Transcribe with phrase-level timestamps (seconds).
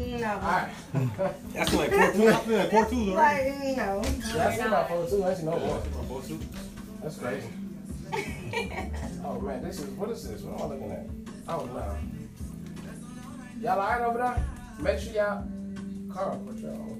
[0.00, 0.34] No.
[0.34, 0.68] Alright.
[1.52, 2.28] That's like four two.
[2.28, 3.50] I feel like four twos already.
[3.50, 4.02] Like, no.
[4.34, 5.24] Yeah, I see about four two.
[5.24, 5.78] Actually, no more.
[6.08, 6.40] Four two.
[7.02, 7.48] That's crazy.
[9.24, 10.42] oh man, this is what is this?
[10.42, 11.06] What am I looking at?
[11.48, 11.96] Oh no.
[13.60, 14.44] Y'all alright over there?
[14.80, 15.44] Make sure y'all.
[16.12, 16.96] Carl, what y'all?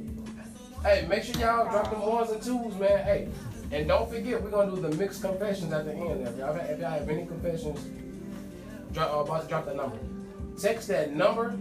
[0.83, 3.05] Hey, make sure y'all drop them ones and twos, man.
[3.05, 3.29] Hey,
[3.73, 6.27] and don't forget we're gonna do the mixed confessions at the end.
[6.27, 7.81] If y'all, if y'all have any confessions,
[8.93, 9.99] drop, uh, about to drop that number.
[10.61, 11.57] Text that number.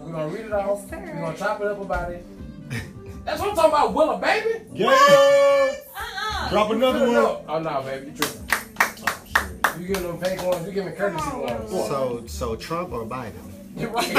[0.00, 0.80] We're gonna read it off.
[0.80, 1.00] Yes, sir.
[1.14, 2.24] We're gonna chop it up about it.
[3.24, 4.64] That's what I'm talking about, Willa, baby.
[4.72, 4.88] Yeah.
[4.88, 6.48] Uh-uh.
[6.50, 7.12] Drop another one.
[7.12, 7.44] No.
[7.48, 8.46] Oh no, baby, you tripping.
[9.80, 11.70] You giving them fake ones, you giving courtesy Come ones.
[11.70, 13.32] So, so Trump or Biden?
[13.76, 14.12] You're right.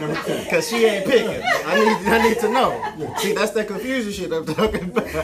[0.00, 0.50] Number two.
[0.50, 1.42] Cause she ain't picking.
[1.66, 3.14] I need, I need to know.
[3.18, 5.04] See, that's that confusion shit I'm talking about.
[5.06, 5.18] I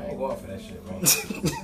[0.00, 1.54] ain't going for that shit, man.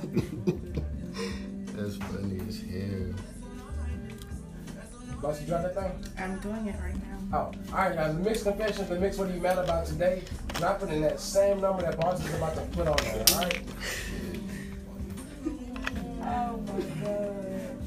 [5.21, 5.91] Boss, you drop that thing?
[6.17, 7.37] I'm doing it right now.
[7.37, 8.15] Oh, all right, guys.
[8.15, 10.23] The mixed confessions, the mix what are you mad about today?
[10.49, 13.61] It in that same number that Boss is about to put on there, all right?
[16.23, 17.77] Oh my god.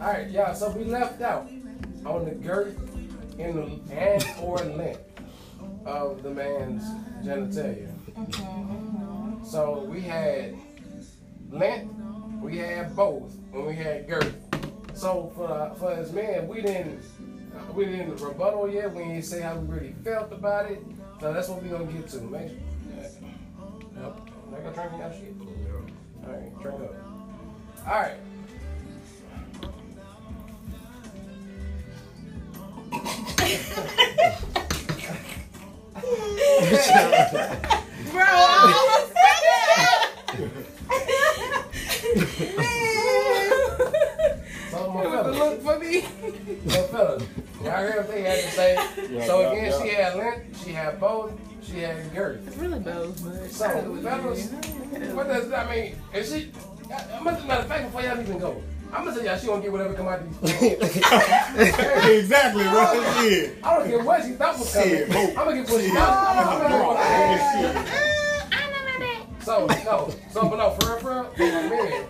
[0.00, 0.52] All right, yeah.
[0.52, 1.50] So we left out
[2.04, 2.76] on the girth
[3.38, 5.00] in the and or length
[5.86, 6.84] of the man's
[7.24, 7.90] genitalia.
[8.18, 8.44] Okay.
[9.48, 10.54] So we had
[11.50, 11.94] length,
[12.42, 14.36] we had both, and we had girth.
[14.98, 17.00] So for for as men, we didn't
[17.54, 18.92] uh, we didn't rebuttal yet.
[18.92, 20.82] We didn't say how we really felt about it.
[21.20, 22.20] So that's what we gonna get to.
[22.22, 22.50] Make
[22.90, 24.20] Yep.
[24.50, 25.34] Make a drink of your shit.
[26.24, 26.96] All right, drink up.
[27.86, 28.18] All right.
[38.10, 39.08] Bro, I almost
[42.38, 42.94] So, my
[44.78, 45.24] Oh, said that.
[45.24, 46.00] fellas, Look for me.
[46.70, 47.22] so fellas,
[47.62, 48.76] y'all heard what they had to say.
[49.26, 49.82] so yeah, again, yeah.
[49.82, 51.32] she had length, she had both,
[51.62, 52.46] she had girth.
[52.46, 53.50] It's really both, but.
[53.50, 54.50] So, fellas,
[55.14, 55.96] what does that mean?
[56.14, 56.52] Is she?
[57.14, 59.60] I'm gonna matter of fact, before y'all even go, I'm gonna tell y'all she gonna
[59.60, 60.72] get whatever come out of these.
[62.08, 63.04] exactly, bro.
[63.20, 63.58] Shit.
[63.62, 64.88] I don't care what she thought was coming.
[64.88, 66.28] Shit, I'm gonna get what she thought.
[66.28, 68.27] I'm gonna- I'm I'm gonna- Shit.
[69.48, 72.08] So no, so but no, for real, for real, for my man,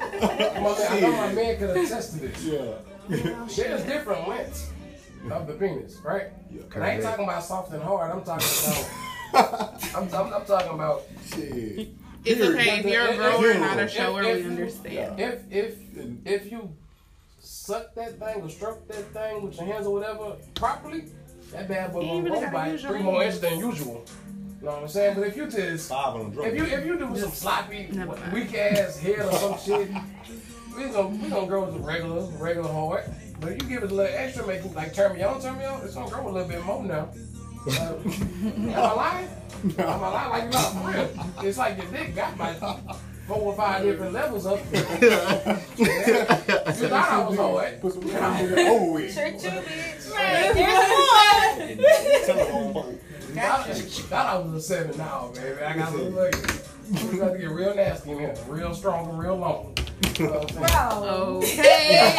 [0.61, 2.45] my man, I know my man could attest to this.
[2.45, 2.79] Yeah.
[3.09, 4.71] There's different lengths
[5.31, 6.33] of the penis, right?
[6.75, 8.11] And I ain't talking about soft and hard.
[8.11, 8.49] I'm talking
[9.33, 9.85] about.
[9.95, 11.91] I'm, I'm, I'm talking about Shit.
[12.25, 15.21] It's okay if you're a grower, If- not a if- shower, if we you- understand.
[15.21, 15.75] if if
[16.25, 16.75] if you
[17.39, 21.05] suck that thing or stroke that thing with your hands or whatever properly,
[21.53, 23.37] that bad boy You gonna grow by three more hands.
[23.37, 24.05] inches than usual.
[24.61, 25.15] You know what I'm saying?
[25.15, 28.17] But if you just Five on the if you if you do some sloppy Never
[28.17, 28.33] mind.
[28.33, 29.89] weak ass head or some shit,
[30.77, 33.05] we gonna we gonna grow with the regular regular hard.
[33.41, 35.59] But if you give it a little extra, make it like turn me on, turn
[35.59, 37.09] me on, it's gonna grow a little bit more now.
[37.69, 37.71] Uh,
[38.05, 39.29] am I lying?
[39.79, 40.31] Am I lying?
[40.31, 41.49] Like no, for real.
[41.49, 42.59] It's like your dick got like
[43.29, 44.59] four or five different levels of.
[44.73, 45.11] you
[46.89, 47.81] thought I was hard.
[47.81, 49.15] Put some over with.
[49.15, 50.13] Trick you, bitch.
[50.13, 52.99] Right, there's one.
[53.39, 53.79] Tell the whole part.
[53.79, 55.61] You thought, I was a seven now, baby.
[55.63, 56.39] I got a little lucky.
[57.13, 59.77] We got to get real nasty in here, real strong and real long.
[60.19, 60.67] You know what I'm saying?
[60.73, 61.37] Oh.
[61.37, 62.11] Okay.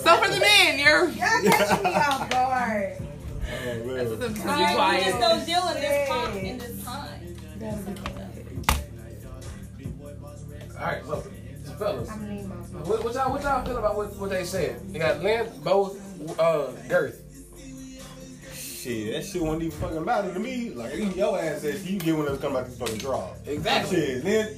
[0.00, 1.08] so for the men, you're.
[1.08, 2.96] Y'all catching me off guard.
[3.00, 3.84] Oh, man.
[3.84, 5.04] Be All right, we quiet.
[5.04, 6.36] just don't deal in this time.
[6.36, 7.08] In this time.
[10.78, 11.22] All right, so,
[11.64, 14.30] so fellas, I'm gonna need my what, what y'all what y'all feel about what, what
[14.30, 14.80] they said?
[14.90, 15.96] You got length, both,
[16.40, 17.22] uh, girth.
[18.82, 20.70] Shit, that shit won't even fucking matter to me.
[20.70, 23.28] Like, you- your ass says you get one that's come out this fucking draw.
[23.46, 23.96] Exactly.
[23.96, 24.56] Shit, then,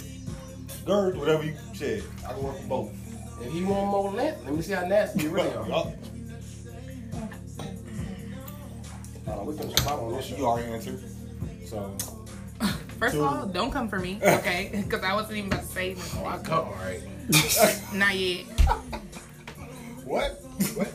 [0.86, 2.04] girth, whatever you shit.
[2.26, 2.90] I can work for both.
[3.42, 5.68] If he want more length, let me see how nasty you really are.
[5.68, 5.88] Yup.
[9.28, 11.02] Uh, we can spot on this You already answered.
[11.66, 11.94] So,
[12.98, 14.70] First of all, don't come for me, okay?
[14.72, 16.22] Because I wasn't even about to say anything.
[16.24, 17.02] Oh, I come, all right.
[17.92, 18.46] Not yet.
[20.06, 20.40] what?
[20.76, 20.90] What?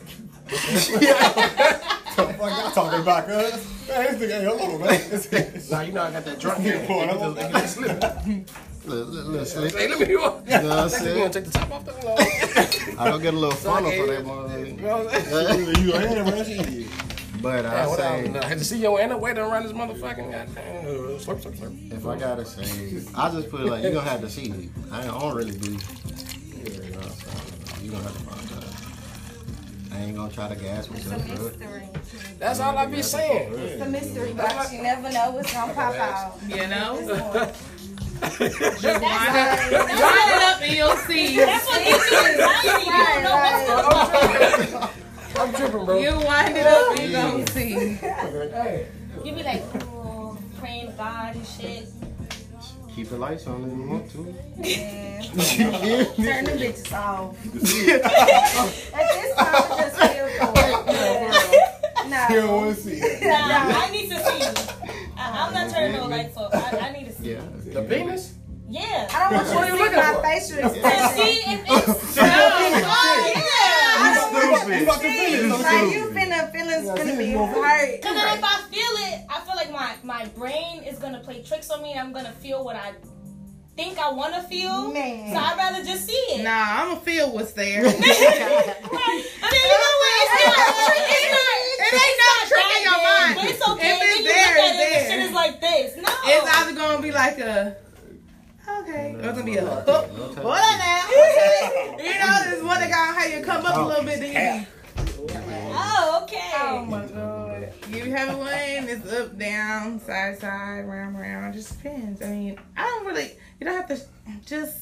[2.26, 3.88] the fuck y'all talking about, cuz?
[3.88, 5.62] Man, this nigga ain't hello, man.
[5.70, 6.86] Now you know I got that drunk here.
[7.66, 8.46] Slick.
[8.90, 10.18] Hey, let me do it.
[10.18, 11.18] You know what I'm You saying?
[11.18, 12.98] gonna take the top off the no.
[12.98, 14.80] I don't get a little funnel for that motherfucker.
[14.80, 16.88] know what you a hand, man.
[17.42, 18.02] But Yeah, I say,
[18.34, 21.56] I, I had to see your Anna waiting around this motherfucking goddamn uh, slurp, slurp,
[21.58, 21.92] slurp.
[21.92, 24.70] if I gotta say, I just put it like, you're gonna have to see me.
[24.90, 25.68] I don't really be.
[25.68, 25.76] You
[26.90, 28.69] know what You're gonna have to find out.
[29.92, 31.38] I ain't gonna try to gas It's a myself up.
[31.58, 31.88] mystery.
[32.38, 33.52] That's all I be saying.
[33.54, 34.72] It's a mystery box.
[34.72, 36.38] You never know what's gonna pop out.
[36.48, 37.52] You know?
[38.20, 38.42] Just
[39.02, 41.36] wind it, it up and you'll see.
[41.36, 42.84] That's what gives you anxiety.
[42.84, 44.90] You don't know what's going on.
[45.36, 45.98] I'm tripping, bro.
[45.98, 47.72] You wind it up and you gonna see.
[47.94, 48.86] Hey,
[49.24, 51.88] You be like, oh, praying to God and shit.
[52.96, 54.34] Keep the lights on if you want to.
[54.58, 55.22] Yeah.
[56.16, 57.36] turn them bitches off.
[57.46, 60.52] At this time, I just feel for
[62.04, 62.26] You No.
[62.28, 63.22] don't want to see it.
[63.22, 64.52] Nah, I need to see you.
[65.16, 66.52] I, I'm not turning no lights off.
[66.52, 67.30] I, I need to see.
[67.32, 67.40] Yeah.
[67.66, 68.34] the penis?
[68.68, 69.08] Yeah.
[69.14, 70.22] I don't want What are you you to see looking my for?
[70.22, 71.16] facial To expression.
[71.16, 72.22] see if it's No.
[72.24, 73.79] oh, yeah.
[74.10, 74.76] I don't Stupid.
[74.78, 75.88] You about to finish, you don't like you?
[75.90, 78.02] you finna feelings Yeah, finna see, be you hurt.
[78.02, 81.42] Cause then if I feel it, I feel like my my brain is gonna play
[81.42, 82.92] tricks on me, and I'm gonna feel what I
[83.76, 84.92] think I want to feel.
[84.92, 85.32] Man.
[85.32, 86.42] So I'd rather just see it.
[86.44, 86.50] Nah,
[86.82, 87.80] I'm gonna feel what's there.
[87.86, 90.16] I mean, you know what?
[90.20, 90.58] It's not.
[91.10, 91.46] It's not.
[91.80, 93.34] It ain't no not trick in your big, mind.
[93.36, 93.90] But it's okay.
[93.92, 95.10] If Then it's you there, look at it's it, and there.
[95.10, 95.96] shit is like this.
[95.96, 96.10] No.
[96.24, 97.76] It's either gonna be like a
[98.82, 99.86] okay, or it's gonna be a hook.
[99.86, 99.94] No
[100.42, 101.08] Hold on now.
[101.98, 104.20] you know, there's one that got how you come up a little bit.
[104.20, 104.66] Then
[105.72, 106.50] Oh, okay.
[106.56, 107.72] Oh my god.
[107.90, 111.54] you, you have one, it's up, down, side, side, round, round.
[111.54, 112.22] It just depends.
[112.22, 113.30] I mean, I don't really.
[113.60, 114.00] You don't have to
[114.46, 114.76] just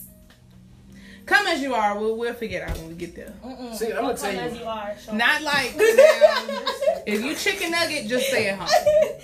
[1.26, 1.98] come as you are.
[1.98, 3.34] We'll we'll figure it out when we get there.
[3.44, 3.74] Mm-mm.
[3.74, 5.16] See, I'm gonna Don't come tell you- as you are.
[5.16, 6.62] Not like now,
[7.06, 8.68] if you chicken nugget, just stay at home.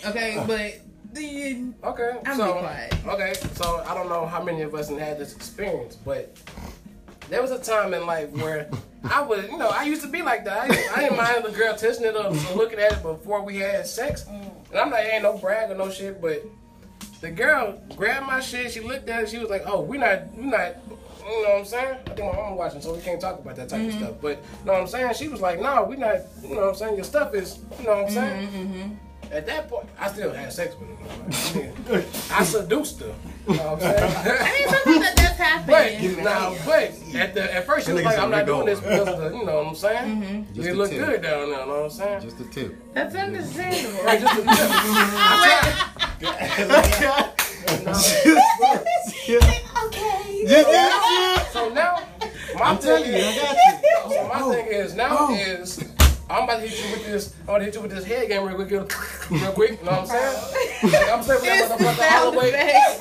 [0.06, 0.81] Okay, but
[1.14, 2.58] the Okay, I'm so
[3.06, 6.37] okay, so I don't know how many of us have had this experience, but
[7.31, 8.69] there was a time in life where
[9.05, 10.70] I was, you know, I used to be like that.
[10.70, 13.56] I, I didn't mind the girl touching it up, or looking at it before we
[13.58, 16.43] had sex, and I'm like, ain't no brag or no shit, but
[17.20, 18.72] the girl grabbed my shit.
[18.72, 19.28] She looked at it.
[19.31, 20.76] She was like, "Oh, we're not, we're not."
[21.26, 21.96] You know what I'm saying?
[22.06, 24.14] I think my mom watching, so we can't talk about that type of stuff.
[24.20, 25.14] But you know what I'm saying?
[25.14, 26.96] She was like, "No, we not." You know what I'm saying?
[26.96, 29.00] Your stuff is, you know what I'm saying?
[29.34, 30.88] At that point, I still had sex with
[31.88, 32.04] her.
[32.32, 33.12] I seduced her.
[33.48, 34.16] You know what I'm saying?
[34.40, 35.66] I mean, sometimes that does happen.
[35.66, 39.08] But now, but at the at first she was like, "I'm not doing this because
[39.08, 40.22] of the, you know what I'm saying?
[40.22, 40.42] Mm-hmm.
[40.54, 41.04] Just You the look tip.
[41.06, 42.20] good down there, you know what I'm saying?
[42.22, 42.75] Just a tip.
[42.94, 44.04] That's understandable.
[44.04, 44.54] Right, just the tip.
[45.16, 45.19] I
[49.86, 50.46] Okay.
[50.62, 51.46] tried.
[51.52, 51.98] So now,
[52.54, 53.60] my I'm telling thing you, I is, got you.
[54.14, 55.34] so my thing is now Oh.
[55.34, 55.78] is.
[56.31, 57.35] I'm about to hit you with this.
[57.41, 59.79] I'm gonna hit you with this head game real quick, real quick.
[59.81, 60.93] You know what I'm saying?
[60.93, 62.97] Like, I'm saying It's that the motherfucker all the sound way effect.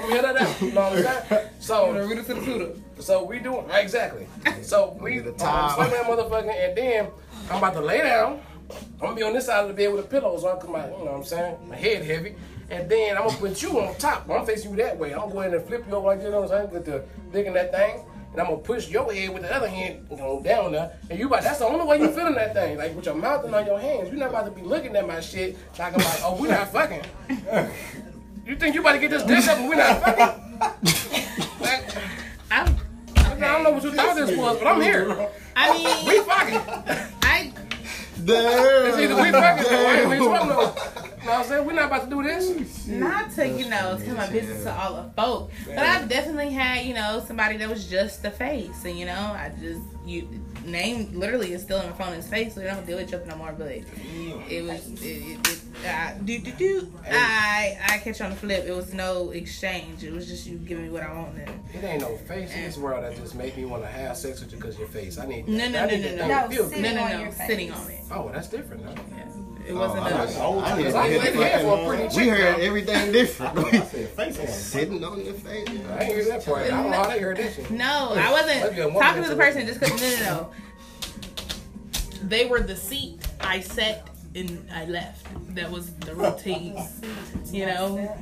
[0.00, 0.68] from here to there.
[0.68, 1.48] You know what I'm saying?
[1.58, 2.70] So Rooter to the tutor.
[3.00, 4.26] So we doing right, exactly.
[4.62, 5.74] So we The I'm top.
[5.76, 7.08] swing that motherfucker, and then
[7.50, 8.40] I'm about to lay down.
[8.70, 10.76] I'm gonna be on this side of the bed with a pillow, so I come
[10.76, 10.90] out.
[10.90, 11.56] You know what I'm saying?
[11.68, 12.34] My head heavy,
[12.70, 14.28] and then I'm gonna put you on top.
[14.30, 15.12] I'm facing you that way.
[15.12, 16.26] I'm gonna go ahead and flip you over like this.
[16.26, 16.70] You know what I'm saying?
[16.72, 18.04] With the dick in that thing.
[18.32, 20.92] And I'm gonna push your head with the other hand, you know, down there.
[21.10, 22.76] And you about that's the only way you feeling that thing.
[22.76, 24.08] Like with your mouth and on your hands.
[24.10, 27.02] You're not about to be looking at my shit talking like, oh, we're not fucking.
[28.46, 30.60] You think you about to get this dick up and we're not fucking?
[31.60, 31.96] Like,
[32.50, 32.76] I'm,
[33.16, 35.28] I don't know what you thought this was, but I'm here.
[35.54, 36.60] I mean, We fucking.
[37.22, 37.52] I
[38.24, 38.86] Damn.
[38.88, 40.97] It's either we fucking or I ain't we fucking.
[41.28, 41.66] You know what I'm saying?
[41.66, 42.86] We're not about to do this.
[42.86, 46.86] not to you know tell my business to all the folk, but I've definitely had
[46.86, 50.26] you know somebody that was just the face, and you know I just you
[50.64, 53.14] name literally is still in front of his face, so we don't deal with each
[53.14, 53.52] other no more.
[53.52, 56.92] But it was it, it, it uh, do do do.
[57.06, 58.64] I I catch on the flip.
[58.66, 60.04] It was no exchange.
[60.04, 61.50] It was just you giving me what I wanted.
[61.74, 64.40] It ain't no face in this world that just make me want to have sex
[64.40, 65.18] with you because your face.
[65.18, 65.46] I need.
[65.46, 66.22] No, no, I no, need no, that no.
[66.22, 66.82] thing No, to feel sit- good.
[66.84, 67.46] No, no, on no, your face.
[67.46, 68.00] sitting on it.
[68.10, 68.86] Oh, that's different.
[68.86, 68.92] Huh?
[69.14, 69.24] Yeah,
[69.68, 70.14] it Oh, wasn't I, a.
[70.14, 73.58] I, I, Because I I, ain't looking here for a pretty we heard everything different.
[73.74, 74.46] I said face on.
[74.46, 75.68] Sitting on your face.
[75.68, 75.70] I
[76.04, 76.62] ain't hear that part.
[76.62, 77.70] I don't know how they heard that shit.
[77.70, 80.00] No, I wasn't Let's get one talking to the person just because.
[80.20, 80.50] No, no, no.
[82.22, 83.20] They were the seat.
[83.40, 85.26] I sat and I left.
[85.54, 86.76] That was the routine.
[87.46, 88.16] You know.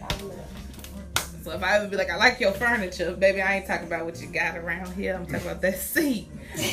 [1.46, 4.04] So if I would be like, I like your furniture, baby, I ain't talking about
[4.04, 5.14] what you got around here.
[5.14, 6.26] I'm talking about that seat.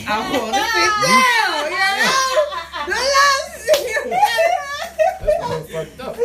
[0.07, 1.69] I want to sit down.
[1.69, 2.09] You know.
[2.87, 3.53] The last
[5.29, 6.15] That's what fucked up.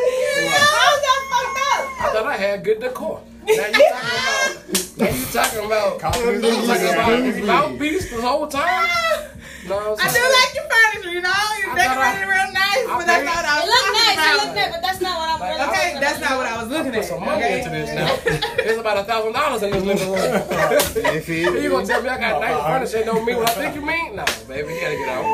[2.01, 3.21] I thought I had good decor.
[3.47, 4.97] Now you talking about?
[4.97, 5.99] Now you talking about?
[6.01, 8.65] Confidence You talking about mouthpiece the whole time?
[8.67, 9.28] Ah!
[9.69, 11.29] No, I'm do like your furniture, you know.
[11.61, 13.61] You I decorated thought I- real nice, I but that's paid- not what I It
[13.61, 14.09] was looked talking nice.
[14.09, 14.37] It about.
[14.41, 16.69] looked nice, but that's not what I'm really Okay, talking that's not what I was
[16.73, 17.05] looking Put at.
[17.05, 17.59] some money okay?
[17.59, 18.11] into this now.
[18.69, 20.19] It's about a thousand dollars in this living room.
[21.17, 23.05] If it, you gonna tell me I got nice furniture?
[23.05, 24.17] Don't mean what I think you mean?
[24.17, 25.25] No, baby, you gotta get out.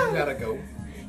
[0.00, 0.58] You gotta go.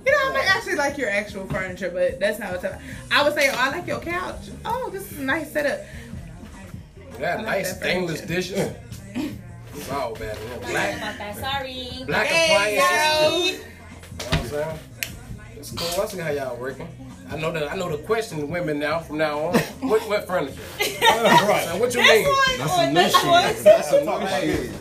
[0.06, 2.80] You know, I might actually like your actual furniture, but that's not what's up.
[3.10, 4.50] I would say, oh, I like your couch.
[4.66, 5.80] Oh, this is a nice setup.
[7.14, 8.36] You got like nice stainless furniture.
[8.36, 9.34] dishes.
[9.76, 10.38] It's all bad.
[10.62, 11.36] Black, about that.
[11.38, 12.04] Sorry.
[12.06, 12.90] black Hey, appliances.
[13.22, 13.46] yo.
[13.46, 14.80] You know what I'm saying?
[15.58, 16.02] It's cool.
[16.04, 16.88] I see how y'all working.
[17.32, 17.72] I know that.
[17.72, 19.00] I know the question women now.
[19.00, 19.58] From now on,
[19.90, 20.54] what what furniture?
[20.80, 21.66] right.
[21.66, 22.26] Now, what you This mean?
[22.26, 23.14] one That's or some new this
[23.56, 23.64] shit.
[23.64, 24.72] That's some Talk new about shit.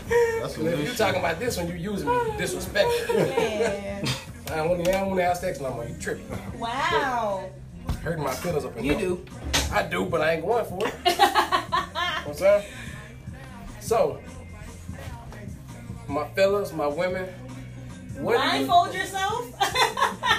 [0.41, 0.97] That's some If new you shit.
[0.99, 3.15] talking about this one, you using me disrespectful.
[3.17, 4.05] Man.
[4.51, 4.91] I don't want to.
[4.97, 5.87] I don't have sex no more.
[5.87, 6.27] You tripping?
[6.59, 7.49] Wow.
[8.03, 9.01] Hurting my feelings up in You there.
[9.03, 9.25] do.
[9.73, 10.95] I do, but I ain't going for it.
[11.07, 12.65] you know what I'm saying?
[13.81, 14.21] So,
[16.13, 17.27] my fellas, my women,
[18.19, 19.47] what do you, Blindfold yourself.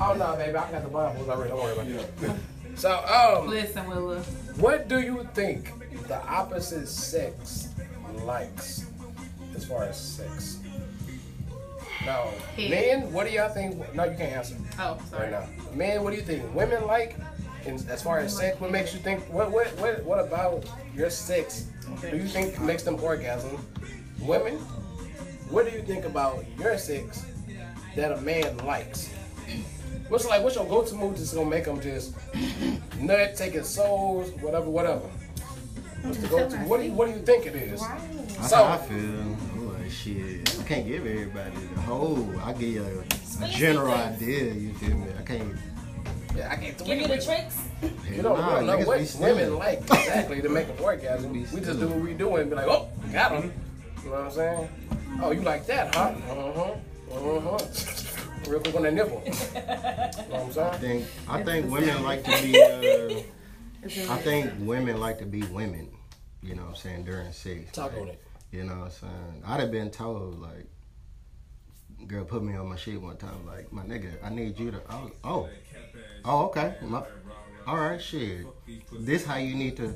[0.00, 1.50] Oh no, baby, I got the blindfolds already.
[1.50, 2.36] Don't worry about that.
[2.76, 4.20] So, um, Listen, Willa.
[4.58, 5.72] what do you think
[6.06, 7.68] the opposite sex
[8.24, 8.86] likes
[9.56, 10.60] as far as sex?
[12.06, 12.70] No, Head.
[12.70, 13.92] men, what do y'all think?
[13.94, 15.30] No, you can't answer Oh, sorry.
[15.32, 15.74] right now.
[15.74, 17.16] Men, what do you think women like?
[17.66, 19.20] And as far as sex, what makes you think?
[19.24, 20.64] What what what, what about
[20.94, 21.66] your sex?
[22.00, 23.58] Do you think makes them orgasm?
[24.20, 24.58] Women,
[25.50, 27.24] what do you think about your sex
[27.96, 29.12] that a man likes?
[30.08, 30.42] What's like?
[30.42, 32.14] What's your go-to move that's gonna make them just
[32.98, 35.08] nut, take his souls, whatever, whatever?
[36.02, 36.56] What's the go-to?
[36.58, 37.80] What do you What do you think it is?
[37.80, 38.96] That's So- how I feel.
[38.98, 40.58] I'm like, shit.
[40.60, 42.28] I can't give everybody the whole.
[42.42, 43.04] I give you
[43.40, 44.52] a, a general idea.
[44.54, 45.06] You feel me?
[45.18, 45.56] I can't.
[46.36, 47.58] Yeah, I can't Give you the tricks.
[48.08, 49.36] You don't, Nah, don't know niggas what be stealing.
[49.36, 51.32] women like exactly to make them orgasm.
[51.32, 53.52] Be We just do what we do and be like, oh, got him.
[54.04, 54.68] You know what I'm saying?
[55.22, 56.14] Oh, you like that, huh?
[56.30, 56.74] Uh-huh.
[57.12, 57.58] Uh-huh.
[58.50, 59.22] Real quick on that nipple.
[59.26, 59.32] You
[60.30, 60.74] know what I'm?
[60.74, 61.06] I think.
[61.28, 63.24] I think women like to be.
[63.82, 65.88] Uh, I think women like to be women.
[66.42, 67.72] You know what I'm saying during sex.
[67.72, 68.22] Talk Like, on it.
[68.52, 69.42] You know what I'm saying?
[69.46, 70.66] I'd have been told like,
[72.06, 73.46] girl put me on my shit one time.
[73.46, 74.82] Like, my nigga, I need you to.
[74.90, 75.48] Oh, oh,
[76.26, 76.74] oh okay.
[76.82, 77.02] My,
[77.66, 78.46] all right, shit.
[78.92, 79.94] This how you need to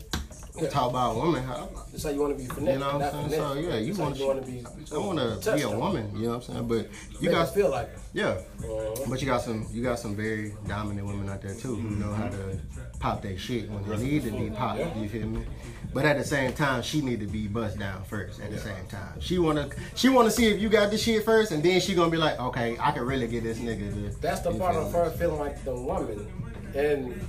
[0.70, 1.42] talk about a woman.
[1.42, 2.74] How, That's how you want to be finesse.
[2.74, 3.42] you know what I'm saying?
[3.42, 4.64] So yeah, you want you want to be.
[4.92, 6.10] I want to be a woman.
[6.14, 6.68] You know what I'm saying?
[6.68, 6.88] But
[7.20, 7.98] you got feel like it.
[8.12, 8.26] yeah.
[8.28, 8.94] Uh-huh.
[9.08, 12.12] But you got some you got some very dominant women out there too who know
[12.12, 12.58] how to
[13.00, 14.80] pop their shit when they need to be popped.
[14.96, 15.44] You feel me?
[15.92, 18.40] But at the same time, she need to be bust down first.
[18.40, 21.52] At the same time, she wanna she wanna see if you got this shit first,
[21.52, 23.92] and then she gonna be like, okay, I can really get this nigga.
[23.92, 26.26] To, That's the part of her feeling like the woman.
[26.74, 27.20] And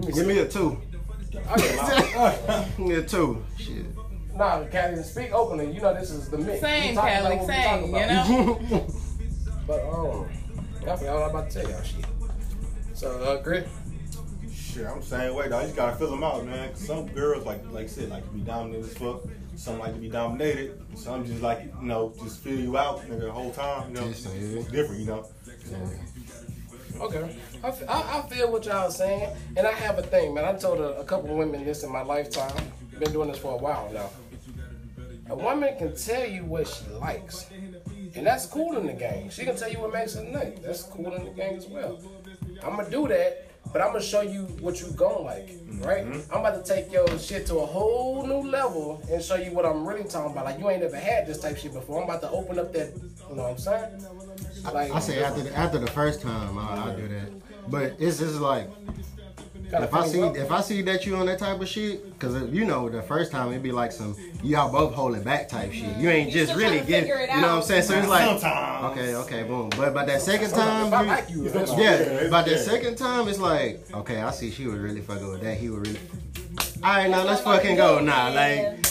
[0.00, 0.24] Give see.
[0.26, 0.80] me a two.
[1.48, 2.68] I get.
[2.76, 3.44] Give me a two.
[3.58, 3.84] Shit.
[4.34, 5.72] Nah, Callie, speak openly.
[5.72, 6.60] You know this is the mix.
[6.60, 8.86] Same, We Callie, same, you know?
[9.66, 10.28] But um,
[10.86, 12.04] I forgot what I was about to tell y'all shit.
[12.94, 13.66] So, uh, Grit,
[14.54, 15.58] Shit, I'm the same way, though.
[15.58, 16.68] You just gotta fill them out, man.
[16.68, 19.22] 'Cause some girls, like like I said, like to be dominant as fuck.
[19.56, 20.80] Some like to be dominated.
[20.94, 23.88] Some just like, you know, just fill you out, nigga, the whole time.
[23.88, 24.22] You know, it's
[24.70, 25.26] different, you know.
[27.00, 27.36] Okay.
[27.62, 30.44] I I feel what y'all saying, and I have a thing, man.
[30.44, 32.52] I told a, a couple of women this in my lifetime.
[32.98, 34.10] Been doing this for a while now.
[35.28, 37.46] A woman can tell you what she likes,
[38.14, 39.28] and that's cool in the game.
[39.28, 40.62] She can tell you what makes her nut.
[40.62, 41.98] That's cool in the game as well.
[42.62, 45.50] I'm gonna do that, but I'm gonna show you what you gon' like,
[45.80, 46.06] right?
[46.06, 46.32] Mm-hmm.
[46.32, 49.66] I'm about to take your shit to a whole new level and show you what
[49.66, 50.44] I'm really talking about.
[50.44, 51.98] Like you ain't ever had this type shit before.
[52.02, 52.94] I'm about to open up that,
[53.28, 54.06] you know what I'm saying?
[54.72, 57.70] Like, I say after the, after the first time, I, I do that.
[57.70, 58.68] But it's just like
[59.72, 62.44] if I see if I see that you on that type of shit, because uh,
[62.46, 65.96] you know the first time it'd be like some y'all both holding back type shit.
[65.96, 67.82] You ain't just still really trying getting, you know what I'm saying?
[67.82, 68.98] So it's like Sometimes.
[68.98, 69.70] okay, okay, boom.
[69.70, 71.80] But by that second If I time, like you, you, that's all.
[71.80, 75.28] yeah, Yeah, by that second time, it's like okay, I see she was really fucking
[75.28, 75.56] with that.
[75.58, 76.00] He was really.
[76.84, 78.32] All right, now let's fucking go doing, now.
[78.32, 78.86] Like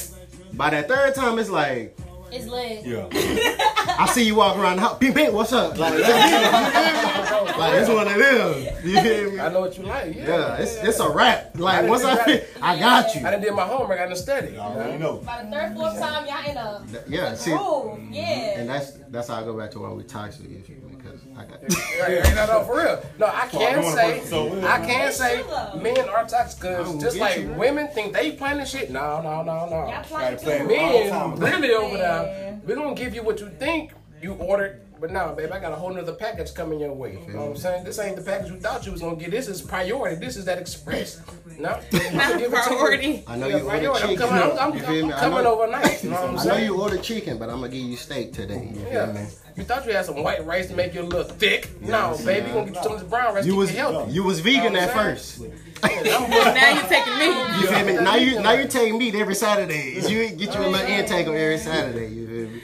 [0.54, 1.98] by that third time, it's like
[2.36, 2.86] It's lit.
[2.86, 3.08] Yeah.
[3.98, 4.98] I see you walk around the house.
[5.00, 5.78] Pink, pink, what's up?
[5.78, 8.76] Like, like it's one of them.
[8.84, 9.40] You hear me?
[9.40, 10.14] I know what you like.
[10.16, 11.52] Yeah, Yeah, it's it's a wrap.
[11.58, 13.26] Like I once I didn't I got you.
[13.26, 14.00] I done did my homework.
[14.00, 14.58] I done studied.
[14.58, 15.18] I already know.
[15.18, 18.00] By the third, fourth time, y'all in a Yeah, see, groove.
[18.12, 18.60] Yeah.
[18.60, 20.50] and that's that's how I go back to why we toxic.
[20.50, 20.96] You feel me?
[20.98, 21.62] Because I got.
[21.62, 23.04] Right, no, no, for real.
[23.20, 24.50] No, I can I say, wanna put it so I
[24.80, 24.90] weird.
[24.90, 25.80] can say, It's true, though.
[25.82, 28.90] men are toxic because just like women think they planning shit.
[28.92, 29.90] No, no, no, no.
[29.92, 30.68] Y'all playing play too.
[30.68, 30.76] me.
[30.78, 31.62] Men All the time.
[31.62, 32.24] really over there.
[32.24, 32.62] Man.
[32.66, 33.92] We gonna give you what you think
[34.26, 34.82] you ordered.
[35.00, 37.20] But now, babe, I got a whole nother package coming your way.
[37.28, 37.84] You know what I'm saying?
[37.84, 39.30] This ain't the package you thought you was gonna get.
[39.30, 40.16] This is priority.
[40.16, 41.22] This is that express.
[41.60, 42.50] No, Not Give it to you.
[42.50, 43.24] priority.
[43.28, 44.04] I know Yeah, you ordered priority.
[44.04, 44.28] I'm chicken.
[44.30, 45.14] coming, I'm, I'm, You feel I'm me?
[45.14, 46.04] I coming know- overnight.
[46.04, 46.52] You know what I'm saying?
[46.52, 48.72] I know you ordered chicken, but I'm gonna give you steak today.
[48.74, 49.12] You feel Yeah.
[49.12, 49.26] me?
[49.58, 51.70] You thought you had some white rice to make you a little thick.
[51.82, 52.48] No, Yes, baby, man.
[52.48, 53.46] you gonna get you some of this brown rice.
[53.46, 54.12] You keep was you healthy.
[54.14, 55.42] you was vegan Know at first.
[55.84, 57.28] Now you're taking me.
[57.62, 57.94] You feel me?
[58.04, 60.00] Now you now you take meat every Saturday.
[60.08, 62.08] You get you a little intake on every Saturday.
[62.08, 62.62] You feel me?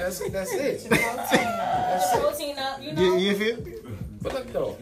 [0.00, 0.32] That's it.
[0.32, 2.20] That's it.
[2.20, 3.02] Protein up, you know.
[3.02, 3.58] You, you feel?
[4.22, 4.78] But look though,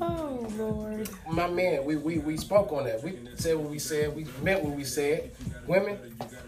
[0.00, 1.08] Oh Lord.
[1.30, 3.02] my man, we, we we spoke on that.
[3.02, 4.14] We said what we said.
[4.14, 5.30] We meant what we said.
[5.66, 5.96] Women,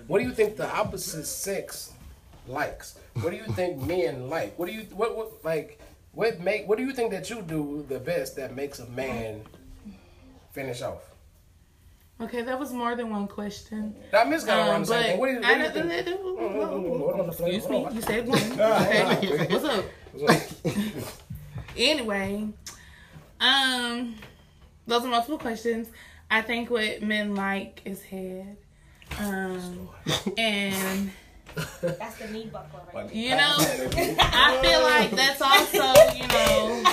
[0.06, 1.92] what do you think the opposite sex
[2.46, 2.98] likes?
[3.20, 4.58] What do you think men like?
[4.58, 5.78] What do you what, what like
[6.12, 9.42] what make what do you think that you do the best that makes a man
[10.52, 11.11] finish off?
[12.20, 13.94] Okay, that was more than one question.
[14.12, 15.18] Now, Miss got around Um, the same.
[15.18, 16.18] What do you, I what do you think?
[16.18, 18.40] Mm, mm, mm, excuse me, you said one.
[18.60, 19.84] Ah, okay, what's up?
[21.76, 22.48] Anyway,
[23.40, 24.14] um,
[24.86, 25.88] those are multiple questions.
[26.30, 28.58] I think what men like is head.
[29.18, 29.88] Um,
[30.36, 31.10] and
[31.80, 36.84] That's the knee buckle right you know, I feel like that's also, you know,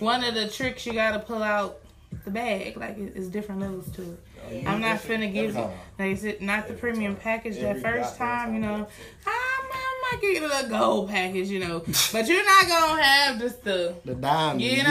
[0.00, 1.78] one of the tricks you gotta pull out
[2.24, 2.76] the bag.
[2.76, 4.20] Like it's different levels to it.
[4.66, 5.70] I'm not finna give you, time.
[5.98, 8.86] like, is it not the premium package that first goddamn time, you know?
[9.26, 11.80] I might, I might give you the gold package, you know,
[12.12, 14.88] but you're not gonna have just the, The diamond, you know,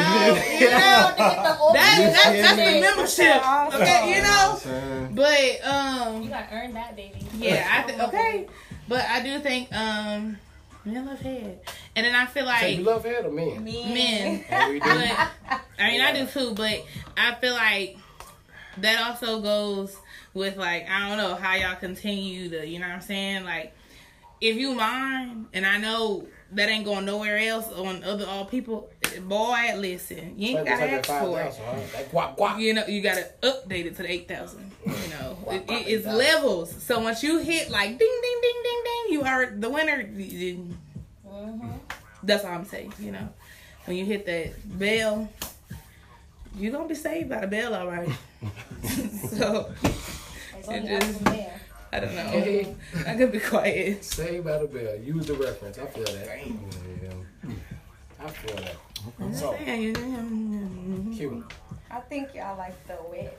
[0.60, 5.10] you know, that, that's, that's the membership, okay, you know.
[5.14, 7.20] But um, You gotta earn that, baby.
[7.38, 8.48] yeah, I think okay,
[8.88, 10.38] but I do think um,
[10.86, 11.60] men love head,
[11.96, 13.64] and then I feel So like you love head or men?
[13.64, 14.44] men.
[14.52, 14.90] Oh, we do.
[14.90, 16.54] But I mean, I do too.
[16.56, 16.84] But
[17.18, 17.98] I feel like
[18.78, 19.96] that also goes
[20.34, 23.46] with like I don't know how y'all continue to, you know what I'm saying?
[23.46, 23.74] Like,
[24.42, 28.90] if you mind, and I know that ain't going nowhere else on other all people,
[29.22, 31.54] boy, listen, you ain't gotta that ask for it.
[31.54, 32.04] 5,000, huh?
[32.12, 32.60] Guap guap.
[32.60, 34.72] You know, you gotta update it to the eight thousand.
[34.86, 36.74] You know, it, it, it's levels.
[36.84, 40.04] So once you hit like ding, ding, ding, ding, ding, you are the winner.
[40.04, 41.72] Mm-hmm.
[42.24, 42.94] That's all I'm saying.
[43.00, 43.30] You know,
[43.86, 45.30] when you hit that bell,
[46.58, 48.10] you're gonna be saved by the bell, all right.
[49.30, 49.72] so
[50.58, 51.28] It's It just-
[51.92, 52.22] I don't know.
[52.24, 52.76] Hey.
[53.08, 54.04] I could be quiet.
[54.04, 54.96] Saved by the bell.
[54.96, 55.78] Use the reference.
[55.78, 56.26] I feel that.
[57.04, 57.10] Yeah.
[58.20, 58.76] I feel that.
[59.36, 59.54] So,
[61.14, 61.46] Q.
[61.92, 63.34] I think y'all like the wetness.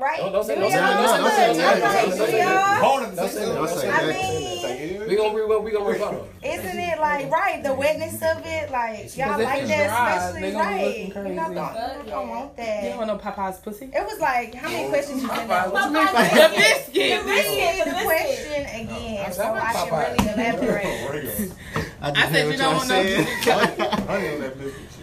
[0.00, 0.18] Right?
[0.18, 0.80] Don't- don't say- Do don't y'all?
[0.80, 2.58] don't say- don't I'm don't say- like, don't say- y'all?
[2.80, 3.54] Hold on, Don't say that.
[3.54, 6.28] Don't say I mean, We gonna re- we gonna rebuttal.
[6.42, 8.70] isn't it like right the wetness of it?
[8.70, 10.84] Like y'all like that, dry, especially they gonna be right?
[10.86, 11.54] looking You know, crazy.
[11.54, 12.82] don't, don't want You that.
[12.82, 13.90] don't want no Popeye's pussy.
[13.92, 15.70] It was like how many questions you been Popeye, on?
[15.72, 17.24] what you mean The by biscuit.
[17.26, 21.52] Read the question again so I can really elaborate.
[22.02, 24.60] I I just said heard you what don't y'all want no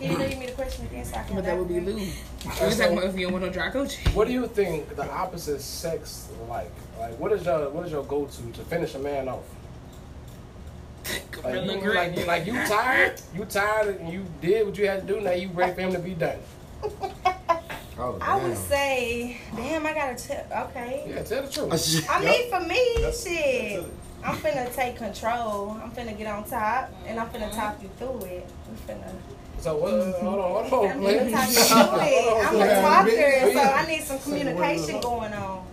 [0.00, 1.96] Can you read me the question again so I can But that would be elaborate?
[1.96, 2.08] lube.
[2.44, 4.14] We talking about if you don't want no dry Gucci.
[4.14, 6.70] What do you think the opposite sex like?
[6.98, 9.44] Like, what is your what is your go to to finish a man off?
[11.42, 14.86] Like Gorilla you, like, you, like you tired, you tired, and you did what you
[14.86, 15.20] had to do.
[15.20, 16.38] Now you ready for him to be done.
[18.02, 20.64] Oh, I would say, damn, I gotta tell.
[20.68, 21.04] Okay.
[21.06, 22.06] Yeah, tell the truth.
[22.10, 23.86] I mean, for me, That's- shit, that's.
[24.24, 25.78] I'm finna take control.
[25.82, 28.48] I'm finna get on top, and I'm finna talk you through it.
[28.70, 29.12] I'm finna,
[29.60, 29.92] So what?
[29.92, 31.28] Uh, hold on, hold on, I'm man.
[31.28, 32.46] finna talk you through it.
[32.46, 35.69] I'm a talker, so I need some communication going on.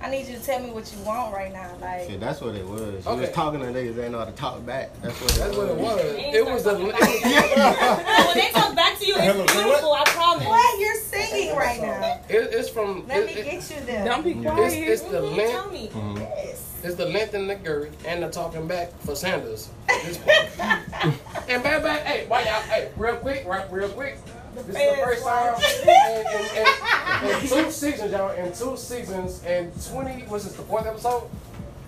[0.00, 1.70] I need you to tell me what you want right now.
[1.80, 2.80] Like, Shit, that's what it was.
[3.04, 3.20] You Okay.
[3.22, 4.90] was talking to niggas, they ain't know how to talk back.
[5.02, 5.96] That's what it That's what it was.
[5.96, 6.14] was.
[6.34, 6.74] It was the.
[8.26, 9.92] when they talk back to you, it's beautiful.
[9.94, 10.46] I promise.
[10.46, 10.80] what?
[10.80, 12.20] You're singing right now.
[12.28, 13.06] It, it's from.
[13.08, 14.04] Let it- me get you there.
[14.04, 14.72] Don't be it's, quiet.
[14.88, 15.52] it's the Mhm, length.
[15.52, 15.90] Tell me.
[16.20, 16.62] Yes.
[16.84, 19.70] It's the length and the girth and the talking back for Sanders.
[19.88, 21.18] at This point.
[21.48, 22.60] and back back, hey, why y'all?
[22.62, 24.18] Hey, real quick, right, real quick.
[24.56, 28.30] This is the first time in, in, in, in two seasons, y'all.
[28.30, 31.28] In two seasons, and twenty, was this the fourth episode?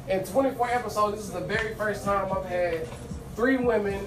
[0.09, 2.87] In twenty-four episodes, this is the very first time I've had
[3.35, 4.05] three women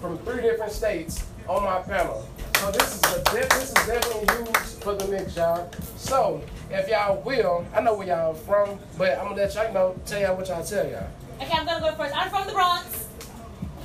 [0.00, 2.28] from three different states on my panel.
[2.56, 5.70] So this is a de- this is definitely huge for the mix, y'all.
[5.96, 9.96] So if y'all will, I know where y'all from, but I'm gonna let y'all know,
[10.06, 11.08] tell y'all what y'all tell y'all.
[11.40, 12.16] Okay, I'm gonna go first.
[12.16, 13.08] I'm from the Bronx,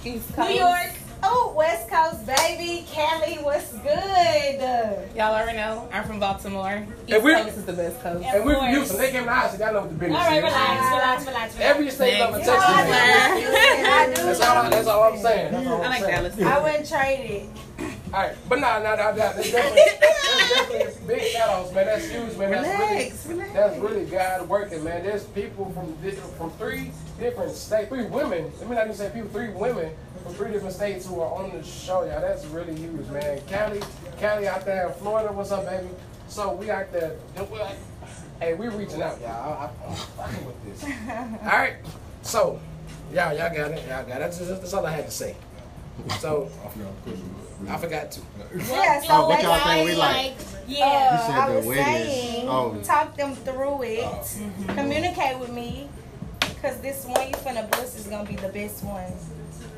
[0.06, 0.94] East New York.
[1.22, 5.10] Oh, West Coast baby, Cali, what's good?
[5.16, 5.88] Y'all already know.
[5.92, 6.86] I'm from Baltimore.
[7.08, 8.22] East And we- Coast is the best coast.
[8.24, 8.36] Yeah.
[8.38, 8.76] And we're from course.
[8.78, 10.44] Houston, they came to us, so y'all know what the business All right, is.
[10.44, 11.54] relax, relax, relax.
[11.56, 11.60] relax.
[11.60, 12.48] Every state love a Next.
[12.50, 14.10] Texas I man.
[14.16, 14.24] do.
[14.24, 15.52] That's all, I, that's all I'm saying.
[15.52, 16.16] That's all I I'm like saying.
[16.16, 16.42] Dallas.
[16.42, 17.50] I wouldn't trade it.
[18.12, 19.12] All right, but nah, nah, nah, nah.
[19.12, 21.86] That's definitely, that's definitely big shout outs, man.
[21.86, 22.52] That's huge, man.
[22.52, 23.54] That's Relax, really, relax.
[23.54, 25.04] that's really God working, man.
[25.04, 28.52] There's people from different, from three different states, three women.
[28.60, 29.94] Let me not even say people, three women
[30.24, 32.20] from three different states who are on the show, y'all.
[32.22, 33.42] That's really huge, man.
[33.48, 33.80] Cali,
[34.20, 35.32] Cali out there in Florida.
[35.32, 35.90] What's up, baby?
[36.28, 37.16] So we out there.
[37.36, 37.78] and we're like,
[38.40, 39.30] Hey, we reaching out, y'all.
[39.30, 40.84] I, I'm fucking with this.
[41.44, 41.76] All right,
[42.22, 42.60] so
[43.14, 43.88] y'all, y'all got it.
[43.88, 44.20] Y'all got it.
[44.20, 45.36] That's, that's all I had to say.
[46.20, 47.70] So I forgot to push it.
[47.70, 48.22] I forgot to.
[48.72, 50.34] Yeah, so Oh, what y'all think we like?
[50.68, 50.86] Yeah.
[51.30, 52.80] uh, I was saying, Oh.
[52.84, 54.04] talk them through it.
[54.04, 54.76] Mm-hmm.
[54.76, 55.90] Communicate with me,
[56.62, 59.12] cause this one you finna bust is gonna be the best one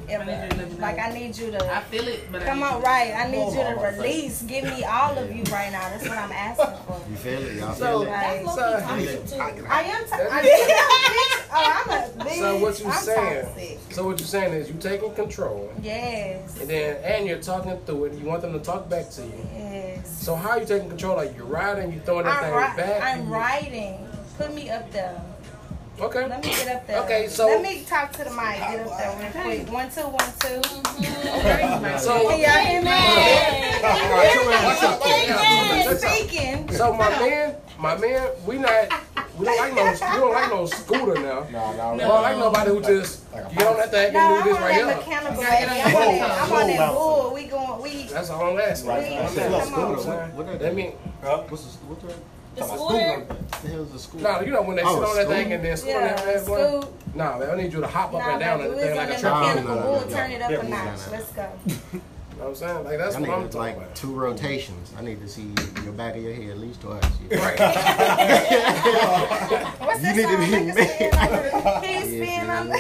[0.10, 0.24] ever.
[0.24, 0.82] I need you to let me know.
[0.82, 3.14] Like I need you to I feel it, but come on, right?
[3.16, 3.98] I need Hold you to my friend.
[3.98, 4.42] release.
[4.44, 5.90] Give me all of you right now.
[5.90, 7.02] That's what I'm asking for.
[7.10, 7.56] You feel it?
[7.58, 8.06] Y'all So- feel it?
[8.06, 9.70] That's So- low-key toxic.
[9.70, 10.06] I am.
[10.06, 10.46] T- I am.
[10.46, 12.40] Bitch, Oh, I'm a bitch.
[12.40, 13.46] So what you I'm saying?
[13.46, 13.80] toxic.
[13.92, 16.58] So what you saying is you taking control, Yes.
[16.62, 18.14] and then and you're talking through it.
[18.14, 19.48] You want them to talk back to you.
[19.54, 20.08] Yes.
[20.24, 21.18] So how are you taking control?
[21.18, 23.04] Like you're riding, you throwing that I'm, thing ri- back.
[23.04, 24.08] I'm you- writing.
[24.38, 25.22] Put me up there.
[26.02, 26.28] Okay.
[26.28, 27.00] Let me get up there.
[27.04, 28.58] Okay, so- let me talk to the mic.
[28.58, 29.72] Get up there real quick.
[29.72, 30.62] One two one two.
[32.00, 32.98] So Can y'all hear me?
[35.86, 36.72] so Speaking.
[36.74, 38.90] so my man, my man, we not
[39.38, 41.48] we don't like no we don't like no scooter now.
[41.52, 44.50] Nah, nah, We don't like nobody who just get on that thing No, and do
[44.50, 44.96] this on right that here.
[44.98, 45.76] mechanical Gotta baby.
[45.76, 46.42] get I'm on on your that.
[46.42, 47.34] I'm on that bull.
[47.34, 47.82] We going.
[47.82, 48.04] We.
[48.06, 48.90] That's all I'm asking.
[48.90, 49.10] Right.
[49.34, 49.92] That's come all.
[49.92, 49.96] on.
[50.08, 52.00] What- what That that mean, What's the, what
[52.56, 53.26] the, The Talking about scooter.
[53.62, 54.22] the hell's the school?
[54.22, 55.36] no, you know when they Oh, sit on that scoot.
[55.36, 56.80] thing and then scoot Yeah, that bad boy.
[56.82, 57.16] scoot.
[57.16, 59.10] Nah, man, I need you to hop up Nah, and down baby, that thing like
[59.58, 60.02] a bull.
[60.02, 60.08] no.
[60.10, 60.70] Turn it up a Yeah, notch.
[60.70, 61.12] no, no.
[61.12, 61.46] Let's go.
[62.32, 62.84] You know what I'm saying?
[62.86, 63.94] Like that's I what need I'm talking like about.
[63.96, 64.92] two rotations.
[64.98, 67.04] I need to see your back of your head at least twice.
[67.30, 67.60] You, Right.
[69.80, 71.32] What's You that need to be Make it spin mad.
[71.32, 72.72] under the- Can you spin man.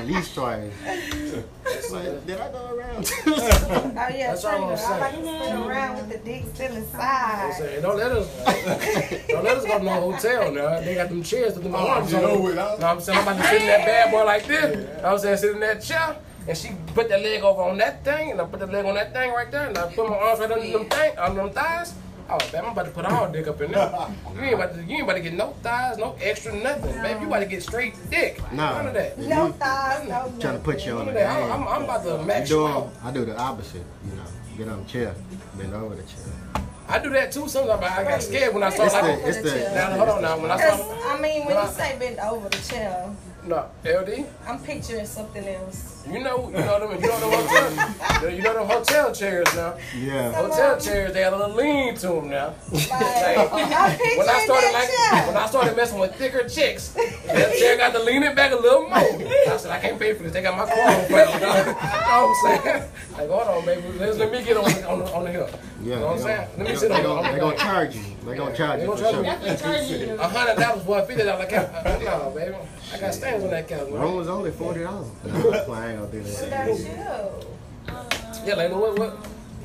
[0.00, 0.12] Under?
[0.12, 0.72] at least twice.
[1.92, 3.10] Like, did I go around?
[4.00, 4.80] Oh yeah, That's all turn I'm it.
[4.80, 5.42] I like to saying.
[5.42, 7.54] spin around with the dick still I'm inside.
[7.58, 10.80] saying, don't let us, don't let us go to no hotel now.
[10.80, 12.22] They got them chairs with them oh, arms you on.
[12.24, 12.52] know them.
[12.52, 12.54] it.
[12.56, 13.18] Know what I'm saying?
[13.18, 14.76] I'm about to sit in that bad boy like this.
[14.76, 15.36] Know what I'm saying?
[15.38, 16.16] Sit in that chair.
[16.48, 18.94] And she put that leg over on that thing, and I put the leg on
[18.94, 21.50] that thing right there, and I put my arms right under them thing, on them
[21.50, 21.94] thighs.
[22.32, 23.90] Oh, babe, I'm about to put all dick up in there.
[24.36, 27.20] You ain't about to, you ain't about to get no thighs, no extra nothing, babe.
[27.20, 28.40] You about to get straight dick.
[28.52, 28.76] Nah.
[28.76, 29.18] None of that.
[29.18, 30.32] No thighs, no.
[30.38, 31.50] Trying to put you on the of.
[31.50, 31.62] I'm.
[31.62, 32.92] I'm, I'm about to You max you do, out.
[33.02, 33.84] I do the opposite.
[34.04, 34.22] You know,
[34.56, 35.14] get on the chair,
[35.56, 36.64] bend over the chair.
[36.88, 39.04] I do that too sometimes, but I got scared when I saw It's like.
[39.04, 40.38] the, it's the, Now, hold on now.
[40.38, 43.10] When I Cause saw, I mean, when you say bend over the chair,
[43.44, 44.26] no, LD.
[44.46, 45.99] I'm picturing something else.
[46.06, 49.76] You know, you know them, you know them hotel, you know them hotel chairs now.
[49.96, 50.32] yeah.
[50.32, 52.54] Hotel chairs, they got a little lean to them now.
[52.72, 52.90] Like,
[53.52, 55.36] I'm When I started like, that when.
[55.36, 56.88] I started messing with thicker chicks,
[57.26, 58.94] that chair got to lean it back a little more.
[58.96, 60.32] I said, I can't pay for this.
[60.32, 61.10] They got my clothes.
[61.10, 62.90] You know what I'm saying?
[63.16, 63.98] Like, hold on, baby.
[63.98, 65.48] Let's, let me get on the, on the, on the hill.
[65.82, 65.94] Yeah.
[65.94, 66.48] You know what I'm saying?
[66.58, 68.02] Let me sit they on, gonna- they the gonna charge you.
[68.24, 69.14] They gonna charge They you gonna charge me.
[69.14, 69.22] sure.
[69.22, 70.14] Definitely charging you.
[70.20, 71.70] A hundred dollars for a fifty dollar couch.
[72.02, 72.54] No, baby.
[72.92, 73.88] I got stands on that couch.
[73.90, 75.08] Room was only forty dollars.
[75.94, 76.68] No, I ain't gonna do What that.
[76.68, 77.94] about you?
[77.94, 79.10] Um, yeah, like what, what,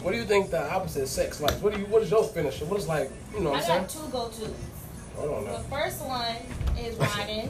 [0.04, 1.54] what do you think the opposite sex like?
[1.56, 2.66] What do you, what is your finisher?
[2.66, 4.06] What is like, you know what I I'm saying?
[4.06, 4.54] two go-tos.
[5.16, 6.36] Hold on The first one
[6.78, 7.50] is riding,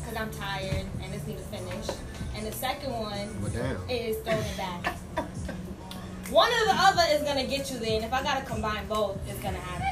[0.00, 1.86] because I'm tired and just need to finish.
[2.34, 3.78] And the second one But damn.
[3.88, 4.96] is throwing it back.
[6.30, 9.16] One or the other is gonna get you there, and if I gotta combine both,
[9.28, 9.82] it's gonna happen.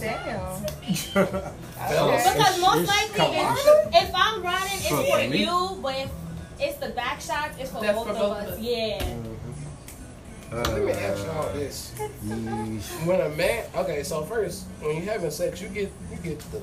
[0.00, 0.64] Damn.
[1.78, 6.10] Because most likely, if, if I'm riding, it's For for you, but if
[6.60, 8.48] it's the back shots, it's for both for of both us.
[8.48, 8.58] of us.
[8.60, 9.14] Yeah.
[10.50, 11.92] Let me ask you all Uh, this.
[13.04, 16.62] When a man, okay, so first, when you having sex, you get, you get the,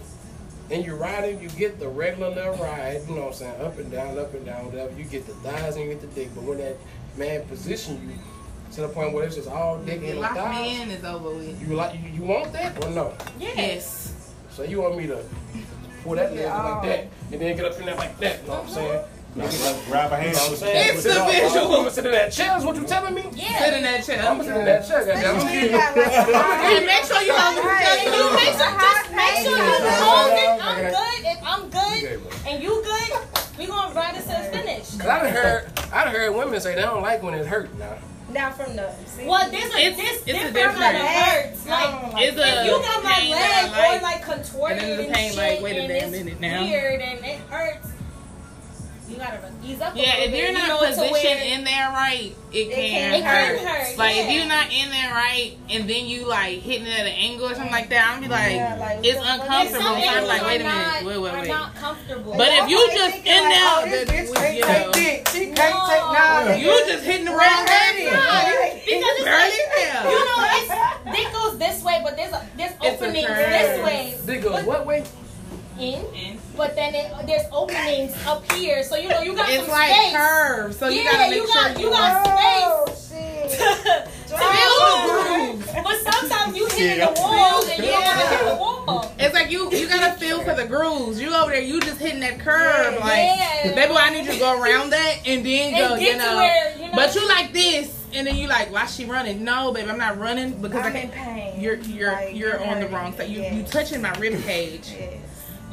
[0.72, 3.78] and you're riding, you get the regular little ride, you know what I'm saying, up
[3.78, 4.92] and down, up and down, whatever.
[4.98, 6.78] You get the thighs and you get the dick, but when that
[7.16, 8.16] man position you
[8.74, 11.04] to the point where it's just all dick You and lock me thighs, in, it's
[11.04, 11.62] over with.
[11.62, 13.14] you like, you, you want that or no?
[13.40, 14.32] Yes.
[14.50, 15.24] So you want me to
[16.04, 18.42] pull that leg like that and then get up in there like that?
[18.42, 19.06] You know what I'm saying?
[19.36, 19.52] Like,
[19.88, 20.28] grab a hand.
[20.30, 20.96] You know what I'm saying?
[20.96, 21.66] It's Sit the visual.
[21.66, 22.58] I'm gonna sit in that chair.
[22.58, 23.24] Is what you telling me?
[23.34, 23.60] Yeah.
[23.60, 24.20] Sit in that chair.
[24.24, 25.06] I'm gonna sit in that chair.
[25.06, 25.64] goddamn.
[25.64, 26.08] You got like
[26.72, 28.06] a And make sure you hold the Right.
[28.06, 30.64] You make sure, just make sure you hold it.
[30.64, 31.20] I'm good.
[31.28, 33.12] If I'm good and you good,
[33.60, 34.96] we gonna ride it to the finish.
[34.96, 37.78] Cause I done heard, I done heard women say they don't like when it hurt.
[37.78, 37.98] Now,
[38.32, 41.04] Now from the see, Well, this is It's- this it's a different different- kind of
[41.04, 41.66] hurts.
[41.68, 44.02] Like oh It's a if you got my leg that I or like.
[44.02, 46.40] like contorted And and, then the pain shit, like, wait a and damn it's minute
[46.40, 46.62] now.
[46.64, 47.88] weird and it hurts.
[49.08, 49.94] You gotta ease up.
[49.96, 53.60] a Yeah, if you're you not know, positioned in there right, it can, can hurt.
[53.62, 57.06] hurt, Like if you're not in there right, and then you like hitting it at
[57.06, 59.52] an angle or something like that, I'm be like, Yeah, like, it's what the fuck?
[59.62, 60.02] And uncomfortable.
[60.02, 61.48] So I'm like, wait a minute, not, wait, wait, are wait.
[61.50, 62.34] not comfortable.
[62.34, 64.56] But if oh, you just thinking in like, there, oh, this that bitch was, can't
[64.58, 65.28] you take know, dick.
[65.30, 65.86] She can't No.
[65.86, 66.54] take nah.
[66.58, 68.82] you just hitting the wrong Right.
[68.86, 69.54] because it's like,
[70.10, 70.70] you know, it's
[71.14, 74.18] dick goes this way, but there's a there's It's openings this way.
[74.26, 75.06] dick goes what way?
[75.80, 76.40] In, In.
[76.56, 79.92] but then it, there's openings up here, so you know you got It's some like
[79.94, 80.14] space.
[80.16, 83.10] curves, so you Yeah, gotta make you sure got- you, you got Oh space.
[83.10, 83.50] shit.
[84.28, 85.66] to feel the move.
[85.74, 85.84] groove.
[85.84, 87.06] But sometimes you hit Yeah.
[87.14, 88.30] the wall and you don't want to Yeah.
[88.30, 89.12] hit the wall.
[89.20, 91.20] It's like you you gotta feel for the grooves.
[91.22, 92.94] You over there, you just hitting that curve.
[92.94, 93.06] Yeah.
[93.06, 93.76] like, Yeah.
[93.76, 96.36] baby, I need you to go around that and then And go, you to know.
[96.38, 99.44] where, you know- But you like this, and then you like, why she running?
[99.44, 101.14] No, baby, I'm not running because I I'm in can't.
[101.14, 101.60] pain.
[101.62, 103.30] You're you're Like, you're on the wrong side.
[103.30, 103.54] You Yes.
[103.54, 104.88] you touching my rib cage.
[104.98, 105.14] Yes.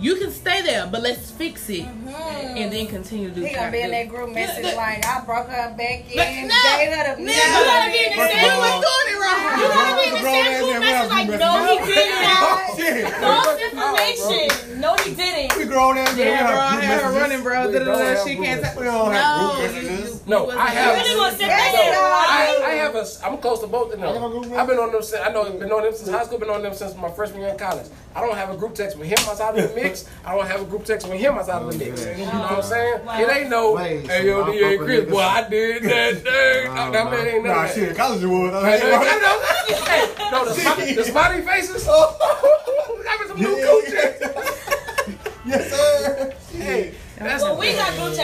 [0.02, 2.58] You can stay there, but let's fix it Mm-hmm.
[2.58, 3.40] and then continue to do.
[3.46, 6.26] He gonna be in that group message Look, like I broke her back in, But
[6.28, 8.74] gave no, her the no, no, you gotta be in the First same of way
[8.82, 9.40] doing it wrong.
[9.56, 13.12] You gotta be in the same group message like, no, he didn't.
[13.22, 14.80] False information.
[14.80, 15.56] No, he didn't.
[15.56, 16.26] We grown ass men.
[16.26, 17.72] Yeah, bro, I have had her running, bro.
[17.72, 18.60] Da, da, da, She can't.
[18.76, 20.26] We don't have No, group messages.
[20.26, 22.62] No, I have- You gonna sit there Yes, and you lie?
[22.66, 23.06] I, I have a.
[23.24, 24.54] I'm close to both of I have a group them.
[24.58, 25.02] I've been on them.
[25.02, 25.44] Since, I know.
[25.46, 26.38] I've been on them since high school.
[26.38, 27.86] Been on them since my freshman year in college.
[28.14, 30.10] I don't have a group text with him outside of the mix.
[30.24, 32.04] I don't have a group text with him outside of the mix.
[32.04, 33.04] You know what I'm saying?
[33.04, 33.20] Wow.
[33.20, 33.72] It ain't no.
[33.74, 34.78] Wait, Hey yo, so D.A.
[34.78, 36.74] my Chris, fuck boy, I did that thing.
[36.74, 38.54] Nah, That man ain't Nah, none of shit, college it was.
[38.54, 39.22] I Hey, ain't no, right.
[39.22, 41.86] no, no, hey, no, the, smiley, the smiley faces.
[41.88, 45.46] Oh, having some new coochie.
[45.46, 46.34] Yes, sir.
[46.56, 48.16] Hey, that's Well, we got group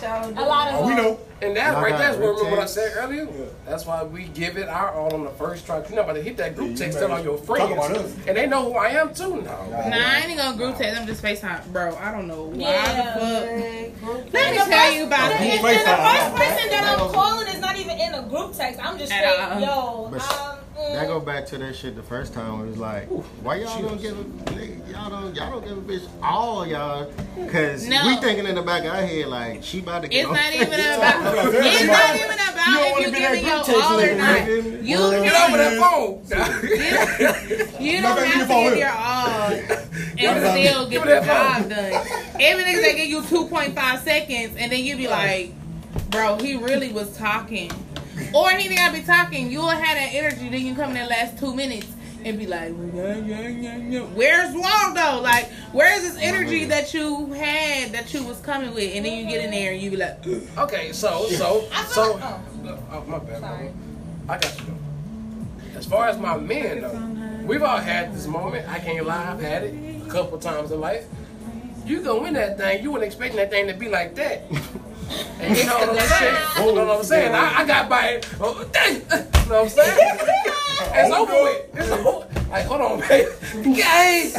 [0.00, 0.28] chats.
[0.28, 1.18] A lot of Oh, we know.
[1.42, 3.26] And that Y'all right there is what group remember what I said earlier?
[3.66, 5.78] That's why we give it our all on the first try.
[5.78, 7.72] You're not about to hit that group you text, better tell all your talk friends.
[7.72, 8.14] about us.
[8.26, 9.66] And they know who I am too now.
[9.70, 10.98] Nah, I ain't gonna group text.
[11.00, 11.94] I'm just FaceTime, bro.
[11.96, 13.14] I don't know why Yeah.
[13.14, 14.32] the fuck.
[14.32, 15.60] Let And me tell first- you about and, this.
[15.60, 18.80] the first person that I'm calling is not even in a group text.
[18.82, 20.58] I'm just At straight, yo, um.
[20.76, 22.60] That go back to that shit the first time.
[22.62, 23.06] It was like,
[23.42, 27.10] why y'all don't give a nigga, y'all don't y'all don't give a bitch all y'all?
[27.48, 28.06] Cause No.
[28.06, 30.34] we thinking in the back of our head like she about to get It's on
[30.34, 31.54] not even about.
[31.54, 33.82] It's not even You about don't if wanna you be give that me your text
[33.82, 34.38] all or nigga, not.
[34.40, 34.84] nigga.
[34.84, 35.22] You Word.
[35.22, 36.20] Get over that phone.
[37.84, 38.94] You don't gonna have to a phone give your it.
[38.96, 41.92] all and Give still get me the that job done.
[42.40, 45.52] Even niggas that give you 2.5 seconds and then you be like,
[46.10, 47.70] bro, he really was talking.
[48.34, 49.50] Or he didn't gotta be talking.
[49.50, 51.86] You'll have that energy, then you come in that last two minutes
[52.24, 54.00] and be like, yeah, yeah, yeah, yeah.
[54.00, 55.20] Where's Waldo?
[55.22, 58.94] Like, where's this energy that you had that you was coming with?
[58.94, 60.26] And then you get in there and you be like,
[60.58, 62.12] Okay, so, so, so.
[62.14, 62.38] like- uh,
[62.92, 63.40] Oh, my bad.
[63.40, 63.70] Sorry.
[64.28, 64.74] I got you.
[65.76, 68.66] As far as my men, though, we've all had this moment.
[68.70, 69.74] I can't lie, I've had it
[70.06, 71.04] a couple times in life.
[71.84, 74.44] You go win that thing, you weren't expecting that thing to be like that.
[75.40, 76.36] And you know what I'm saying?
[76.56, 77.34] You know what I'm saying?
[77.34, 78.28] I, I got by it.
[78.40, 78.94] Oh, dang.
[78.94, 80.18] You know what I'm saying?
[80.96, 81.74] It's over with.
[81.74, 82.26] It's over.
[82.50, 83.08] Like, hold on, man.
[83.18, 84.34] Get some gas.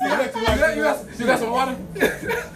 [0.00, 0.34] You got,
[0.76, 1.76] you, got, you some water?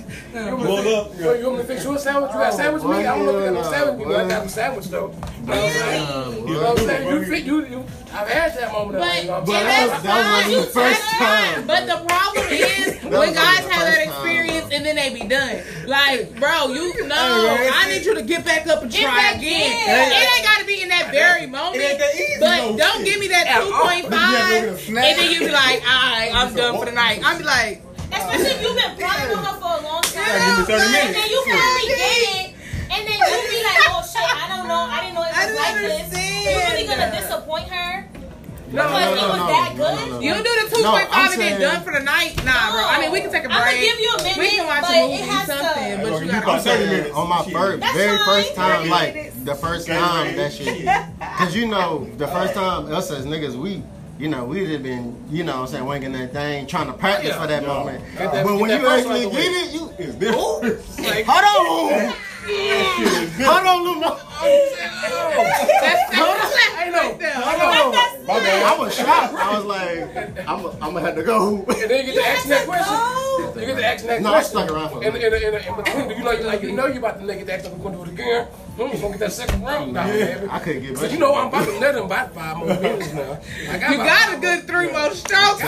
[0.34, 0.64] you thirsty?
[0.64, 1.18] Roll up.
[1.18, 2.30] Yo, you want me to fix you a sandwich?
[2.32, 2.90] You got a sandwich meat?
[2.90, 5.14] I don't know if you got no sandwich meat, but I got a sandwich though.
[5.40, 6.48] You know what I'm saying?
[6.48, 7.08] You know what I'm saying?
[7.08, 8.98] You fit, you, you, I've had that moment.
[8.98, 9.66] But, you know what But saying?
[9.66, 10.60] that was- that's that was fine.
[10.60, 11.66] the first time.
[11.66, 14.76] But the problem is when guys have that experience bro.
[14.76, 15.62] and then they be done.
[15.86, 19.36] Like, bro, you know, man, I need you to get back up and try back
[19.36, 19.72] again.
[19.72, 20.12] in.
[20.12, 21.76] It ain't got to be in that very moment.
[21.76, 23.04] It ain't that easy, But though, don't shit.
[23.06, 24.18] give me that 2.5 You have to go
[24.50, 25.04] get a snack.
[25.04, 27.20] and then you be like, all right, I'm done for the night.
[27.24, 30.09] I'm be like, Especially if you've been plotting with her for a long time.
[30.30, 31.14] Yeah, give me 30 And minutes.
[31.18, 32.46] then you finally get it.
[32.90, 34.82] And then you be like, oh shit, I don't know.
[34.86, 35.92] I didn't know it I was don't like this.
[36.06, 36.44] understand.
[36.44, 38.06] You really gonna disappoint her?
[38.70, 39.46] No, Because no, it no, was no.
[39.50, 40.22] that good?
[40.22, 42.36] you do the 2.5 No, I'm and then done for the night.
[42.44, 42.82] Nah, bro.
[42.86, 43.58] I mean, we can take a break.
[43.58, 45.96] I'ma give you a minute, we can watch a movie, has to- something.
[46.02, 47.16] But you You got to 30 minutes.
[47.16, 48.26] on my first, That's very fine.
[48.26, 50.86] first time, like the first time that shit,
[51.38, 53.82] cause you know the first time us as niggas we.
[54.20, 56.92] You know, we'd have been, you know what I'm saying, winging that thing, trying to
[56.92, 57.40] practice Yeah.
[57.40, 57.68] for that Yeah.
[57.68, 58.04] moment.
[58.18, 60.98] That- but when you actually get it, you, It's different.
[60.98, 62.12] Like, hold on!
[63.40, 64.18] hold on, Luma.
[64.40, 66.96] That's that's I know.
[66.98, 67.34] right there.
[68.26, 68.62] My bad.
[68.62, 69.34] I was shocked.
[69.34, 71.58] I was like, I'm, I'm gonna have to go.
[71.58, 73.60] And then you get to ask that question.
[73.60, 74.22] You get to ask that question.
[74.22, 74.58] No, I question.
[74.58, 75.32] stuck around for a in, minute.
[75.42, 77.64] in, in, in between, you know, you like you know you about to nigga ask
[77.66, 78.48] if we're gonna do it again.
[78.78, 80.46] You gonna get that second round now, baby.
[80.48, 83.12] I couldn't get So you know I'm about to let him about five more minutes
[83.12, 83.38] now.
[83.68, 85.62] I got You got five a good three more strokes.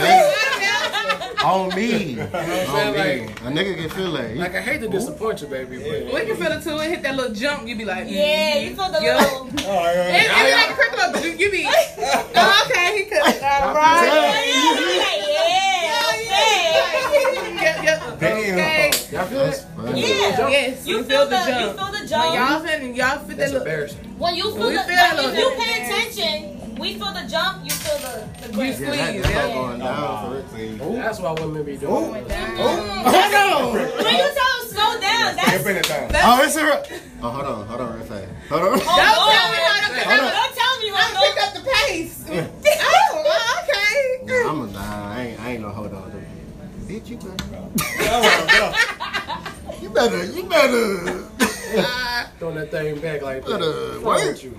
[1.43, 2.19] on me.
[2.21, 3.25] On saying?
[3.27, 3.31] me.
[3.33, 4.35] A nigga can feel that.
[4.37, 6.77] Like I hate to disappoint you, baby, but We can feel it too.
[6.79, 7.67] It hit that little jump.
[7.67, 9.15] You be like, Yeah, you feel the Yo.
[9.17, 9.69] little.
[9.69, 10.29] All right, all And, right.
[10.31, 13.19] and like a crick little, you be, oh, okay, he could.
[13.21, 14.05] All right.
[14.05, 17.63] Yeah, you be like, yeah, okay.
[17.63, 18.19] Yep, yep.
[18.19, 18.53] Damn.
[18.53, 18.91] Okay.
[19.11, 19.65] y'all feel That's it?
[19.87, 20.01] Funny.
[20.01, 20.49] Yeah.
[20.49, 21.77] Yes, You you feel feel the the, you jump.
[21.77, 22.35] feel the When jump.
[22.35, 23.57] y'all fit, y'all fit that That's little.
[23.67, 23.99] embarrassing.
[24.17, 27.25] When you feel We the, feel that when little- you pay attention, we feel the
[27.29, 28.79] jump, you feel the, the You grip.
[28.79, 29.53] Yeah, that, squeeze, yeah.
[29.53, 30.45] going down for it.
[30.51, 30.95] See.
[30.95, 31.93] That's why women be doing.
[31.93, 32.27] Oh, it.
[32.27, 32.57] Mm-hmm.
[33.13, 33.73] Hold on.
[33.73, 36.11] When you tell them slow down, that's Skip anything.
[36.23, 36.59] Oh, it's a.
[37.21, 38.27] Oh, hold on, hold on, real fast.
[38.49, 38.67] Hold on.
[38.67, 40.31] Oh, Don't tell me how to Hold on.
[40.33, 42.15] Don't tell me I what picked up the pace.
[42.85, 44.43] Oh, oh, okay.
[44.47, 45.13] I'm a nah.
[45.13, 46.11] I ain't, I ain't no hold on.
[46.87, 47.37] Bitch, you better.
[49.97, 50.85] All right, You better.
[51.05, 52.29] You better.
[52.39, 53.51] Throwing that thing back like that.
[53.51, 54.27] Better What's wrong work.
[54.27, 54.55] with you?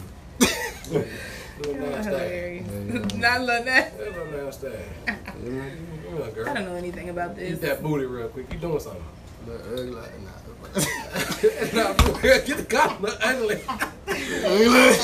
[1.61, 2.11] Little nasty.
[2.11, 3.15] hilarious.
[3.15, 3.99] Not love that.
[3.99, 4.69] Little nasty.
[5.07, 7.59] Come I don't know anything about Eat this.
[7.61, 8.53] that booty real quick.
[8.53, 9.03] You doing something?
[9.47, 10.44] Look ugly, nah.
[10.75, 13.61] Nah, Get the compliment ugly.
[14.09, 14.97] Hey, look.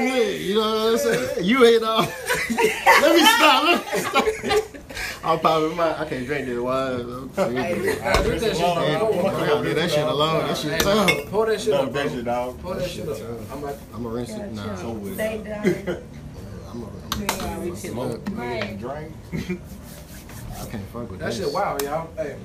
[0.00, 1.44] Look, You know what I'm saying?
[1.44, 2.00] You ain't all.
[3.00, 3.64] Let me stop.
[3.64, 4.26] Let me stop.
[5.24, 6.00] I'm popping my.
[6.00, 7.30] I can't drink this wine.
[7.36, 9.60] Hey, I'm nah, drink that shit Yeah, though.
[9.60, 10.46] leave that shit alone.
[10.48, 11.26] That shit Hey, tough.
[11.30, 12.60] Pour that shit Dumb up, that shit, dog.
[12.60, 13.18] Pour that shit up.
[13.52, 13.60] I'm
[14.02, 14.52] gonna rinse it.
[14.52, 16.02] Nah, So with Stay done.
[16.70, 16.86] I'm a,
[17.20, 17.76] Yeah, we chill.
[17.76, 18.78] smoke, Right.
[18.78, 19.12] drink.
[19.32, 21.38] I can't fuck with that this.
[21.38, 22.08] shit wild, y'all.
[22.16, 22.36] Hey,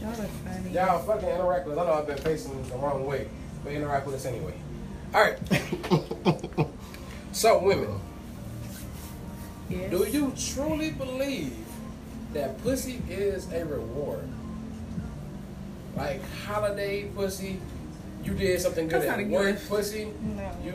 [0.00, 0.70] Y'all are funny.
[0.70, 1.84] y'all fucking interact with us.
[1.84, 3.28] I know I've been facing the wrong way,
[3.64, 4.54] but interact with us anyway.
[5.14, 5.38] All right.
[7.30, 8.00] So, women,
[9.70, 9.90] Yes.
[9.90, 11.54] do you truly believe
[12.32, 14.26] that pussy is a reward?
[15.96, 17.60] Like holiday pussy,
[18.24, 19.68] you did something good That's not at a work gift.
[19.68, 20.50] pussy, No.
[20.64, 20.72] you.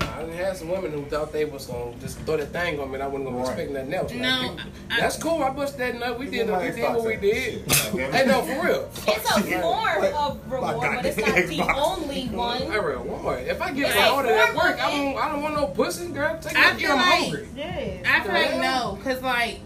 [0.00, 2.78] Nah, I done had some women who thought they was gonna just throw that thing
[2.80, 3.48] on me and I wasn't gonna Right.
[3.48, 4.12] expect nothing else.
[4.12, 4.56] No, you-
[4.90, 5.42] I- that's cool.
[5.42, 6.18] I bust that nut.
[6.18, 7.72] We did, we did what we did.
[7.72, 8.14] shit.
[8.14, 8.88] hey, no, for real.
[9.06, 11.74] It's a form of reward, but it's not the Xbox.
[11.76, 12.68] only I one.
[12.68, 13.46] reward.
[13.46, 15.66] If I get It's my a order at work, I don't, I don't want no
[15.66, 16.38] pussy, girl.
[16.40, 17.48] Take I feel I'm like- hungry.
[17.56, 18.06] Yes.
[18.06, 19.60] I feel like no, cause like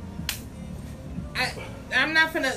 [1.36, 1.52] I
[1.94, 2.52] I'm not gonna.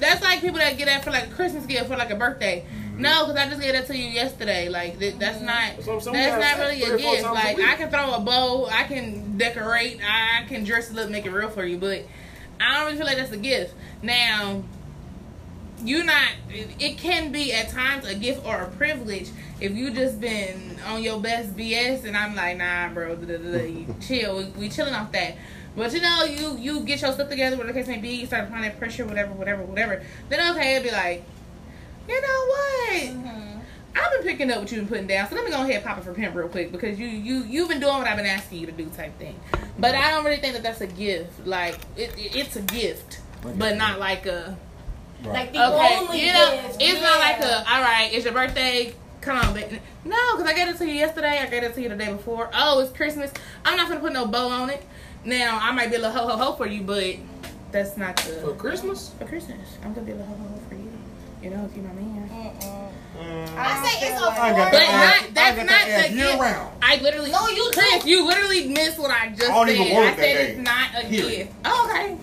[0.00, 2.64] That's like people that get that for like a Christmas gift for like a birthday.
[3.00, 4.68] No, cause I just gave that to you yesterday.
[4.68, 5.46] Like th- that's mm-hmm.
[5.46, 6.16] not That's what I'm saying.
[6.16, 7.24] that's not really a three or four gift.
[7.32, 7.66] Like week.
[7.66, 11.30] I can throw a bow, I can decorate, I can dress it up, make it
[11.30, 12.04] real for you, but
[12.60, 13.74] I don't really feel like that's a gift.
[14.02, 14.62] Now
[15.84, 20.20] you not it, can be at times a gift or a privilege if you just
[20.20, 23.94] been on your best BS and I'm like nah bro da, da, da, da, you
[24.00, 25.36] chill we, we chilling off that
[25.76, 28.26] but you know you you get your stuff together whatever the case may be you
[28.26, 31.24] start applying that pressure whatever whatever whatever then okay it'd be like
[32.10, 33.58] you know what Mm-hmm.
[33.96, 35.84] I've been picking up what you've been putting down so let me go ahead and
[35.84, 38.26] pop it for pimp real quick because you you you've been doing what I've been
[38.26, 39.38] asking you to do type thing
[39.78, 43.20] but I don't really think that that's a gift like it, it it's a gift
[43.56, 44.56] but not like a
[45.24, 46.76] Like the Okay, only you know, gift.
[46.80, 48.08] it's not like a all right.
[48.12, 48.94] It's your birthday.
[49.20, 49.78] Come on, baby.
[50.04, 51.38] No, because I gave it to you yesterday.
[51.40, 52.48] I gave it to you the day before.
[52.54, 53.30] Oh, it's Christmas.
[53.64, 54.82] I'm not gonna put no bow on it.
[55.24, 57.16] Now I might be a little ho ho ho for you, but
[57.70, 59.12] that's not the For Christmas?
[59.18, 59.76] for Christmas.
[59.84, 60.69] I'm gonna be a little ho ho ho for
[61.42, 61.50] you.
[61.50, 62.28] You know, if you're my man.
[63.18, 63.56] Mm-mm.
[63.56, 65.20] I say it's a feel like- I got But that.
[65.22, 66.40] not that's I got not that ass the year gift.
[66.40, 66.72] round.
[66.82, 68.06] I literally No, you Chris, don't.
[68.06, 69.76] you literally missed what I just I said.
[69.76, 70.62] even I said it's day.
[70.62, 71.28] not a Period.
[71.30, 71.52] gift.
[71.64, 72.16] Oh, okay.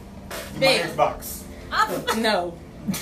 [0.54, 0.82] My Big.
[0.82, 1.42] Xbox.
[1.72, 2.58] I'm, No.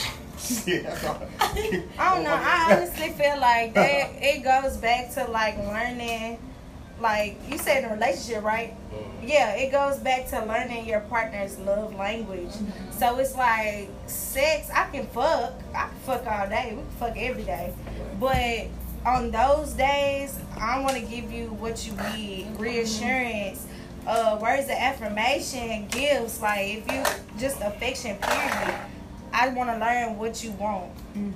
[0.67, 0.95] Yeah.
[1.39, 2.39] I don't know.
[2.39, 6.37] I honestly feel like that it goes back to like learning,
[6.99, 8.73] like you said in a relationship, right?
[8.91, 9.27] Mm-hmm.
[9.27, 12.49] Yeah, it goes back to learning your partner's love language.
[12.49, 12.91] Mm-hmm.
[12.91, 14.69] So it's like sex.
[14.73, 15.53] I can fuck.
[15.73, 16.69] I can fuck all day.
[16.71, 17.73] We can fuck every day,
[18.19, 18.67] but
[19.05, 22.61] on those days, I want to give you what you need: mm-hmm.
[22.61, 23.67] reassurance.
[24.07, 28.75] Uh, words of affirmation, gifts, like if you just affection, period.
[29.33, 30.91] I want to learn what you want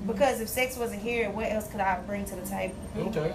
[0.08, 2.76] because if sex wasn't here, what else could I bring to the table?
[2.98, 3.34] Okay.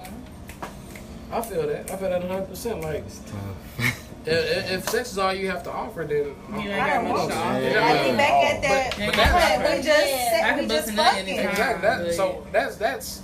[1.34, 1.90] I feel that.
[1.90, 2.82] I feel that 100%.
[2.82, 4.00] Like, Tough.
[4.26, 6.34] if, if sex is all you have to offer, then.
[6.50, 7.42] You ain't I got don't much want to to.
[7.42, 7.60] offer.
[7.62, 7.84] Yeah.
[7.84, 8.90] I think back at that.
[8.96, 10.30] But- but but that's- we just Yeah.
[10.30, 11.38] set, I we can just bust a nut fucking.
[11.38, 11.88] Exactly.
[11.88, 13.22] That, so that's that's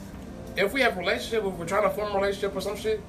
[0.56, 3.00] if we have a relationship, if we're trying to form a relationship or some shit,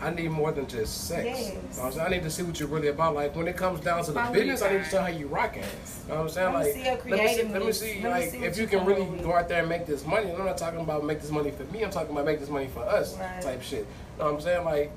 [0.00, 1.24] I need more than just sex.
[1.24, 1.48] Yes.
[1.48, 2.06] You know I'm saying?
[2.06, 3.16] I need to see what you're really about.
[3.16, 4.90] Like when it comes down to the Quality business, I need to time.
[4.90, 5.62] see how you rocking.
[5.64, 5.68] You
[6.10, 6.52] know what I'm saying?
[6.54, 8.62] Let Like see let me see, let me see Let me like see if you
[8.62, 10.30] you can really up go out there and make this money.
[10.30, 11.82] And I'm not talking about make this money for me.
[11.82, 13.42] I'm talking about make this money for us Right.
[13.42, 13.86] type shit.
[14.18, 14.64] You know what I'm saying?
[14.64, 14.90] Like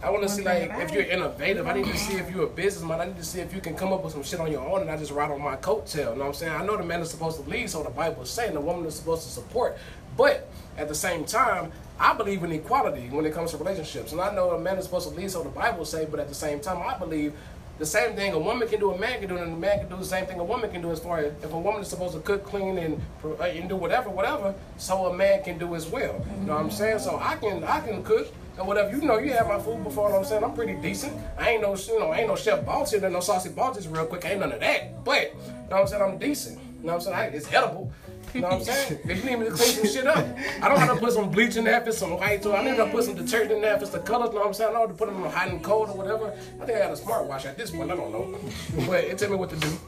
[0.00, 1.66] I want to see like if you're innovative.
[1.66, 3.00] I need to see if you're a businessman.
[3.00, 4.78] I need to see if you can come up with some shit on your own
[4.78, 5.96] and not just ride on my coattail.
[5.96, 6.52] You know what I'm saying?
[6.52, 8.86] I know the man is supposed to lead, so the Bible is saying the woman
[8.86, 9.76] is supposed to support.
[10.16, 14.12] But at the same time, I believe in equality when it comes to relationships.
[14.12, 16.28] And I know a man is supposed to lead, so the Bible say, but at
[16.28, 17.32] the same time, I believe
[17.80, 19.88] the same thing a woman can do, a man can do, and a man can
[19.88, 21.88] do the same thing a woman can do as far as if a woman is
[21.88, 25.74] supposed to cook, clean, and, uh, and do whatever, whatever, so a man can do
[25.74, 26.24] as well.
[26.40, 27.00] You know what I'm saying?
[27.00, 28.90] So I can I can cook and whatever.
[28.96, 30.08] You know, you had my food before.
[30.08, 30.44] You know I'm saying?
[30.44, 31.12] I'm pretty decent.
[31.38, 34.06] I ain't no, you know, I ain't no chef boss here, no saucy balls real
[34.06, 34.24] quick.
[34.24, 35.04] I ain't none of that.
[35.04, 36.02] But you know what I'm saying?
[36.02, 36.58] I'm decent.
[36.58, 37.16] You know what I'm saying?
[37.16, 37.92] I, it's edible.
[38.34, 39.00] You know what I'm saying?
[39.04, 40.24] If you need me to clean some shit up,
[40.62, 42.46] I don't have to put some bleach in there if it's some white it.
[42.46, 44.28] I need to put some detergent in there if it's the colors.
[44.28, 44.70] You know what I'm saying?
[44.70, 46.32] I don't have to put them on hot and cold or whatever.
[46.60, 47.90] I think I got a smart smartwatch at this point.
[47.90, 48.38] I don't know.
[48.86, 49.78] But it tell me what to do.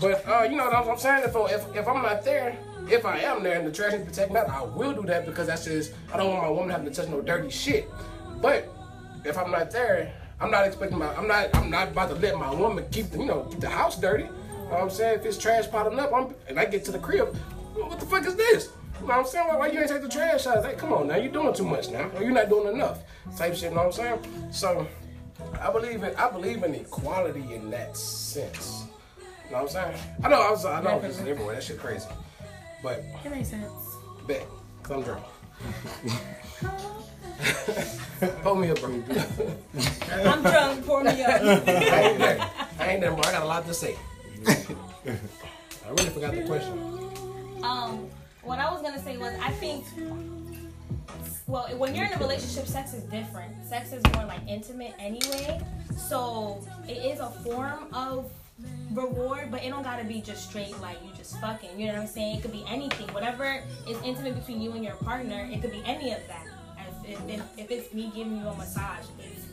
[0.00, 1.24] But uh, you know what I'm saying?
[1.24, 2.56] If, if if I'm not there,
[2.90, 5.46] if I am there and the trash needs taken out, I will do that because
[5.46, 7.90] that's just I don't want my woman having to touch no dirty shit.
[8.40, 8.68] But
[9.24, 12.36] if I'm not there, I'm not expecting my I'm not I'm not about to let
[12.36, 14.24] my woman keep the you know keep the house dirty.
[14.24, 15.20] You know what I'm saying?
[15.20, 17.36] If it's trash piling up, I'm, and I get to the crib,
[17.74, 18.70] what the fuck is this?
[19.00, 19.48] You know what I'm saying?
[19.48, 20.64] Why, why you ain't take the trash out?
[20.64, 22.08] Hey, come on now, you're doing too much now.
[22.14, 23.02] Or you're not doing enough.
[23.36, 24.52] Type shit, you know what I'm saying?
[24.52, 24.86] So
[25.60, 28.84] I believe in I believe in equality in that sense.
[29.18, 29.98] You know what I'm saying?
[30.22, 31.54] I know I was I know is everywhere.
[31.54, 32.08] That shit crazy.
[32.84, 33.72] But It makes sense.
[34.26, 34.46] bet,
[34.82, 35.24] cause I'm drunk.
[38.42, 38.90] Pull me up, bro.
[40.12, 40.84] I'm drunk.
[40.86, 41.40] Pour me up.
[41.42, 42.50] I ain't there.
[42.78, 43.20] I ain't there, bro.
[43.22, 43.96] I got a lot to say.
[44.46, 46.78] I really forgot the question.
[47.62, 48.06] Um,
[48.42, 49.86] what I was gonna say was, I think,
[51.46, 53.64] well, when you're in a relationship, sex is different.
[53.66, 55.58] Sex is more like intimate anyway,
[55.96, 58.30] so it is a form of
[58.92, 61.78] reward, but it don't gotta be just straight like you just fucking.
[61.78, 62.36] You know what I'm saying?
[62.36, 65.48] It could be anything, whatever is intimate between you and your partner.
[65.50, 66.46] It could be any of that.
[67.06, 69.44] If, if, if it's me giving you a massage, it's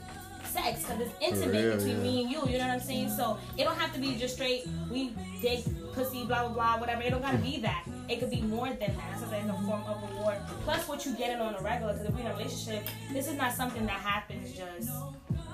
[0.51, 2.03] sex because it's intimate real, between yeah.
[2.03, 2.45] me and you.
[2.47, 3.09] You know what I'm saying?
[3.09, 4.67] So it don't have to be just straight.
[4.89, 7.01] We dick, pussy, blah blah blah, whatever.
[7.01, 7.85] It don't gotta be that.
[8.07, 9.19] It could be more than that.
[9.19, 10.37] So it's a form of reward.
[10.63, 11.93] Plus, what you get it on a regular.
[11.93, 14.91] Because if we're in a relationship, this is not something that happens just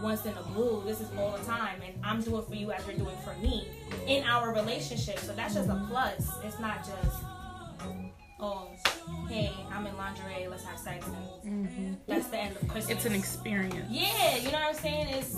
[0.01, 0.83] once in a blue.
[0.85, 3.67] This is all the time, and I'm doing for you as you're doing for me
[4.07, 5.19] in our relationship.
[5.19, 6.29] So that's just a plus.
[6.43, 7.23] It's not just
[8.39, 8.69] oh,
[9.29, 11.05] hey, I'm in lingerie, let's have sex.
[11.43, 12.97] And That's the end of Christmas.
[12.97, 13.89] It's an experience.
[13.89, 15.07] Yeah, you know what I'm saying?
[15.09, 15.37] It's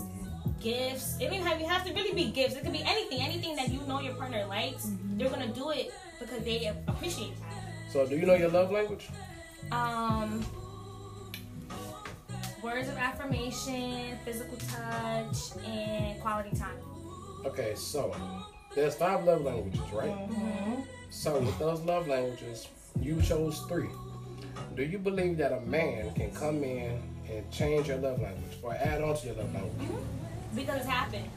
[0.60, 1.18] gifts.
[1.20, 2.55] It doesn't have you have to really be gifts.
[2.55, 4.91] It could be anything, anything that you know your partner likes.
[5.14, 7.91] They're gonna do it because they appreciate that.
[7.91, 9.10] So, do you know your love language?
[9.72, 10.45] Um,
[12.62, 16.78] words of affirmation, physical touch, and quality time.
[17.45, 18.16] Okay, so
[18.76, 20.10] there's five love languages, right?
[20.10, 20.82] Mm-hmm.
[21.10, 22.68] So, with those love languages,
[23.01, 23.89] you chose three.
[24.76, 28.74] Do you believe that a man can come in and change your love language or
[28.74, 29.89] add on to your love language?
[30.55, 31.30] Because it's happened.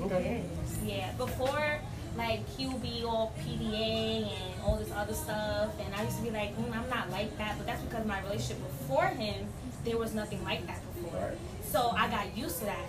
[0.00, 0.42] Okay.
[0.84, 1.80] Yeah, before
[2.16, 6.22] like he would be all PDA and all this other stuff, and I used to
[6.22, 9.46] be like, mm, I'm not like that, but that's because my relationship before him,
[9.84, 11.32] there was nothing like that before.
[11.64, 12.86] So I got used to that.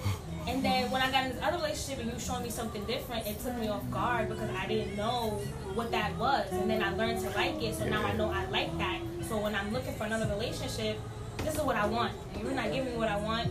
[0.48, 3.26] And then when I got in this other relationship and you showing me something different,
[3.26, 5.40] it took me off guard because I didn't know
[5.74, 6.52] what that was.
[6.52, 9.00] And then I learned to like it, so now I know I like that.
[9.28, 11.00] So when I'm looking for another relationship,
[11.38, 12.14] this is what I want.
[12.34, 13.50] And you're not giving me what I want,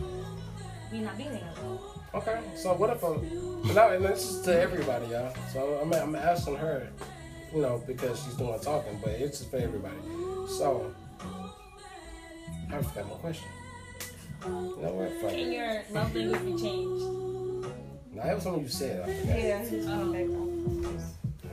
[0.91, 1.79] we not being together.
[2.13, 2.39] Okay.
[2.55, 3.73] So, what if a.
[3.73, 5.33] Now, and this is to everybody, y'all.
[5.51, 6.87] So, I'm, I'm asking her,
[7.53, 9.97] you know, because she's doing talking, but it's for everybody.
[10.47, 10.93] So,
[12.73, 13.47] I forgot my question.
[14.45, 15.11] You know what?
[15.21, 15.53] Fuck Can it.
[15.53, 17.05] your love language be changed?
[18.13, 19.07] Now, that was something you said.
[19.07, 19.39] I forgot.
[19.39, 20.99] Yeah, he's coming.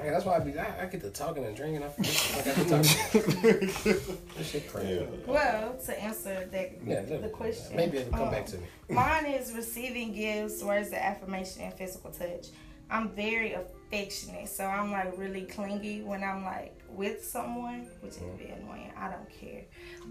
[0.01, 0.59] Hey, that's why I be.
[0.59, 1.83] I, I get to talking and drinking.
[1.83, 2.47] I forget.
[2.47, 4.25] Like I be talking.
[4.37, 5.07] this shit crazy.
[5.27, 8.67] Well, to answer that Yeah, look, the question, Maybe it'll come um, back to me.
[8.89, 12.47] Mine is receiving gifts, words of affirmation, and physical touch.
[12.91, 13.55] I'm very
[13.91, 18.57] affectionate, so I'm like really clingy when I'm like with someone, which is a bit
[18.63, 18.93] annoying.
[18.97, 19.65] I don't care.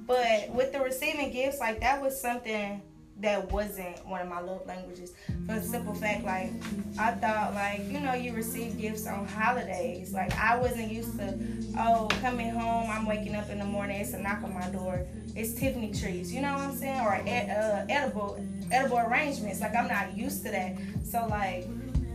[0.06, 2.82] But with the receiving gifts, like that was something
[3.22, 5.14] that wasn't one of my love languages.
[5.46, 6.52] For the simple fact, like
[6.98, 10.14] I thought, like you know, you receive gifts on holidays.
[10.14, 11.38] Like I wasn't used to,
[11.78, 15.06] oh, coming home, I'm waking up in the morning, it's a knock on my door,
[15.36, 16.34] it's Tiffany trees.
[16.34, 17.02] You know what I'm saying?
[17.02, 19.62] Or ed- uh, edible, edible arrangements.
[19.62, 20.76] Like I'm not used to that.
[21.04, 21.66] So like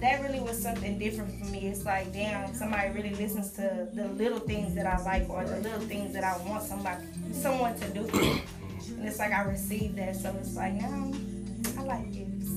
[0.04, 1.60] that really was something different for me.
[1.60, 5.60] It's like, damn, somebody really listens to the little things that I like or the
[5.60, 8.42] little things that I want somebody, someone to do for me.
[8.98, 11.10] And it's like I received that, so it's like now
[11.78, 12.50] I like gifts.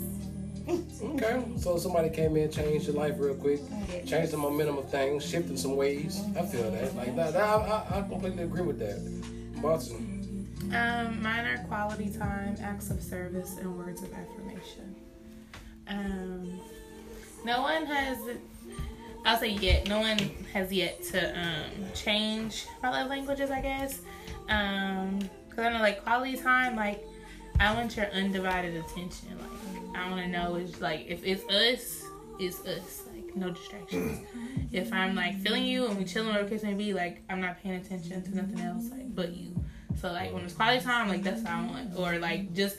[1.01, 1.41] Okay.
[1.57, 3.61] So somebody came in, changed your life real quick,
[4.05, 6.21] changed the momentum of things, shifted some ways.
[6.37, 6.95] I feel that.
[6.95, 7.31] Like that.
[7.31, 9.61] that I, I, I completely agree with that.
[9.61, 10.49] Boston.
[10.75, 14.95] Um, mine are quality time, acts of service, and words of affirmation.
[15.87, 16.59] Um,
[17.45, 18.17] no one has,
[19.25, 20.17] I'll say yet, no one
[20.53, 24.01] has yet to um, change my love languages, I guess.
[24.49, 25.19] Um,
[25.49, 27.03] cause I know like quality time, like
[27.59, 29.29] I want your undivided attention.
[29.39, 32.03] Like I want to know is like if it's us,
[32.39, 33.03] it's us.
[33.13, 34.25] Like no distractions.
[34.71, 37.41] if I'm like feeling you and we chilling, whatever the case may be, like I'm
[37.41, 39.55] not paying attention to nothing else, like but you.
[39.99, 41.97] So like when it's quality time, like that's what I want.
[41.97, 42.77] Or like just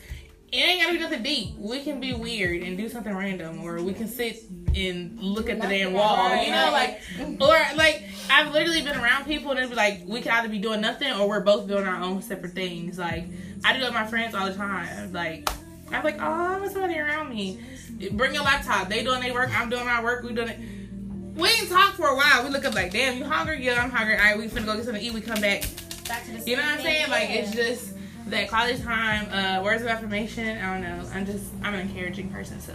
[0.50, 1.56] it ain't gotta be nothing deep.
[1.58, 4.44] We can be weird and do something random, or we can sit
[4.74, 6.34] and look at the damn wall.
[6.42, 7.00] You know, like
[7.40, 10.58] or like I've literally been around people and it'd be like we can either be
[10.58, 12.98] doing nothing or we're both doing our own separate things.
[12.98, 13.26] Like
[13.64, 15.12] I do that with my friends all the time.
[15.12, 15.48] Like
[15.92, 17.60] I'm like, oh, I want somebody around me.
[18.12, 18.88] Bring your laptop.
[18.88, 19.50] They doing their work.
[19.58, 20.22] I'm doing my work.
[20.22, 20.58] We doing it.
[21.34, 22.42] We ain't talk for a while.
[22.44, 23.64] We look up like, damn, you hungry?
[23.64, 24.16] Yeah, I'm hungry.
[24.16, 25.12] All right, we finna go get something to eat.
[25.14, 25.62] We come back.
[26.08, 27.02] Back to the You know what I'm saying?
[27.04, 27.94] thing, Like it's just
[28.30, 30.58] that quality time, uh, words of affirmation.
[30.58, 31.08] I don't know.
[31.14, 32.60] I'm just I'm an encouraging person.
[32.60, 32.72] So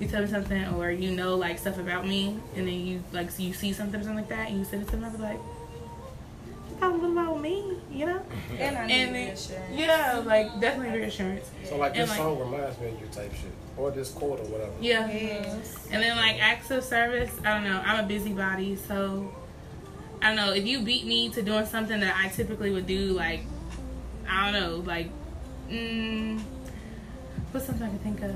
[0.00, 3.30] you tell me something, or you know like stuff about me, and then you like
[3.30, 5.06] so you see something or something like that, and you send it to me.
[5.06, 5.38] I be like,
[6.70, 8.22] you talking about me, you know?
[8.58, 9.64] And I need And then, reassurance.
[9.74, 11.50] yeah, like definitely reassurance.
[11.64, 14.40] So like And, this like- song reminds me of you type shit, or this quote
[14.40, 14.72] or whatever.
[14.80, 15.08] Yeah.
[15.10, 15.76] Yes.
[15.90, 17.82] And then like acts of service, I don't know.
[17.84, 19.32] I'm a busybody, so
[20.22, 20.52] I don't know.
[20.52, 23.40] If you beat me to doing something that I typically would do, like
[24.28, 25.08] I don't know, like
[25.70, 26.40] mm,
[27.52, 28.34] what's something I can think of?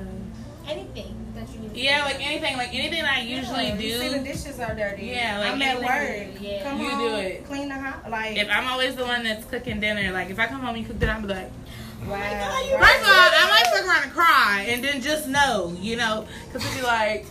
[0.68, 1.76] anything that you need.
[1.76, 4.24] Yeah, like anything, like anything I usually Yeah, you See the do.
[4.24, 5.07] dishes are dirty.
[5.07, 6.40] Yeah, like I'm at work.
[6.40, 6.62] Yeah.
[6.62, 7.45] Come You home, do it.
[7.47, 8.09] Clean the house.
[8.09, 10.86] Like If I'm always the one that's cooking dinner, like if I come home and
[10.86, 11.51] cook dinner, I'm like,
[12.07, 12.78] wow.
[12.80, 16.26] First of all, I might fuck around and cry, and then just know, you know,
[16.47, 17.26] because it'd be like,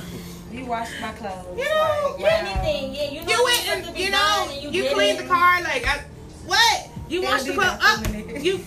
[0.52, 1.58] You washed my clothes.
[1.58, 2.28] You know, like, wow.
[2.32, 2.96] anything.
[2.96, 3.32] Yeah, you know.
[3.32, 5.24] you went supposed to and be you know, you, did cleaned it.
[5.24, 6.04] the car, like, I,
[6.46, 6.90] what?
[7.10, 8.06] You They'll washed the clothes up?
[8.06, 8.44] for a minute.
[8.44, 8.60] You,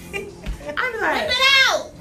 [0.77, 1.91] I'm like, Rip it out.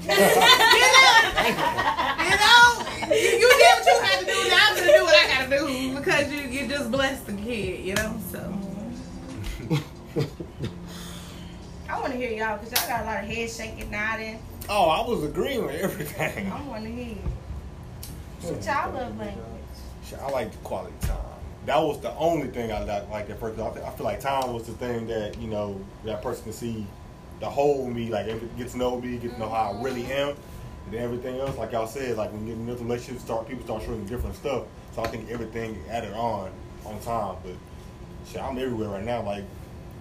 [2.20, 4.48] you know, you, you did what you had to do.
[4.48, 7.84] Now I'm gonna do what I gotta do because you you just blessed the kid,
[7.84, 8.16] you know.
[8.30, 8.38] So
[11.88, 14.42] I want to hear y'all because y'all got a lot of head shaking, nodding.
[14.68, 16.50] Oh, I was agreeing with everything.
[16.50, 17.16] I want to hear.
[18.42, 19.46] What y'all love language?
[20.06, 21.18] Shit, I like the quality time.
[21.66, 23.58] That was the only thing I liked like at first.
[23.60, 26.52] I feel, I feel like time was the thing that you know that person can
[26.52, 26.86] see
[27.40, 30.12] the whole me, like get to know me, get to know how I really mm-hmm.
[30.12, 30.28] am,
[30.84, 33.48] and then everything else, like y'all said, like when you get in a relationship, start
[33.48, 34.64] people start showing different stuff.
[34.94, 36.50] So I think everything added on
[36.84, 37.36] on time.
[37.42, 37.54] But
[38.26, 39.22] shit, I'm everywhere right now.
[39.22, 39.44] Like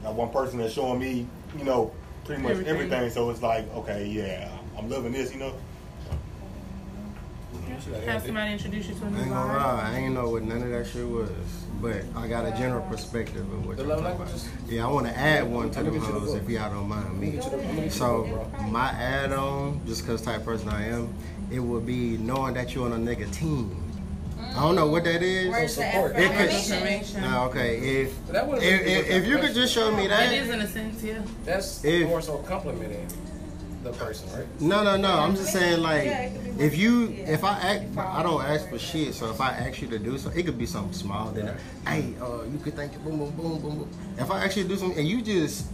[0.03, 1.91] that one person that's showing me, you know,
[2.25, 2.75] pretty much Everything.
[2.75, 3.09] everything.
[3.11, 5.53] So it's like, okay, yeah, I'm loving this, you know.
[8.05, 10.43] Have somebody introduce you to a I new ain't gonna lie, I ain't know what
[10.43, 11.29] none of that shit was.
[11.81, 14.47] But I got a general perspective of what The you're talking about.
[14.67, 17.31] Yeah, I want to add one to them the hoes if y'all don't mind me.
[17.31, 18.63] Get you the- I'ma get you So the book, bro.
[18.67, 21.13] my add on, just cause type of person I am,
[21.49, 23.81] it would be knowing that you're on a nigga team.
[24.37, 25.49] I don't know what that is.
[25.49, 26.17] Where's the support.
[26.17, 27.21] It could- Information.
[27.21, 30.33] Nah, okay, if That if, if, if you could just show me that, that.
[30.33, 31.19] is in a sense, yeah.
[31.45, 33.07] That's If- more so complimenting
[33.83, 34.61] the person, right?
[34.61, 35.11] No, no, no.
[35.11, 38.43] I'm just saying, like, Yeah, it could be if you, if I act, I don't
[38.43, 39.13] ask for shit.
[39.13, 41.31] So if I ask you to do something, it could be something small.
[41.31, 41.55] Then,
[41.87, 43.89] hey, uh, you could think, boom, boom, boom, boom, boom.
[44.17, 45.67] If I actually do something and you just,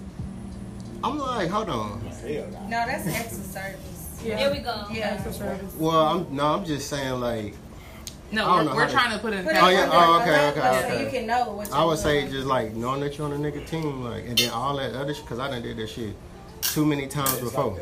[1.04, 2.04] I'm like, hold on.
[2.04, 4.20] No, that's extra service.
[4.24, 4.86] There we go.
[4.92, 5.24] Yeah.
[5.78, 7.54] Well, I'm no, I'm just saying, like,
[8.32, 9.44] No, we're, we're how to- trying to put in.
[9.44, 9.90] Put it Oh, yeah.
[9.92, 11.04] Oh, the- okay, okay, So okay.
[11.06, 13.38] you can know what I would you're say just like knowing that you're on a
[13.52, 16.16] nigga team, like, and then all that other shit, cause I done did that shit
[16.62, 17.80] too many times It's before.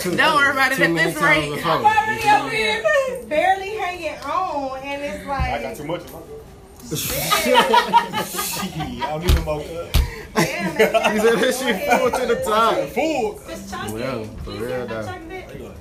[0.00, 1.54] Too- Don't worry about it too at this times rate.
[1.54, 1.72] before.
[1.72, 2.82] Already over here,
[3.28, 6.28] barely hanging on, and it's like I got too much in my cup.
[6.94, 9.64] Shit, I don't need no more
[10.34, 12.88] damn, man, You said that shit full to the top.
[12.90, 13.40] Full.
[13.48, 14.02] Just chocolate.
[14.02, 15.74] Well, for real, though.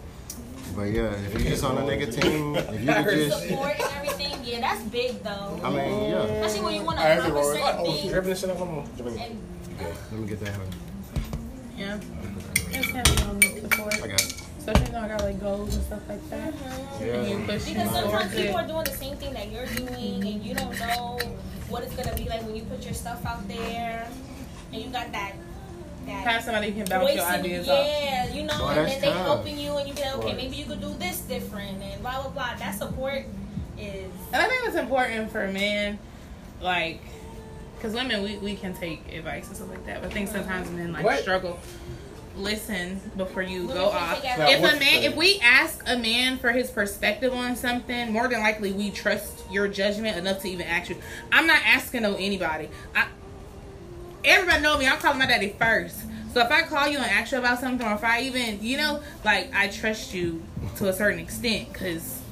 [0.75, 3.91] But yeah, if you just on a nigga team, if you could just, Support and
[3.95, 4.43] everything.
[4.43, 5.59] Yeah, that's big though.
[5.63, 6.23] I mean, yeah.
[6.23, 8.11] Especially when you want to I accomplish certain things.
[8.11, 8.77] Grabbing this shit up, come on.
[8.97, 10.67] And Let me get that one.
[12.01, 12.79] Yeah.
[12.79, 13.89] It's heavy on me before.
[13.93, 14.41] I got it.
[14.59, 16.53] Especially when I got like goals and stuff like that.
[16.53, 17.03] Mm-hmm.
[17.03, 17.45] And you Yeah.
[17.45, 20.53] push Because sometimes towards people are doing the same thing that you're doing, and you
[20.55, 21.19] don't know
[21.69, 24.07] what it's gonna be like when you put your stuff out there,
[24.71, 25.33] and you got that
[26.05, 27.85] that Have somebody you can bounce voice your in- ideas off.
[27.85, 29.25] yeah, you know, Boy, and that's then they tough.
[29.25, 32.31] helping you, and you can okay, maybe you could do this different, and blah blah
[32.31, 32.55] blah.
[32.59, 33.23] That support
[33.77, 35.97] is And I think it's important for men,
[36.61, 36.99] like,
[37.83, 40.01] because women, we, we can take advice and stuff like that.
[40.01, 41.19] But I think sometimes men, like, What?
[41.19, 41.59] struggle.
[42.37, 44.21] Listen before you Women go off.
[44.21, 48.29] take If a man, if we ask a man for his perspective on something, more
[48.29, 50.95] than likely we trust your judgment enough to even ask you.
[51.31, 52.69] I'm not asking no anybody.
[52.95, 53.07] I,
[54.23, 54.87] everybody know me.
[54.87, 55.99] I'm calling my daddy first.
[56.33, 58.77] So if I call you and ask you about something, or if I even, you
[58.77, 60.41] know, like I trust you
[60.77, 62.22] to a certain extent, because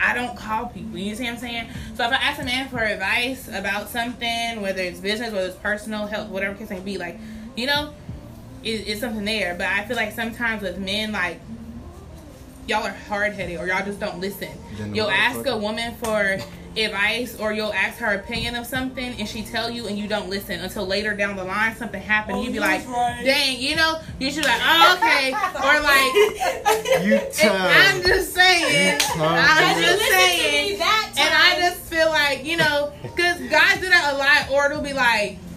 [0.00, 0.98] I don't call people.
[0.98, 1.68] You see what I'm saying?
[1.94, 5.56] So if I ask a man for advice about something, whether it's business, whether it's
[5.56, 7.18] personal, health, whatever case may be, like,
[7.56, 7.92] you know,
[8.62, 9.54] it, it's something there.
[9.54, 11.40] But I feel like sometimes with men, like,
[12.66, 14.50] y'all are hard headed or y'all just don't listen.
[14.94, 16.38] You'll ask a woman for
[16.84, 20.28] advice or you'll ask her opinion of something and she tell you and you don't
[20.28, 22.38] listen until later down the line something happened.
[22.38, 25.32] Oh, you'd be like, dang, you know, you should be like, oh, okay.
[25.32, 29.00] or like, You and I'm just saying.
[29.16, 30.78] I'm just listen to me saying.
[30.78, 34.70] that And I just feel like, you know, because guys do that a lot, or
[34.70, 35.47] it'll be like, all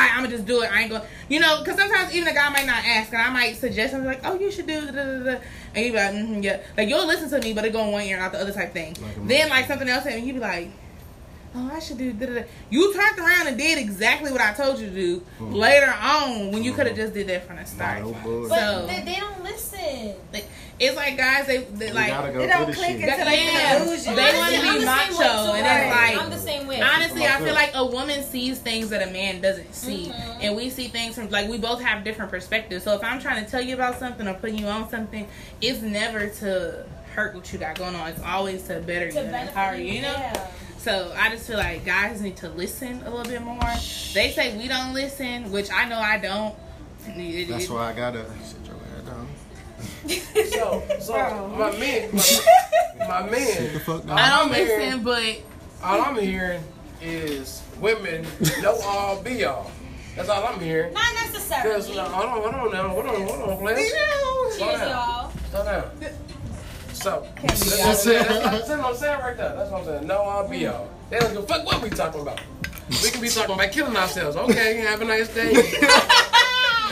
[0.00, 0.72] right, I'm gonna just do it.
[0.72, 3.30] I ain't gonna, you know, because sometimes even a guy might not ask, and I
[3.30, 5.40] might suggest something like, oh, you should do, da, da, da, da.
[5.74, 7.92] and you be like, mm-hmm, yeah, like you'll listen to me, but it go in
[7.92, 8.96] one ear and out the other type thing.
[9.02, 10.70] Like then like something else, and you be like.
[11.54, 12.14] Oh, I should do.
[12.14, 12.42] Da, da, da.
[12.70, 16.64] You turned around and did exactly what I told you to do later on when
[16.64, 18.00] you could have just did that from the start.
[18.00, 18.48] No bullshit.
[18.48, 20.14] but so- they, they don't listen.
[20.32, 20.48] Like,
[20.82, 23.08] it's like guys, they, they like gotta go It through don't click shit.
[23.08, 23.52] until they Yeah.
[23.78, 24.16] get illusion.
[24.16, 25.52] They wanna be the same macho, way, too.
[25.52, 26.80] and it's like- I'm the same way.
[26.82, 30.36] Honestly, I feel like a woman sees things that a man doesn't see, Mhm.
[30.42, 32.84] and we see things from like we both have different perspectives.
[32.84, 35.28] So if I'm trying to tell you about something or putting you on something,
[35.60, 38.08] it's never to hurt what you got going on.
[38.08, 39.84] It's always to better you and empower you.
[39.92, 40.08] You know.
[40.18, 40.46] Yeah.
[40.78, 43.60] So I just feel like guys need to listen a little bit more.
[44.14, 46.54] They say we don't listen, which I know I don't.
[47.16, 49.28] It- That's it- why I gotta sit your ass down.
[50.52, 54.02] So, so my men, my, my men, the fuck.
[54.08, 55.42] I don't I'm listen, but
[55.82, 56.62] all I'm hearing
[57.00, 58.26] is women
[58.60, 59.70] know all be all.
[60.16, 60.92] That's all I'm hearing.
[60.92, 61.98] Not necessarily.
[61.98, 63.90] uh, hold on, hold on now, hold on, hold on, please.
[63.90, 64.88] Cheers, Slow down.
[64.90, 65.32] y'all.
[65.50, 65.90] Slow down.
[66.92, 68.24] So, be that's what I'm saying.
[68.28, 69.56] That's, that's what I'm saying right there.
[69.56, 70.06] That's what I'm saying.
[70.06, 70.88] No, all be all.
[71.10, 72.40] They don't give a fuck what we talking about.
[73.02, 74.36] We can be talking about killing ourselves.
[74.36, 75.52] Okay, have a nice day.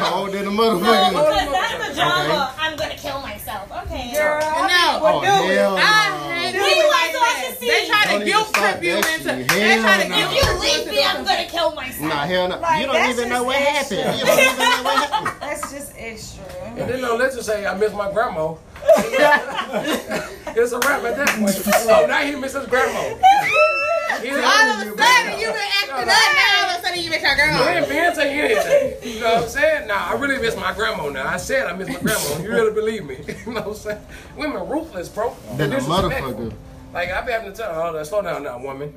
[0.01, 2.55] Cold in the No, because that's the drama.
[2.59, 3.71] I'm gonna kill myself.
[3.85, 4.13] Okay.
[4.13, 5.07] Girl, I oh, No.
[5.07, 5.57] Oh, do it.
[5.57, 6.31] hell I no.
[6.31, 7.57] hate We like that.
[7.59, 7.67] see.
[7.69, 9.09] They try Don't to guilt trip you into.
[9.09, 9.49] shit.
[9.49, 10.17] They try to Hell guilt no.
[10.17, 12.01] If you you leave me, I'm gonna kill myself.
[12.09, 12.59] Nah, hell no.
[12.61, 13.97] Like, you don't even know what extra.
[13.99, 14.21] happened.
[14.21, 15.41] You don't even know what happened.
[15.41, 16.45] That's just extra.
[16.77, 18.55] And then no, let's just say I miss my grandma.
[20.57, 21.57] it's a wrap at that point.
[21.89, 23.01] Oh, now he misses grandma.
[24.21, 26.07] He All of a sudden, you been acting up.
[26.07, 27.59] Now all of a sudden, you miss your grandma.
[27.59, 27.69] I girl.
[27.69, 29.15] ain't been saying anything.
[29.15, 29.89] You know what I'm saying?
[29.89, 31.27] Nah, I really miss my grandma now.
[31.27, 32.43] I said I miss my grandma.
[32.43, 33.17] You really believe me?
[33.47, 34.07] you know what I'm saying?
[34.37, 35.35] Women ruthless, bro.
[35.55, 36.53] Then a motherfucker.
[36.93, 38.93] Like I be having to tell her, oh, slow down now, woman.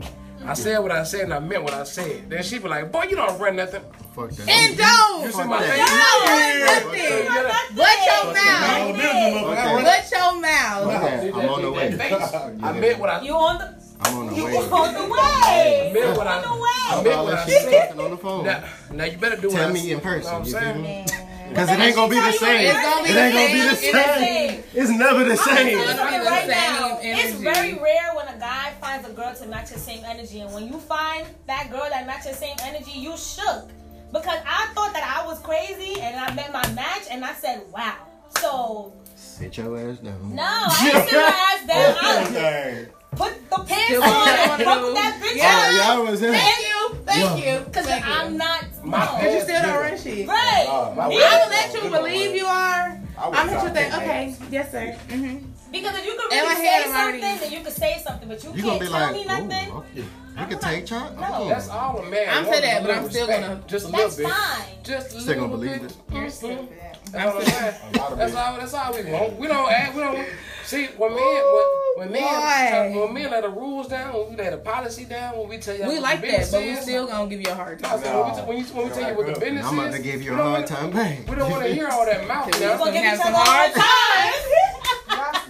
[0.46, 2.30] I said what I said and I meant what I said.
[2.30, 3.82] Then she be like, boy, you don't run nothing.
[4.14, 4.50] Fuck that.
[4.50, 5.24] And don't.
[5.26, 5.72] You see my that.
[5.72, 6.84] face?
[6.84, 7.00] Nothing.
[7.00, 8.96] You gotta- But your mouth.
[8.98, 9.54] this is motherfucker.
[9.54, 9.84] Okay.
[9.84, 11.36] But your mouth.
[11.36, 11.88] I'm on the way.
[12.64, 14.58] I meant what I You on the I'm on the you way.
[14.58, 15.90] on the way.
[15.90, 16.60] I meant what On the I way.
[16.64, 18.00] I I'm meant all what I shit said.
[18.00, 18.44] on the phone.
[18.46, 21.08] Now, now you better do what Tell me in person, You know what I'm saying?
[21.54, 21.62] Me?
[21.66, 22.68] Because it ain't gonna be the same.
[22.68, 23.94] It's gonna be It ain't gonna be the same.
[23.94, 24.64] same.
[24.74, 25.80] It's never the I'm gonna you same.
[25.80, 27.00] It's right now.
[27.02, 30.54] It's very rare when a guy finds a girl to match the same energy, and
[30.54, 33.70] when you find that girl that matches the same energy, you shook
[34.12, 37.64] because I thought that I was crazy, and I met my match, and I said,
[37.72, 37.96] "Wow."
[38.40, 40.36] So Sit your ass down.
[40.36, 42.88] no, I didn't sit my ass down.
[43.14, 43.18] I Dang.
[43.18, 44.94] put the pants on and wanna broke do.
[44.94, 45.82] that bitch Yeah.
[45.84, 45.96] Out.
[45.98, 46.34] y'all was in.
[46.34, 46.96] Thank you.
[47.06, 47.60] Thank you.
[47.66, 48.66] Because I'm not.
[48.84, 49.92] My you pants still don't different.
[49.92, 50.28] run shit.
[50.28, 50.66] Right.
[50.68, 53.00] Uh, I I will let you believe you are.
[53.18, 54.02] I would I'm let you stop think, that.
[54.02, 54.98] okay, yes, sir.
[55.10, 55.38] Mm-hmm.
[55.72, 58.02] Because if you could In really say head, I'm already- something, then you could say
[58.06, 59.72] something, but you, You can't be tell like, me nothing.
[59.72, 60.04] okay.
[60.40, 61.14] You can take charge.
[61.16, 61.28] No.
[61.30, 61.50] Oh.
[61.50, 62.28] That's all a man.
[62.30, 64.28] I'm wants saying that, is but I'm still gonna- just a little That's bit.
[64.30, 64.64] fine.
[64.84, 65.92] Just a Still little gonna believe bit.
[65.92, 65.98] it.
[66.12, 66.70] You're stupid.
[67.12, 67.76] That's what I'm saying.
[67.94, 68.58] A lot of That's all.
[68.58, 69.40] That's all we want.
[69.40, 69.96] We don't add.
[69.96, 70.28] We don't.
[70.66, 71.66] See when men when,
[71.98, 73.02] when men boy.
[73.02, 75.76] when men lay the rules down, when we lay the policy down, when we tell
[75.76, 77.84] you We what like the that, but we is, still gonna give you a hard
[77.84, 78.00] I time.
[78.02, 79.80] said, when, we t- when, you, when we tell you what the business is, I'm
[79.80, 81.28] about to give you a hard time back.
[81.30, 82.48] We don't want to hear all that mouth.
[82.60, 84.53] We're gonna give have each some a hard hard time.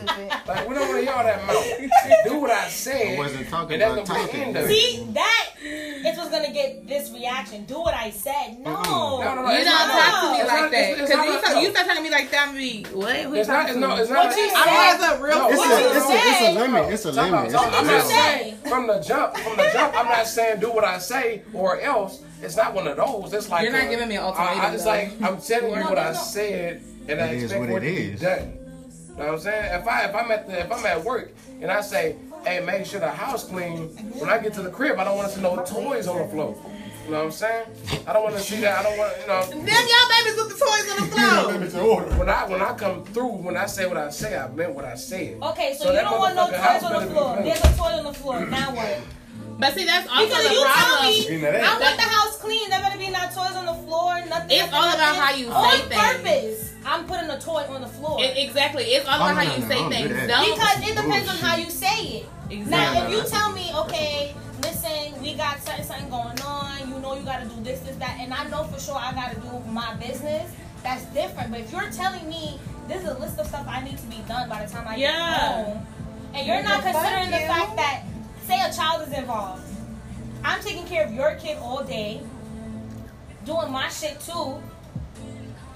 [0.06, 0.48] Y'all stupid.
[0.48, 2.24] Like we don't want to hear all that mouth.
[2.26, 3.16] Do what I said.
[3.16, 4.56] I wasn't talking and that's about gonna be the talking.
[4.56, 4.68] it.
[4.68, 7.66] See, that is what's gonna get this reaction.
[7.66, 8.60] Do what I said.
[8.60, 8.74] No.
[8.84, 9.52] No, no, no.
[9.52, 10.80] You it's don't not- talk to me it's like not- that.
[10.84, 12.84] it's- it's Because you, like- start- you start talking to me like that, I'm be,
[12.94, 13.16] what?
[13.16, 13.66] Who It's not.
[13.66, 13.96] It's to no.
[13.96, 14.26] It's not.
[14.26, 14.74] What you I'm said.
[14.74, 16.94] always up real No, It's a, it's, a, it's a limit.
[16.94, 17.32] It's a limit.
[17.32, 18.06] talk- It's a I'm not limit.
[18.06, 19.38] saying from the jump.
[19.38, 22.22] From the jump, I'm not saying do what I say or else.
[22.42, 23.32] It's not one of those.
[23.34, 24.90] It's like You're not a- giving me an ultimatum, I, it's though.
[24.90, 28.02] like I'm telling you what I said, and I expect what what it it to
[28.02, 28.22] be is.
[28.22, 28.60] done.
[29.14, 29.82] You know what I'm saying?
[29.82, 32.86] If I if I'm at the if I'm at work and I say, hey, make
[32.86, 33.90] sure the house clean.
[34.20, 36.28] When I get to the crib, I don't want to see no toys on the
[36.30, 36.58] floor.
[37.06, 37.68] You know what I'm saying?
[38.08, 38.80] I don't want to see that.
[38.80, 39.46] I don't want you know.
[39.46, 41.52] Them y'all babies with the toys on the floor.
[41.60, 42.16] Let me order.
[42.18, 44.86] When I when I come through, when I say what I say, I meant what
[44.86, 45.38] I said.
[45.44, 47.36] Okay, so, So you don't want no toys on the floor.
[47.44, 48.46] There's a toy on the floor.
[48.46, 49.00] Now what?
[49.60, 51.64] But see, that's also Because the you tell me Speaking of that.
[51.64, 52.70] I want the house clean.
[52.70, 54.14] There better be not toys on the floor.
[54.26, 54.52] Nothing.
[54.52, 55.22] It's nothing, all about nothing.
[55.22, 56.02] how you on say things.
[56.02, 56.74] purpose.
[56.86, 58.18] I'm putting a toy on the floor.
[58.22, 58.84] It, exactly.
[58.86, 60.28] It's all Oh, about no, how no, you no, say don't things.
[60.28, 60.54] Don't.
[60.54, 62.26] because it depends on how you say it.
[62.50, 62.70] Exactly.
[62.70, 67.16] Now, if you tell me, okay, listen, we got something, something going on, you know
[67.16, 69.96] you gotta do this, this, that, and I know for sure I gotta do my
[69.96, 70.52] business,
[70.84, 71.52] that's different.
[71.52, 74.18] But if you're telling me this is a list of stuff I need to be
[74.28, 75.12] done by the time I Yeah.
[75.12, 75.88] get home,
[76.36, 77.48] and you're not considering the you.
[77.48, 78.04] fact that,
[78.46, 79.64] say a child is involved,
[80.44, 82.22] I'm taking care of your kid all day,
[83.46, 84.62] doing my shit too,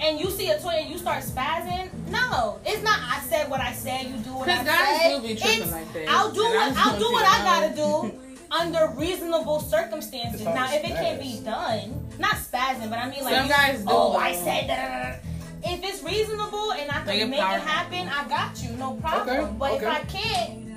[0.00, 2.98] and you see a toy and you start spazzing, no, it's not.
[3.00, 4.06] I said what I said.
[4.06, 5.20] You do what I Because guys said.
[5.22, 6.08] do be tripping It's- like that.
[6.08, 10.40] I'll do And what I'll do what I gotta do under reasonable circumstances.
[10.40, 13.46] It's all Now, if it can't be done, not spazzing, but I mean like Some
[13.46, 15.20] you- guys do, Oh, I said that.
[15.64, 19.36] If it's reasonable and I can make it happen, I got you, no problem.
[19.40, 19.88] Okay, But if.
[19.88, 20.67] I can't,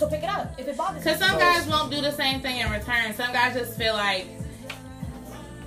[0.00, 0.58] so pick it up.
[0.58, 1.26] If it bothers Because you.
[1.26, 3.14] Because some guys won't do the same thing in return.
[3.14, 4.26] Some guys just feel like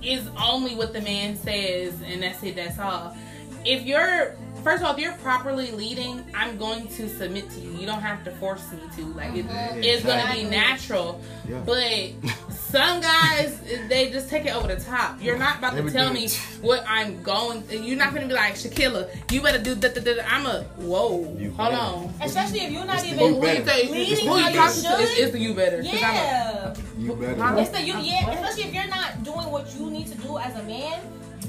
[0.01, 3.15] it's only what the man says and that's it, that's all.
[3.63, 7.72] If you're, first of all, if you're properly leading, I'm going to submit to you.
[7.78, 9.05] You don't have to force me to.
[9.14, 11.22] Like, it, it's going to be natural.
[11.47, 11.61] Yeah.
[11.66, 12.11] But
[12.51, 13.59] some guys,
[13.89, 15.22] they just take it over the top.
[15.22, 16.28] You're not about to They would tell me
[16.61, 17.64] what I'm going.
[17.70, 19.93] You're not going to be like, Shakila, you better do that.
[19.95, 20.32] that, that.
[20.32, 21.82] I'm a, whoa, You hold better.
[21.82, 22.14] on.
[22.22, 23.91] Especially if you're not It's even Who, who you better.
[23.91, 25.01] Leading who how you you talking to?
[25.01, 25.24] It's, should?
[25.24, 25.84] it's the you better.
[25.84, 26.76] 'cause I'm a- Yeah.
[26.97, 27.59] You better.
[27.59, 28.30] It's the you, yeah.
[28.32, 30.99] Especially if you're not doing what you need to do as a man,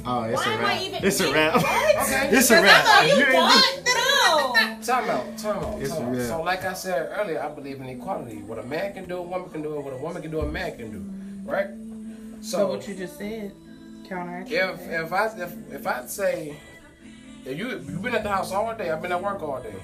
[0.07, 0.81] Oh, it's Why a wrap.
[0.83, 1.05] even?
[1.05, 1.55] It's a wrap.
[1.57, 2.29] Okay.
[2.37, 2.87] It's a wrap.
[2.87, 3.85] Are you You ain't done?
[3.85, 4.55] do- No.
[4.83, 6.27] Time out, time out, It's time out.
[6.27, 8.43] So, like I said earlier, I believe in equality.
[8.43, 9.81] What a man can do, a woman can do it.
[9.85, 11.51] What a woman can do, a man can do.
[11.51, 11.69] Right?
[12.43, 13.53] So So, what you just said,
[14.09, 14.51] counteract.
[14.51, 16.57] if if I if, if I say
[17.47, 19.75] if you you've been at the house all day, I've been at work all day.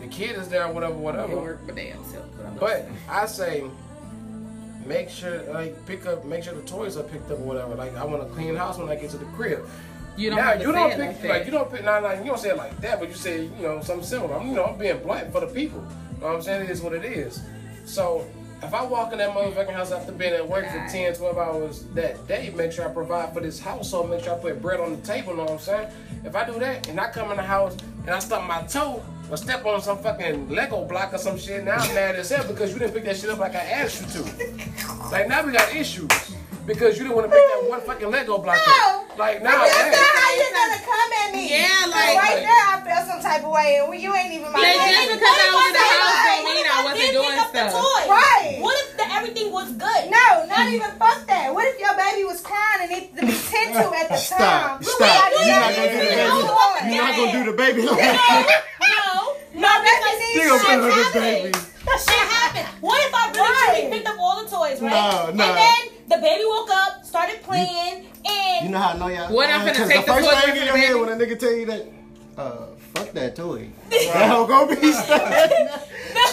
[0.00, 1.36] The kid is there, whatever, They whatever.
[1.36, 2.24] work for damn self.
[2.58, 3.62] But I say,
[4.86, 7.74] make sure like pick up, make sure the toys are picked up or whatever.
[7.74, 9.66] Like I want a clean house when I get to the crib.
[10.16, 12.26] you don't now you say don't pick like like, you don't pick not like you
[12.26, 14.36] don't say it like that, but you say you know something similar.
[14.36, 15.80] I'm, you know I'm being blunt for the people.
[16.14, 16.64] You know what I'm saying?
[16.64, 17.42] It is what it is.
[17.84, 18.26] So
[18.62, 20.90] if I walk in that motherfucking house after being at work for Right.
[20.90, 24.38] 10, 12 hours that day, make sure I provide for this household, make sure I
[24.38, 25.88] put bread on the table, you know what I'm saying?
[26.24, 27.76] If I do that and I come in the house
[28.06, 31.64] and I stump my toe or step on some fucking Lego block or some shit,
[31.64, 34.02] now I'm mad as hell because you didn't pick that shit up like I asked
[34.16, 34.30] you to.
[35.10, 36.08] Like now we got issues.
[36.66, 38.72] Because you didn't want to pick that one fucking Lego block No.
[38.72, 39.04] up.
[39.12, 41.44] Oh, like now, That's not how you're gonna come at me.
[41.52, 44.64] Yeah, like- right there, I feel some type of way, and you ain't even my
[44.64, 46.40] Yeah, just because I was in the house Right.
[46.40, 48.08] don't mean I wasn't doing pick up the stuff.
[48.08, 48.56] Right.
[48.64, 48.83] What if the,
[49.24, 50.10] everything was good?
[50.10, 51.52] No, not even fuck that.
[51.54, 54.82] What if your baby was crying and needed to be tend to at the time?
[54.82, 54.84] Stop.
[54.84, 55.30] Stop.
[55.32, 56.84] You You're not do gonna do the that.
[56.84, 56.94] baby.
[56.94, 57.98] You're not gonna do the baby like
[58.84, 59.36] No.
[59.54, 61.52] No, baby needs They gonna shit put it with the happening.
[61.52, 61.58] baby.
[61.94, 62.68] Shit happened.
[62.80, 63.72] What if I really Right.
[63.80, 64.90] truly picked up all the toys, right?
[64.90, 65.44] No, no.
[65.44, 69.32] And then the baby woke up, started playing, and You know how I know y'all?
[69.32, 71.00] What, I'm gonna take the the first thing from in the your head baby?
[71.00, 71.86] when a nigga tell you that,
[72.36, 73.68] uh, fuck that toy.
[73.90, 75.22] That hoe gonna be stuck.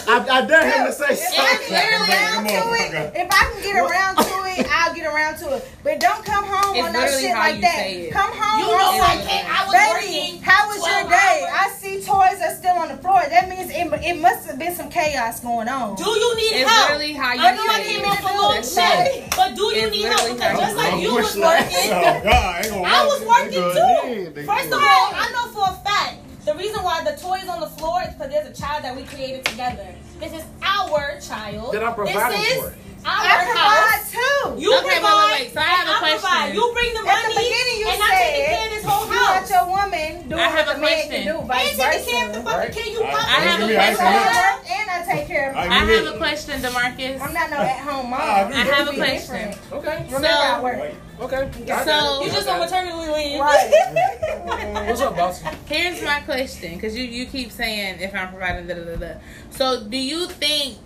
[0.07, 2.16] I, I dare him to say If I can get something.
[2.16, 5.68] around to it, if I can get around to it, I'll get around to it.
[5.84, 8.12] But don't come home It's on no shit like that.
[8.12, 9.47] Come home you on know I some- can't.
[9.49, 10.05] I was Baby,
[10.38, 10.41] working.
[10.43, 11.45] how was your day?
[11.47, 11.53] hours.
[11.53, 13.22] I see toys are still on the floor.
[13.30, 15.95] That means it, it must have been some chaos going on.
[15.95, 16.89] Do you need It's help?
[16.91, 18.07] literally how you I know I say came it.
[18.07, 20.30] off a little That's shit, but do you It's need help?
[20.30, 23.05] literally Because just like you was Oh working, I ain't gonna I lie.
[23.09, 23.74] was working too.
[23.74, 27.16] go ahead, they First of all, I know for a fact the reason why the
[27.22, 29.88] toy is on the floor is because there's a child that we created together.
[30.20, 31.74] This is our child.
[31.74, 32.76] That I'm providing this is for.
[33.06, 34.12] Our I provide house.
[34.12, 34.62] too.
[34.62, 35.32] You Okay, provide.
[35.32, 35.54] wait, wait.
[35.54, 36.54] So I have and a provide.
[36.54, 38.84] You bring the At money, the beginning, you and I'm taking said care of this
[38.86, 39.49] whole you want house.
[39.49, 41.26] your woman doing I have what a the man can question.
[41.26, 42.58] do, And vice care of the versa.
[42.62, 42.88] fucking kid.
[42.93, 44.38] You I- come I have a Give me ice I on question.
[44.38, 45.95] work and I take care of I I my agree.
[45.97, 47.22] have a question, Demarcus.
[47.22, 48.20] I'm not no at-home mom.
[48.22, 48.54] Ah, I.
[48.54, 49.18] I have a question.
[49.18, 49.58] different.
[49.74, 49.97] Okay.
[50.06, 50.93] Remember, I So- work.
[51.22, 51.41] Okay.
[51.86, 53.39] So- You just I on got maternity leave.
[53.39, 54.86] Right.
[54.88, 55.41] What's up, boss?
[55.68, 59.14] Here's my question, because you you keep saying if I'm providing da da da da.
[59.52, 60.78] So do you think,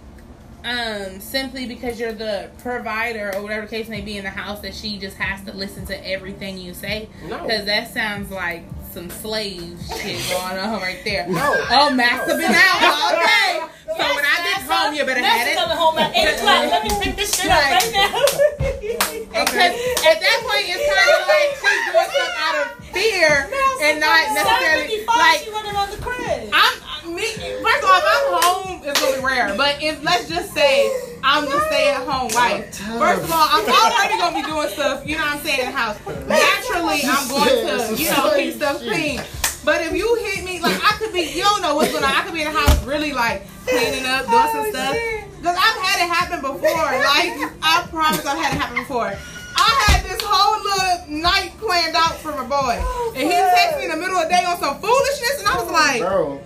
[0.66, 4.59] um, simply because you're the provider or whatever the case may be in the house,
[4.61, 7.07] that she just has to listen to everything you say?
[7.28, 7.39] No.
[7.43, 11.28] Because that sounds like some slave shit going on right there.
[11.28, 11.53] No.
[11.70, 13.68] Oh, Master been out all day.
[13.86, 15.55] So when I get home, you better Master have it.
[15.55, 16.72] coming home at 8 o'clock.
[16.72, 17.84] Let me pick this shit up Right.
[17.84, 18.26] right now.
[19.36, 19.76] Because
[20.07, 23.49] at that point, it's kind of like she's doing stuff out of fear
[23.84, 26.49] and not necessarily 7:55, like she running on the crib.
[26.53, 26.76] I'm
[27.08, 27.26] me.
[27.62, 29.56] First of all, if I'm home, it's really rare.
[29.56, 30.89] But if let's just say
[31.24, 35.06] I'm the stay-at-home wife, first of all, I'm already gonna be doing stuff.
[35.06, 35.97] You know what I'm saying in the house.
[36.28, 39.22] Naturally, I'm going to you know keep stuff clean.
[39.66, 42.12] But if you hit me, like I could be, you don't know what's going on.
[42.12, 44.95] I could be in the house really like cleaning up, doing some stuff.
[45.41, 46.62] Cause I've had it happen before.
[46.62, 49.14] Like I promise, I've had it happen before.
[49.58, 52.78] I had this whole little night planned out for my boy,
[53.16, 55.58] and he texted me in the middle of the day on some foolishness, and I
[55.58, 56.41] was like.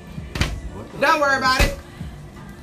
[0.99, 1.77] Don't worry about it.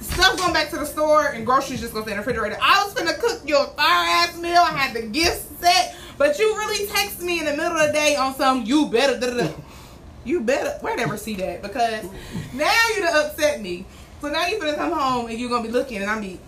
[0.00, 2.58] Stuff going back to the store and groceries just gonna stay in the refrigerator.
[2.60, 4.58] I was gonna cook you a fire ass meal.
[4.58, 7.92] I had the gift set, but you really text me in the middle of the
[7.92, 9.52] day on some you better da, da, da.
[10.24, 12.04] you better where never see that because
[12.52, 13.86] now you done upset me.
[14.20, 16.38] So now you finna come home and you're gonna be looking and I'm be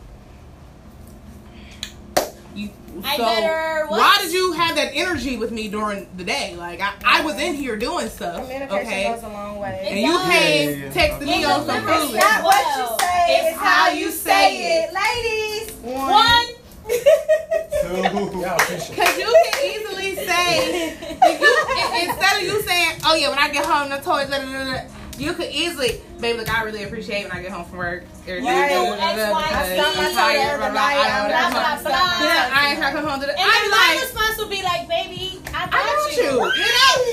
[2.55, 2.71] you
[3.05, 3.99] I so better what?
[4.01, 6.55] why did you have that energy with me during the day?
[6.57, 8.43] Like I, I was in here doing stuff.
[8.43, 9.05] Communication Okay.
[9.05, 9.87] goes a long way.
[9.89, 10.91] And you came Yeah.
[10.93, 12.23] texting me on some delivers foolish.
[12.23, 14.93] Not what you say, It's it's how you say it.
[14.93, 16.47] Ladies, One.
[16.89, 16.93] Two.
[18.03, 23.39] Cause you can easily say, if you, in- instead of you saying, "Oh yeah, when
[23.39, 24.81] I get home, the toys," da, da, da, da,"
[25.19, 28.05] you could easily, baby, look, I really appreciate when I get home from work.
[28.27, 28.71] You Right.
[28.71, 29.75] do X, Y, Z.
[29.75, 32.25] because I'm tired, I know.
[32.25, 33.33] Yeah, I ain't trying to come home to the.
[33.33, 36.17] And I then be my like, response would be like, baby, I got, I got
[36.17, 36.23] you.
[36.23, 36.51] You know,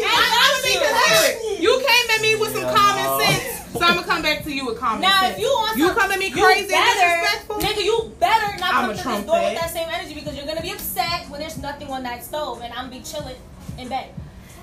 [0.05, 0.81] I, I'm gonna be you.
[0.85, 1.61] considerate.
[1.61, 3.19] You came at me with some Yeah, common no.
[3.25, 3.43] sense,
[3.73, 5.21] so I'm gonna come back to you with common Now, sense.
[5.21, 7.83] Now, if you want you some- come at me you crazy and better, disrespectful, nigga,
[7.83, 9.27] you better not I'm come a to this trumpet.
[9.27, 12.23] door with that same energy because you're gonna be upset when there's nothing on that
[12.23, 13.35] stove and I'm be chilling
[13.77, 14.07] in bed.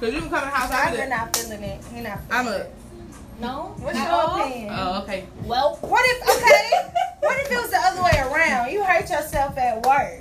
[0.01, 0.71] cause you can come in the house.
[0.71, 1.81] I be You're like, not feeling it.
[1.95, 2.65] You're not I'm feeling a.
[2.65, 2.75] it.
[3.43, 3.75] No.
[3.79, 4.71] What's At your opinion?
[4.73, 5.27] Oh, okay.
[5.45, 6.71] Well, What if, okay,
[7.21, 8.71] what if it was the other way around?
[8.71, 10.21] You hurt yourself at work.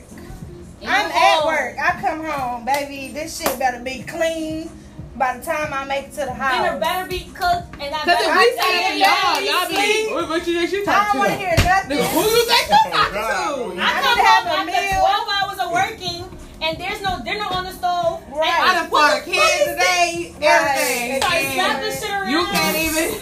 [0.82, 1.76] you I'm know, at work.
[1.80, 3.08] I come home, baby.
[3.10, 4.72] baby, this shit better be clean
[5.16, 6.66] by the time I make it to the house.
[6.66, 10.14] Dinner better be cooked and I better we be say it for y'all, y'all be.
[10.18, 11.42] What, what you think she I don't want to to?
[11.46, 11.98] hear nothing.
[11.98, 13.22] Nigga, who you think you talking to?
[13.22, 14.98] I I come need to have home a after meal.
[14.98, 16.26] 12 hours of working
[16.64, 18.24] and there's no dinner on the stove.
[18.34, 18.50] Right.
[18.50, 20.34] I And done what fought a the kid fuck is today.
[20.42, 21.22] Everything.
[21.22, 21.54] Start Yeah.
[21.54, 22.11] slapping shit around.
[22.42, 23.22] You can't even.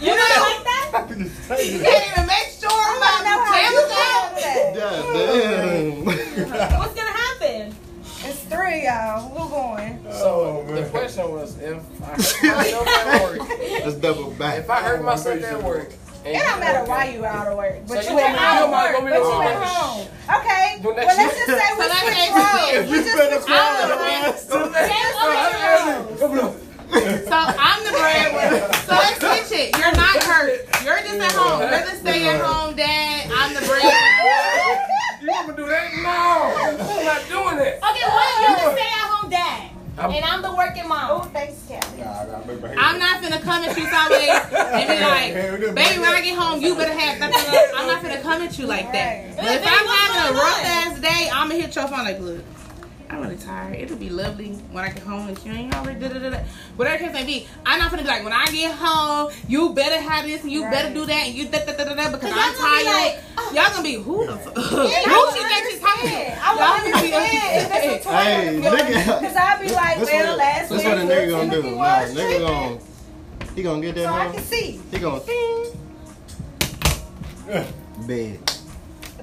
[0.00, 1.06] You know like that?
[1.10, 4.72] You can't even make sure I about don't know how you the handle that.
[4.76, 5.02] God
[6.56, 6.78] damn.
[6.78, 7.74] What's gonna happen?
[8.22, 9.28] It's three, y'all.
[9.28, 9.98] Who going?
[10.12, 13.48] So Oh, the question was if I hurt myself at work,
[13.84, 14.58] Let's double back.
[14.58, 15.92] if I hurt myself at work,
[16.24, 18.40] and It don't matter why you out of work, but So you you at might-
[18.40, 18.68] home.
[18.68, 19.68] you might go But be you the at one.
[19.68, 20.08] home.
[20.36, 20.78] Okay.
[20.80, 21.46] Do Well, that let's shit.
[21.46, 22.28] just say we So let's switch say
[22.76, 22.90] roles.
[22.90, 25.00] We You just better switch call
[26.92, 27.02] roles.
[27.02, 27.20] her ass.
[27.20, 27.30] Take over your roles.
[27.30, 28.72] So I'm the breadwinner.
[28.86, 29.78] So let's switch it.
[29.78, 30.60] You're not hurt.
[30.84, 31.60] You're just at home.
[31.60, 33.30] You're the stay at home dad.
[33.32, 34.86] I'm the breadwinner.
[35.22, 35.92] You want me to do that?
[36.00, 37.76] No, I'm not doing that.
[37.76, 41.10] Okay, what if you're the stay-at-home dad I'm- and I'm the working mom.
[41.10, 41.30] Oh, mom?
[41.30, 42.00] thanks, Kathy.
[42.00, 45.04] Nah, I gotta make my head- I'm not finna come at you sideways and be
[45.04, 45.34] like,
[45.76, 47.18] baby, when I get home, you better have.
[47.20, 47.76] Da, da, da.
[47.76, 49.36] I'm not finna come at you like that.
[49.36, 52.40] But if I'm having a rough ass day, I'ma hit your phone like, look.
[53.10, 53.74] I'm really tired.
[53.76, 56.38] It'll be lovely when I get home and you ain't already da da da da.
[56.76, 59.74] Whatever the case may be, I'm not gonna be like when I get home, you
[59.74, 60.94] better have this and you better Right.
[60.94, 62.84] do that and you da da da da da because Cause I'm y'all gonna be
[62.84, 62.86] tired.
[62.86, 63.52] like, oh.
[63.52, 64.56] Y'all gonna be who the fuck?
[64.56, 66.14] I Who don't she think she's talking to?
[66.14, 66.40] understand.
[66.40, 69.20] I Y'all won't gonna be understand if it's a Hey, twin nigga.
[69.20, 71.62] Because I'll be like, This well, what- last This week what a nigga gonna do.
[71.62, 72.40] Timothy Nah, was nigga tripping.
[72.46, 72.78] gonna
[73.56, 74.32] he gonna get that So I home.
[74.34, 74.80] can see.
[74.92, 75.20] He gonna
[78.06, 78.38] bed.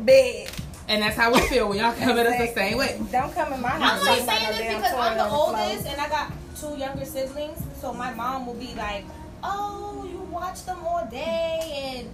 [0.02, 0.52] Bed.
[0.90, 3.00] And that's how we feel when y'all come at us the same way.
[3.12, 3.82] Don't come in my house.
[3.82, 4.08] I'm house.
[4.08, 5.58] only saying this because I'm the on floor.
[5.60, 7.62] oldest and I got two younger siblings.
[7.82, 9.04] So my mom will be like,
[9.44, 12.10] "Oh, you watch them all day and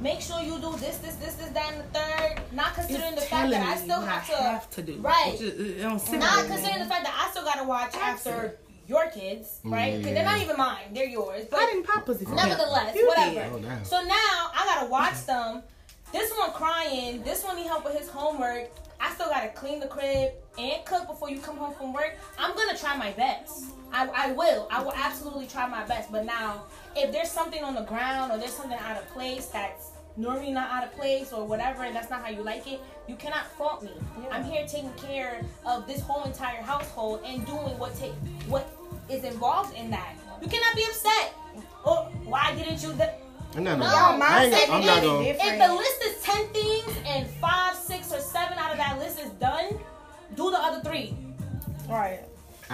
[0.00, 2.40] make sure you do this, this, this, this, that, and the third.
[2.52, 4.94] Not considering the fact that I still have to, have to do.
[5.00, 5.34] right?
[5.34, 6.56] It just- it don't Not right with me.
[6.56, 9.96] considering the fact that I still gotta watch after your kids, mm, right?
[9.98, 11.46] Because they're not even mine; they're yours.
[11.50, 12.26] But I didn't pop pussy.
[12.26, 13.40] Nevertheless, You whatever.
[13.56, 13.84] Oh.
[13.84, 15.62] So now I gotta watch them.
[16.12, 17.22] This one crying.
[17.22, 18.70] This one need help with his homework.
[19.00, 22.16] I still gotta clean the crib and cook before you come home from work.
[22.38, 23.66] I'm gonna try my best.
[23.92, 24.66] I, I will.
[24.70, 26.10] I will absolutely try my best.
[26.10, 26.64] But now,
[26.96, 30.70] if there's something on the ground or there's something out of place that's normally not
[30.70, 33.82] out of place or whatever, and that's not how you like it, you cannot fault
[33.82, 33.92] me.
[34.30, 38.12] I'm here taking care of this whole entire household and doing what take
[38.48, 38.68] what
[39.08, 40.14] is involved in that.
[40.42, 41.34] You cannot be upset.
[41.84, 42.92] Oh, why didn't you?
[42.94, 43.10] Th-
[43.54, 45.24] No, no, No, Y'all I ain't, mindset I'm not gonna.
[45.28, 49.18] if the list is 10 things and five, six, or seven out of that list
[49.20, 49.78] is done,
[50.36, 51.16] do the other three.
[51.88, 52.20] Right.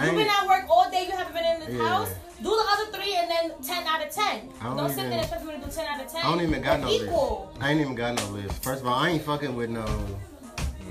[0.03, 1.87] You've been at work all day, you haven't been in this Yeah.
[1.87, 2.09] house.
[2.43, 4.49] Do the other three and then 10 out of 10.
[4.59, 6.21] I don't Don't, sit even- there and expect me to do 10 out of 10.
[6.25, 7.49] I don't even got no equal.
[7.53, 7.63] list.
[7.63, 8.61] I ain't even got no list.
[8.61, 9.85] First of all, I ain't fucking with no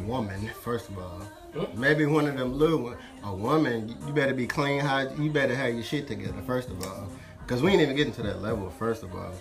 [0.06, 0.50] woman.
[0.62, 1.20] First of all,
[1.74, 2.96] maybe one of them little one.
[3.24, 4.80] A woman, you better be clean.
[4.80, 6.40] How you better have your shit together.
[6.46, 7.08] First of all,
[7.40, 8.70] because we ain't even getting to that level.
[8.70, 9.32] First of all,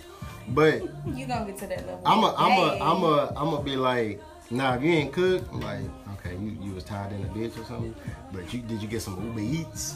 [0.48, 2.00] but You gonna get to that level.
[2.04, 2.78] I'm a, I'm a, Hey.
[2.80, 4.20] I'm a, I'm gonna be like,
[4.50, 5.80] nah, if you ain't cook, I'm like,
[6.18, 7.94] okay, you, you was tied in a bitch or something,
[8.32, 9.94] but you did you get some Uber Eats?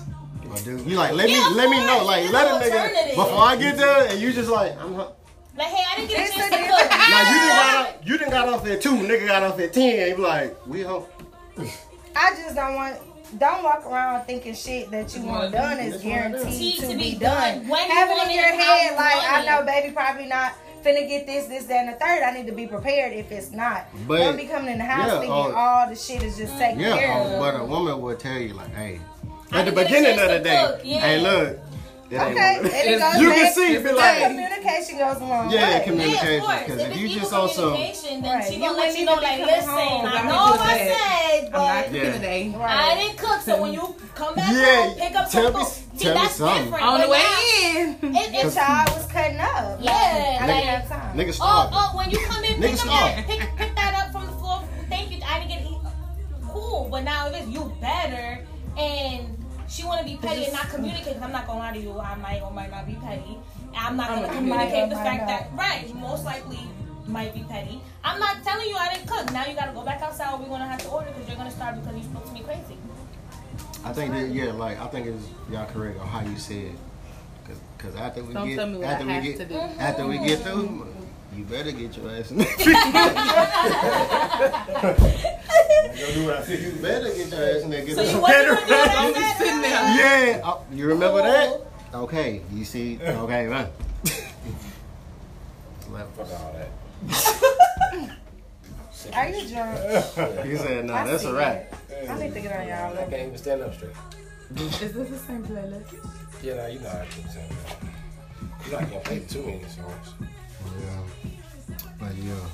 [0.51, 3.15] Or do you like let Yeah, me let me know like course, let a nigga
[3.17, 5.01] before I get there and you just like I'm hu-
[5.57, 6.91] Like, hey, I didn't get a It's chance to cook.
[7.11, 9.73] now you didn't got off you didn't got off at two nigga got off at
[9.73, 11.05] ten and you be like we home
[12.17, 12.97] I just don't want.
[13.37, 16.87] Don't walk around thinking shit that you want done is That's what I guaranteed To
[16.89, 17.69] to be be done.
[17.69, 17.91] done.
[17.91, 20.53] Have it in your head like I know, baby, probably not
[20.83, 22.23] finna get this, this, that, and the third.
[22.23, 23.87] I need to be prepared if it's not.
[24.07, 25.55] But- don't be coming in the house yeah, thinking oh.
[25.55, 27.39] all the shit is just taken care yeah of.
[27.41, 29.01] but a woman will tell you like hey
[29.53, 31.01] I at the didn't get a beginning of the to day yeah.
[31.01, 31.59] hey look
[32.11, 33.37] it Okay, it- and it goes you back.
[33.39, 35.51] can see it be like communication goes along.
[35.51, 35.61] Yeah, way.
[35.61, 36.61] commu- Yeah, of Communication, course.
[36.67, 38.47] 'cause If if you just also some- communication, then Right.
[38.49, 40.07] she You gonna let you know, even like, be coming listen, home.
[40.07, 42.13] I I'm know not what I doing said, I'm not but Yeah.
[42.13, 42.55] today.
[42.57, 42.79] Right.
[42.81, 43.41] I didn't cook.
[43.45, 45.73] So when you come back Yeah, home, pick up tell some me- food.
[45.99, 46.65] See, tell me that's something.
[46.65, 46.85] different.
[46.87, 47.23] On the way
[47.67, 47.89] in.
[48.17, 49.79] It, The it's child was cutting up.
[49.81, 51.17] Yeah, I like- didn't have time.
[51.19, 54.13] nigga Oh, starving oh, when you come in, pick up that, pick, pick that up
[54.13, 54.63] from the floor.
[54.89, 55.19] Thank you.
[55.29, 55.75] I didn't get eat.
[56.53, 58.41] Cool, but now if it's you better
[58.77, 59.38] and
[59.69, 61.99] she want to be petty and not communicate, 'cause I'm not gonna lie to you,
[62.01, 63.39] I might or might not be petty.
[63.77, 65.29] I'm not gonna I might communicate the fact not.
[65.29, 66.61] that right, most likely
[67.07, 67.81] might be petty.
[68.05, 69.31] I'm not telling you I didn't cook.
[69.33, 70.39] Now you gotta go back outside.
[70.41, 72.77] We're gonna have to order because you're gonna starve because you spoke to me crazy.
[73.85, 76.73] I think that yeah, like I think it's y'all correct on how you said,
[77.47, 80.39] cause, cause after we Don't get tell me what after we get after we get
[80.41, 80.87] through,
[81.39, 82.51] you better get your ass in the Go
[86.15, 86.61] do what I said.
[86.61, 87.85] You better get your ass in there.
[87.85, 89.21] Get So you some wasn't better gonna do what I I'm said?
[89.23, 89.71] just sitting there.
[89.71, 91.61] Yeah, oh, you remember that?
[91.95, 92.03] Oh.
[92.03, 93.69] Okay, you see, okay, man.
[95.91, 96.17] Left.
[96.17, 96.69] Fuck all that.
[99.15, 99.79] Are you drunk?
[100.45, 102.15] He said, "No, I that's a wrap." Yeah.
[102.15, 103.95] I need to get on y'all I can't even stand up straight.
[104.57, 105.95] Is this the same playlist?
[106.43, 107.77] Yeah, nah, you know how I keep saying that.
[108.67, 110.13] You know I can't play too many songs.
[110.79, 111.03] Yeah.
[111.99, 112.49] But yeah,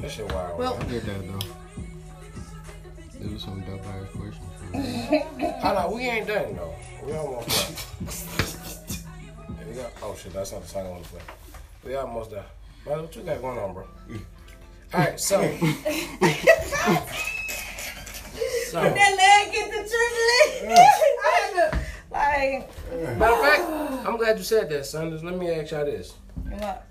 [0.00, 0.58] That shit wild.
[0.58, 1.46] Well- I did that though.
[3.24, 4.46] It was some dope ass questions.
[5.62, 6.74] Hold on, we ain't done though.
[7.04, 7.74] We almost done.
[9.58, 9.86] Here we go.
[10.02, 11.20] Oh shit, that's not the song I want to play.
[11.84, 12.44] We almost done.
[12.86, 13.84] Man, what you got going on, bro?
[14.94, 15.40] Alright, so.
[15.40, 15.46] so,
[18.82, 20.72] matter That leg get the trembling.
[20.72, 20.74] I
[21.30, 21.78] had to,
[22.10, 22.70] like,
[23.30, 23.62] of fact,
[24.08, 25.10] I'm glad you said that, son.
[25.10, 26.14] Just Let me ask y'all this.
[26.48, 26.86] what?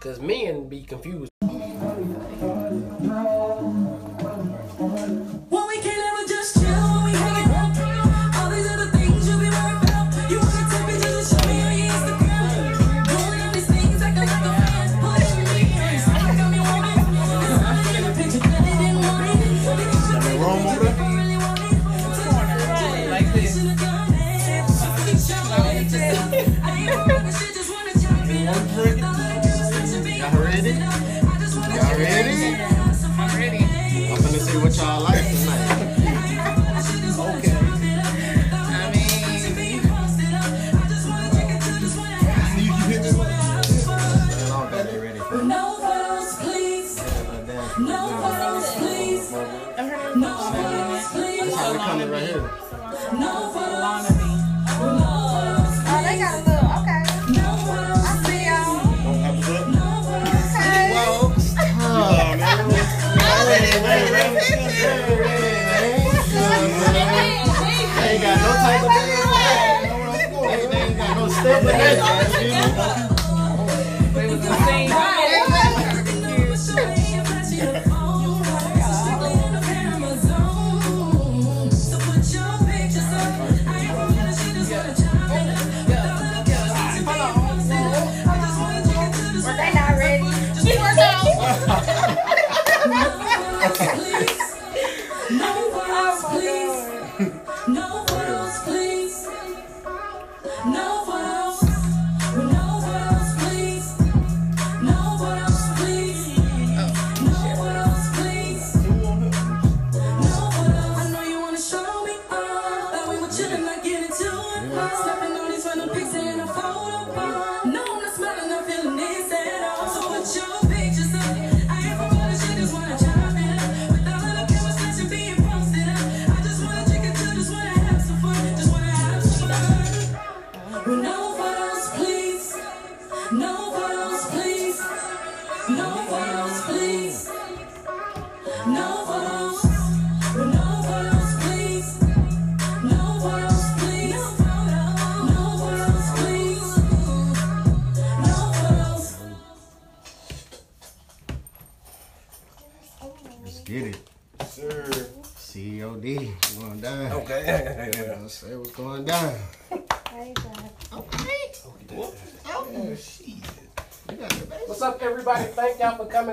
[0.00, 1.28] Cause men be confused.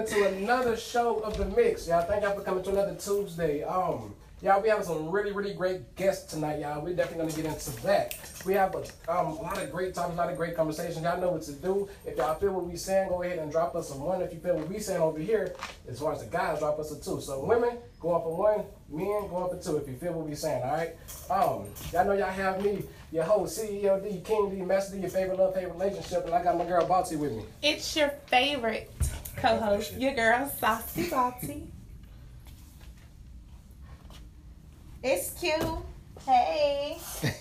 [0.05, 1.87] To another show of the mix.
[1.87, 3.63] Y'all, thank y'all for coming to another Tuesday.
[3.63, 6.79] Um, y'all, we have some really, really great guests tonight, y'all.
[6.83, 8.15] We're definitely gonna get into that.
[8.45, 8.79] We have a,
[9.11, 11.01] um, a lot of great topics, a lot of great conversations.
[11.01, 11.89] Y'all know what to do.
[12.05, 14.21] If y'all feel what we saying, go ahead and drop us a one.
[14.21, 15.55] If you feel what we saying over here,
[15.89, 17.19] as far as the guys, drop us a two.
[17.19, 18.63] So women, go up a one.
[18.87, 19.77] Men, go up a two.
[19.77, 20.95] If you feel what we saying, all right.
[21.31, 25.09] Um, y'all know y'all have me, your host, CEO D, King D, Master D, your
[25.09, 27.43] favorite love, favorite relationship, and I got my girl Botsy with me.
[27.63, 28.91] It's your favorite
[29.35, 31.67] co-host, your girl Saucy Botsy.
[35.03, 35.61] It's cute.
[36.25, 36.97] Hey.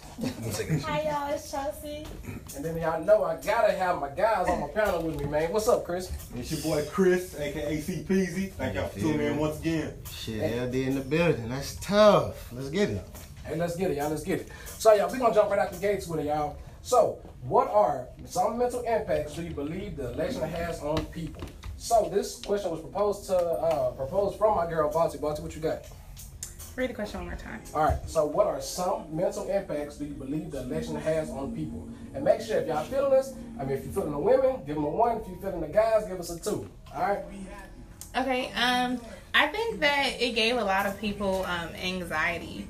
[0.85, 2.07] Hi y'all, it's Chelsea.
[2.55, 5.53] And then y'all know I gotta have my guys on my panel with me, man.
[5.53, 6.13] What's up, Chris?
[6.37, 8.53] It's your boy Chris, aka C Peasy.
[8.53, 9.95] Thank y'all for tuning in once again.
[10.13, 11.49] Shit, LD in the building.
[11.49, 12.53] That's tough.
[12.53, 13.03] Let's get it.
[13.45, 14.11] Hey, let's get it, y'all.
[14.11, 14.49] Let's get it.
[14.79, 16.57] So, y'all, we gonna jump right out the gates with it, y'all.
[16.83, 21.43] So, what are some mental impacts do you believe the election has on people?
[21.85, 25.19] So, this question was proposed to uh, proposed from my girl Bonty.
[25.19, 25.85] Bonty, what you got?
[26.77, 27.61] Read the question one more time.
[27.75, 27.99] All right.
[28.09, 31.87] So, what are some mental impacts do you believe the election has on people?
[32.15, 34.77] And make sure if y'all feeling this, I mean, if you're feeling the women, give
[34.77, 35.19] them a one.
[35.19, 36.67] If you're feeling the guys, give us a two.
[36.95, 37.19] All right.
[38.17, 38.99] Okay, um,
[39.35, 42.67] I think that it gave a lot of people um, anxiety.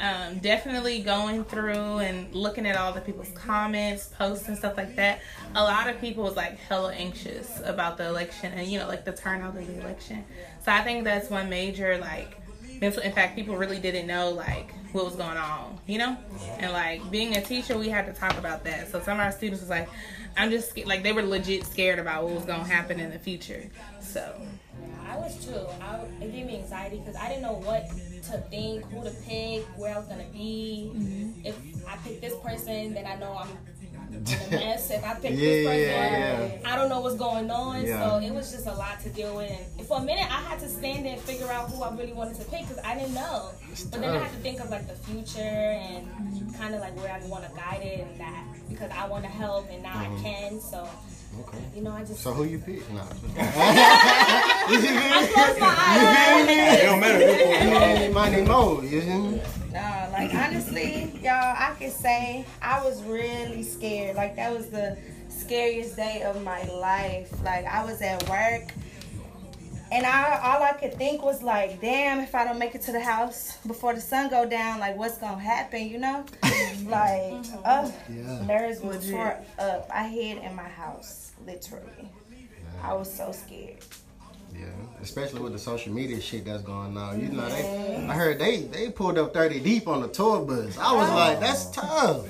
[0.00, 4.96] Um, definitely going through and looking at all the people's comments, posts, and stuff like
[4.96, 5.20] that.
[5.54, 9.04] A lot of people was like hella anxious about the election and you know like
[9.04, 10.24] the turnout of the election.
[10.64, 12.36] So I think that's one major like
[12.80, 16.16] mental impact, people really didn't know like what was going on, you know.
[16.58, 18.90] And like being a teacher, we had to talk about that.
[18.90, 19.88] So some of our students was like,
[20.36, 23.18] "I'm just sca-" like they were legit scared about what was gonna happen in the
[23.18, 23.70] future."
[24.00, 24.34] So
[25.08, 25.66] I was too.
[25.80, 27.88] I, it gave me anxiety because I didn't know what
[28.30, 30.90] to think, who to pick, where I was gonna be.
[30.94, 31.46] Mm-hmm.
[31.46, 31.56] If
[31.86, 33.48] I pick this person, then I know I'm
[34.14, 34.90] in a mess.
[34.90, 37.84] If I pick Yeah, this person, yeah, I don't know what's going on.
[37.84, 38.08] Yeah.
[38.08, 39.50] So it was just a lot to deal with.
[39.78, 42.12] And for a minute, I had to stand there and figure out who I really
[42.12, 43.50] wanted to pick because I didn't know.
[43.90, 46.06] But then I had to think of like the future and
[46.56, 49.30] kind of like where I want to guide it and that because I want to
[49.30, 50.60] help and now I can.
[50.60, 50.88] So.
[51.74, 52.20] You know, I just.
[52.20, 52.88] So who you pick?
[52.92, 53.02] Nah.
[53.02, 53.04] I
[55.32, 56.48] closed my eyes.
[56.48, 57.24] It don't matter.
[57.24, 59.40] Any money more, you hear me?
[59.72, 64.16] No, like honestly, y'all, I can say I was really scared.
[64.16, 64.96] Like that was the
[65.28, 67.32] scariest day of my life.
[67.42, 68.72] Like I was at work
[69.90, 72.92] and I all I could think was like, damn, if I don't make it to
[72.92, 76.24] the house before the sun go down, like what's gonna happen, you know?
[76.86, 78.42] like, oh, Yeah.
[78.46, 79.88] nerves was tore up.
[79.92, 82.10] I hid in my house, literally.
[82.82, 83.78] I was so scared.
[84.54, 84.66] Yeah,
[85.02, 87.20] especially with the social media shit that's going on.
[87.20, 90.78] You know, they, I heard they they pulled up 30 deep on the tour bus.
[90.78, 91.72] I was like, that's oh.
[91.72, 92.26] tough.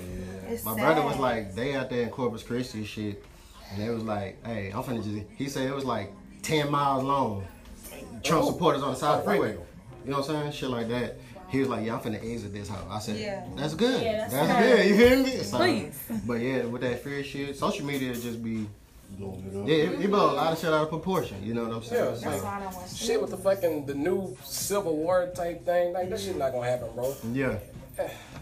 [0.49, 3.25] It's My brother was like, they out there in Corpus Christi shit,
[3.73, 5.27] and it was like, hey, I'm finna just.
[5.37, 6.13] He said it was like
[6.43, 7.47] 10 miles long.
[8.23, 8.53] Trump oh.
[8.53, 9.53] supporters on the side of the freeway.
[10.05, 10.53] You know what I'm saying?
[10.53, 11.17] Shit like that.
[11.49, 12.87] He was like, yeah, I'm finna exit this house.
[12.91, 13.45] I said, Yeah.
[13.55, 14.03] that's good.
[14.03, 14.87] Yeah, that's that's good.
[14.89, 15.31] You hear me?
[15.43, 16.03] So, Please.
[16.27, 18.67] But yeah, with that fear shit, social media just be.
[19.19, 21.37] Yeah, it, it blow a lot of shit out of proportion.
[21.43, 22.05] You know what I'm saying?
[22.05, 22.89] Yeah, it's So- That's why I don't want.
[22.91, 26.67] Shit with the fucking the new Civil War type thing, like that shit not gonna
[26.69, 27.15] happen, bro.
[27.33, 27.59] yeah.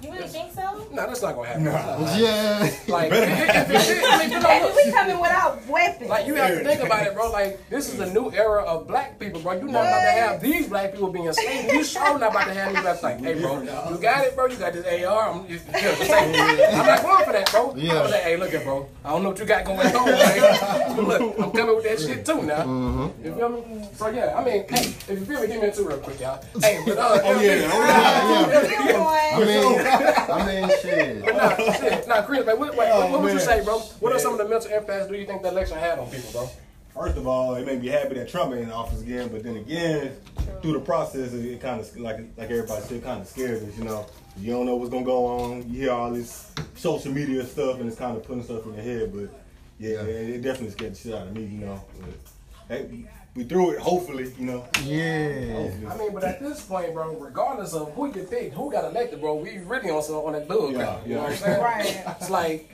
[0.03, 0.84] You really think so?
[0.90, 1.64] No, that's not gonna happen.
[1.64, 2.70] Nah, Yeah.
[2.88, 6.11] Like, if, if, if, shit- I mean, you know, Baby, we coming without weapons.
[6.11, 7.30] like you have to think about it, bro.
[7.30, 9.53] Like this is a new era of black people, bro.
[9.53, 11.72] You're not about to have these black people being enslaved.
[11.72, 14.46] You sure not about to have these black like, hey, bro, you got it, bro.
[14.46, 15.30] You got this AR.
[15.30, 17.74] I'm, you, you know, just say, I'm not going for that, bro.
[17.76, 18.03] Yeah.
[18.03, 18.88] I'm like, hey, look at, bro.
[19.05, 20.11] I don't know what you got going on.
[20.11, 22.64] Like, look, I'm coming with that shit too now.
[22.64, 23.24] Mm-hmm.
[23.26, 23.88] You feel me?
[23.94, 26.42] So yeah, I mean, hey, if you feel me, give me into real quick, y'all.
[26.61, 28.92] Hey, but uh, Oh yeah, oh yeah.
[28.92, 29.12] Come on.
[29.41, 31.24] I mean, I mean, shit.
[31.24, 33.78] But nah, shit, nah, Chris, like, what, what, Oh, what would you say, bro?
[33.78, 36.30] What are some of the mental impacts do you think the election had on people,
[36.32, 36.51] bro?
[36.95, 39.28] First of all, it made me happy that Trump ain't in office again.
[39.28, 40.14] But then again,
[40.61, 43.78] through the process, it, kind of like like everybody said, kind of scares us.
[43.78, 44.07] You know,
[44.38, 45.70] you don't know what's gonna go on.
[45.72, 48.82] You hear all this social media stuff, and it's kind of putting stuff in your
[48.82, 49.12] head.
[49.14, 49.43] But
[49.78, 51.45] yeah, it, it definitely scared the shit out of me.
[51.45, 53.05] You know, but, hey,
[53.35, 53.78] we through it.
[53.78, 54.66] Hopefully, you know.
[54.85, 55.55] Yeah.
[55.55, 55.87] Hopefully.
[55.87, 59.20] I mean, but at this point, bro, regardless of who you pick, who got elected,
[59.20, 61.07] bro, we really on some on that bull Yeah, crap.
[61.07, 61.22] You know yeah.
[61.22, 61.62] what I'm saying?
[61.62, 62.05] Right.
[62.20, 62.70] It's like,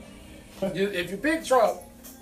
[0.75, 1.81] you, if you pick Trump,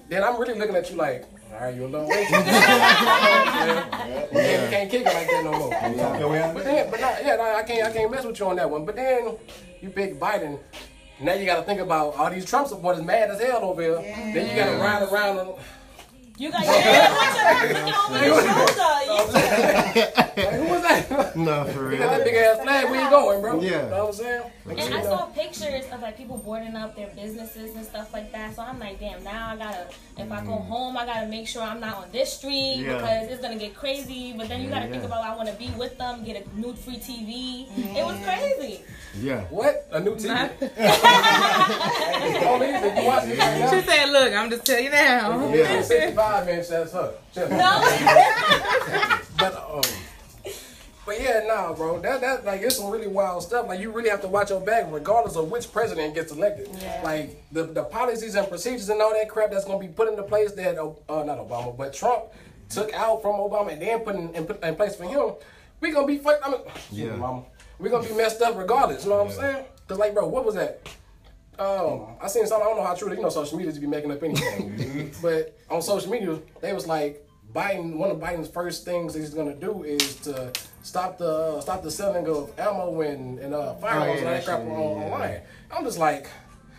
[0.09, 2.31] then I'm really looking at you like, all right, you a little racist.
[2.47, 4.65] yeah.
[4.65, 5.71] You can't kick it like that no more.
[5.71, 8.57] Yeah, But then, but not, yeah, no, I can't, I can't mess with you on
[8.57, 8.85] that one.
[8.85, 9.37] But then
[9.81, 10.59] you pick Biden.
[11.19, 13.95] Now you got to think about all these Trump supporters mad as hell over here.
[13.95, 15.39] Then you got to ride around.
[15.39, 15.49] And,
[16.39, 18.77] You got your hand looking over your shoulder.
[20.57, 21.35] Who was that?
[21.35, 22.91] No, for You got that big ass flag.
[22.91, 23.61] Where you going, bro?
[23.61, 23.85] Yeah.
[23.85, 24.43] You know what I'm saying?
[24.69, 28.55] And I saw pictures of like people boarding up their businesses and stuff like that.
[28.55, 29.87] So I'm like, damn, now I gotta,
[30.19, 30.67] if I go mm.
[30.67, 32.95] home, I gotta make sure I'm not on this street Yeah.
[32.95, 34.35] because it's gonna get crazy.
[34.37, 35.09] But then you gotta Yeah, think yeah.
[35.09, 37.67] about, I wanna be with them, get a nude free TV.
[37.97, 38.83] It was crazy.
[39.21, 39.45] Yeah.
[39.45, 39.87] What?
[39.93, 40.27] A new TV?
[40.27, 40.53] Not-
[42.49, 45.53] Oh, man, did you watch this right She said, "Look, I'm just telling you now."
[45.53, 45.83] Yeah.
[46.27, 47.15] 65 inch, that's her.
[47.33, 49.27] Just- No.
[49.39, 49.83] But, um,
[51.05, 52.01] but yeah, nah, bro.
[52.01, 53.69] That that like it's some really wild stuff.
[53.69, 56.69] Like you really have to watch your back, regardless of which president gets elected.
[56.81, 57.01] Yeah.
[57.05, 60.23] Like the the policies and procedures and all that crap that's gonna be put into
[60.25, 62.25] place that uh not Obama, but Trump
[62.71, 65.35] took out from Obama and then put in, in, in place for him.
[65.81, 66.45] We gonna be fucked.
[66.45, 67.15] I mean, Yeah.
[67.15, 67.43] Mama.
[67.79, 69.05] We gonna be messed up regardless.
[69.05, 69.65] You know what I'm saying?
[69.87, 70.81] Cause like, bro, what was that?
[71.59, 72.67] Um, I seen something.
[72.67, 73.11] I don't know how true.
[73.15, 75.13] You know, social media to be making up anything.
[75.23, 77.97] but on social media, they was like Biden.
[77.97, 80.53] One of Biden's first things that he's gonna do is to
[80.83, 84.45] stop the uh, stop the selling of ammo and and uh, firearms yeah, and that
[84.45, 84.75] crap on, yeah.
[84.75, 85.41] online.
[85.71, 86.29] I'm just like,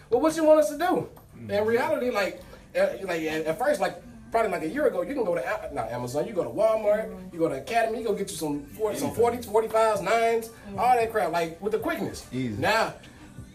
[0.09, 1.09] well, what you want us to do?
[1.53, 2.41] In reality, like,
[2.75, 4.01] uh, like at, at first, like.
[4.29, 7.31] Probably like a year ago, you can go to not Amazon, you go to Walmart,
[7.31, 10.97] you go to Academy, you go get you some 40, some 40s, 45s, 9s, all
[10.97, 12.27] that crap, like with the quickness.
[12.33, 12.53] Easy.
[12.61, 12.93] Now,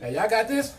[0.01, 0.75] now y'all got this?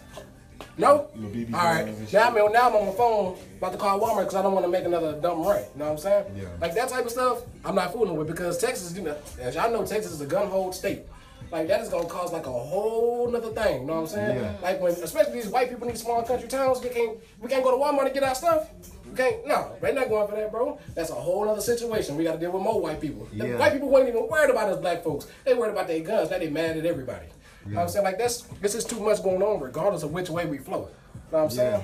[0.77, 1.07] No?
[1.15, 2.13] You know, BB All right.
[2.13, 4.65] Now I'm, now I'm on my phone about to call Walmart because I don't want
[4.65, 5.59] to make another dumb run.
[5.59, 6.25] You know what I'm saying?
[6.35, 6.45] Yeah.
[6.59, 9.71] Like that type of stuff, I'm not fooling with because Texas, you know, as y'all
[9.71, 11.03] know, Texas is a gun hold state.
[11.51, 13.81] like that is gonna cause like a whole nother thing.
[13.81, 14.37] You know what I'm saying?
[14.39, 14.55] Yeah.
[14.63, 17.63] Like when, especially these white people in these small country towns, we can't we can't
[17.63, 18.67] go to Walmart and get our stuff.
[19.07, 19.45] We can't.
[19.45, 20.79] No, they're not going for that, bro.
[20.95, 22.15] That's a whole other situation.
[22.17, 23.27] We got to deal with more white people.
[23.31, 23.57] The Yeah.
[23.59, 25.27] white people weren't even worried about us black folks.
[25.45, 26.31] They worried about their guns.
[26.31, 27.27] Now they mad at everybody.
[27.65, 28.05] You know what I'm saying?
[28.05, 30.89] Like that's this is too much going on, regardless of which way we flow.
[31.13, 31.83] You know what I'm saying?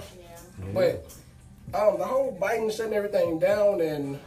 [0.73, 1.05] But
[1.73, 4.19] um, the whole Biden shutting everything down and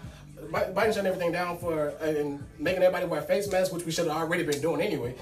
[0.51, 4.17] Biden shutting everything down for and making everybody wear face masks, which we should have
[4.17, 5.15] already been doing anyway.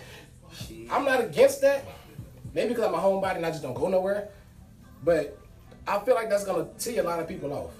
[0.91, 1.85] I'm not against that.
[2.55, 4.29] Maybe because I'm a homebody and I just don't go nowhere.
[5.05, 5.37] But
[5.87, 7.73] I feel like that's gonna tee a lot of people off.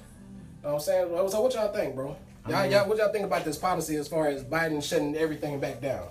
[0.63, 1.29] You know what I'm saying?
[1.31, 2.17] So what y'all think, bro?
[2.49, 5.81] Y'all, y'all, what y'all think about this policy as far as Biden shutting everything back
[5.81, 6.09] down?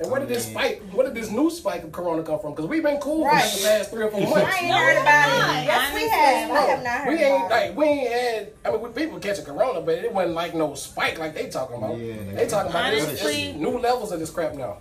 [0.00, 0.80] And where did this spike?
[0.92, 2.52] Where did this new spike of Corona come from?
[2.52, 3.44] Because we've been cool Right.
[3.44, 4.34] for the last three or four months.
[4.36, 5.28] I ain't heard about
[5.62, 5.64] it.
[5.66, 6.50] Yes, we have.
[6.50, 7.68] I have not heard we ain't about it.
[7.68, 8.52] like we ain't had.
[8.64, 11.76] I mean, we, people catching corona, but it wasn't like no spike like they talking
[11.76, 11.98] about.
[11.98, 14.78] Yeah, they talking about this, Honestly- this new levels of this crap now.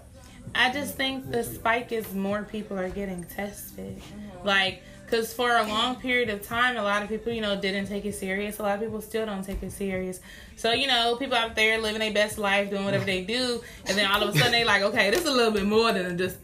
[0.55, 4.01] I just think the spike is more people are getting tested.
[4.43, 7.87] Like, because for a long period of time, a lot of people, you know, didn't
[7.87, 8.59] take it serious.
[8.59, 10.19] A lot of people still don't take it serious.
[10.55, 13.61] So, you know, people out there living their best life, doing whatever they do.
[13.87, 15.91] And then all of a sudden they like, okay, this is a little bit more
[15.91, 16.37] than just,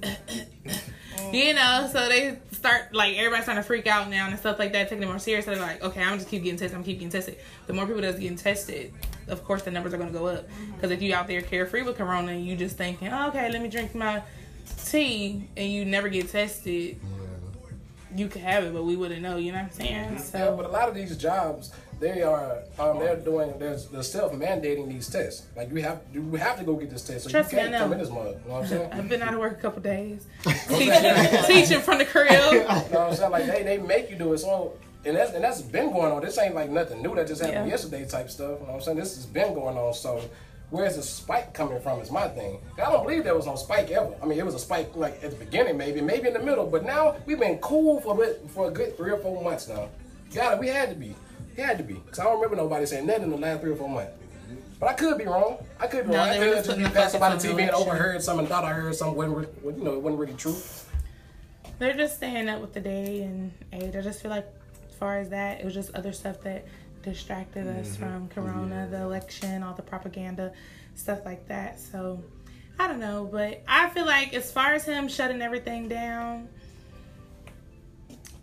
[1.32, 4.74] you know, so they start, like, everybody's trying to freak out now and stuff like
[4.74, 5.46] that, taking it more serious.
[5.46, 6.76] So they're like, okay, I'm just keep getting tested.
[6.76, 7.38] I'm keep getting tested.
[7.68, 8.94] The more people that's getting tested,
[9.28, 10.48] of course, the numbers are going to go up.
[10.74, 13.62] Because if you out there carefree with corona and you just thinking, oh, okay, let
[13.62, 14.24] me drink my
[14.86, 17.00] tea, and you never get tested,
[18.16, 19.38] you could have it, but we wouldn't know.
[19.38, 19.92] You know what I'm saying?
[20.14, 24.04] Yeah, So but a lot of these jobs, they are um, they're doing they're, they're
[24.04, 25.46] self mandating these tests.
[25.56, 27.70] Like you have you have to go get this test, so Trust me, you I
[27.70, 27.96] can't come know.
[27.96, 28.26] in this mug.
[28.44, 28.90] You know what I'm saying?
[28.94, 30.26] I've been out of work a couple days,
[30.68, 32.32] teaching, teaching from the crib.
[32.54, 33.32] You know what I'm saying?
[33.32, 34.40] Like they, they make you do it.
[34.40, 34.74] So
[35.06, 36.22] and that's and that's been going on.
[36.22, 37.72] This ain't like nothing new that just happened Yeah.
[37.72, 38.60] yesterday type stuff.
[38.60, 38.98] You know what I'm saying?
[38.98, 39.94] This has been going on.
[39.94, 40.22] So
[40.70, 42.60] where's the spike coming from is my thing.
[42.78, 44.14] I don't believe there was no spike ever.
[44.22, 46.66] I mean it was a spike like at the beginning maybe, maybe in the middle,
[46.66, 49.68] but now we've been cool for a bit, for a good three or four months
[49.68, 49.90] now.
[50.34, 51.16] Got it, we had to be.
[51.56, 51.96] We had to be.
[52.10, 54.12] Cause I don't remember nobody saying nothing in the last three or four months.
[54.80, 55.58] But I could be wrong.
[55.80, 56.30] I could be No, wrong.
[56.30, 58.94] I could just be passing by the TV and overheard something, and thought I heard
[58.94, 60.58] something, wasn't, you know, it wasn't really true.
[61.80, 63.96] They're just staying up with the day and age.
[63.96, 64.48] I just feel like,
[64.90, 66.66] as far as that, it was just other stuff that
[67.06, 68.04] distracted us mm-hmm.
[68.04, 70.52] from Corona, the election, all the propaganda,
[70.96, 71.80] stuff like that.
[71.80, 72.22] So,
[72.78, 76.50] I don't know, but I feel like as far as him shutting everything down,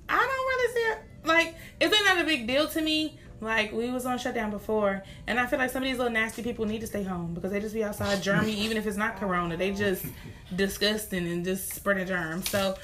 [0.08, 0.98] I don't really see it.
[1.24, 3.18] Like, it's not a big deal to me.
[3.40, 6.42] Like, we was on shutdown before, and I feel like some of these little nasty
[6.44, 9.16] people need to stay home because they just be outside germy, even if it's not
[9.16, 9.56] corona.
[9.56, 10.06] They just
[10.56, 12.48] disgusting and just spreading germs.
[12.48, 12.76] So,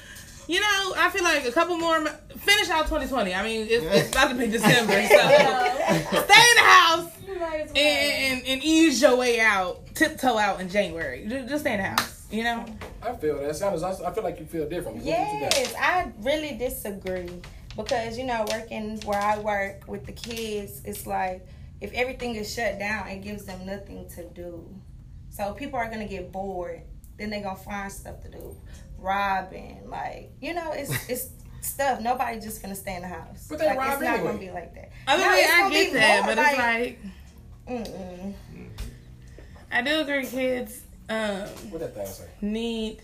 [0.49, 2.03] you know, I feel like a couple more,
[2.37, 3.35] finish out 2020.
[3.35, 8.47] I mean, it's, it's about to be December, so stay in the house and, and,
[8.47, 11.27] and ease your way out, tiptoe out in January.
[11.29, 12.65] Just, just stay in the house, you know?
[13.03, 13.55] I feel that.
[13.55, 13.83] Sounds.
[13.83, 15.03] I I feel like you feel differently.
[15.03, 15.55] What did you got?
[15.55, 17.29] Yes, I really disagree
[17.75, 21.45] because you know, working where I work with the kids, it's like
[21.79, 24.67] if everything is shut down, it gives them nothing to do.
[25.29, 26.81] So people are gonna get bored.
[27.17, 28.57] Then they're gonna find stuff to do,
[29.01, 31.29] robbing, like you know, it's it's
[31.61, 31.99] stuff.
[32.01, 33.47] Nobody just gonna stay in the house.
[33.49, 34.27] But they like, rob It's not anyway.
[34.27, 34.91] gonna be like that.
[35.07, 36.99] I mean, No, it's I get that, more but it's like,
[37.67, 38.33] Mm-mm.
[39.71, 42.25] I do agree kids um, What that thing say?
[42.41, 43.01] need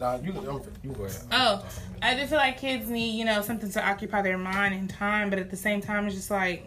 [0.00, 1.20] Nah, you I'm, you go ahead.
[1.30, 1.62] Oh,
[2.00, 5.28] I just feel like kids need, you know, something to occupy their mind and time,
[5.28, 6.66] but at the same time, it's just like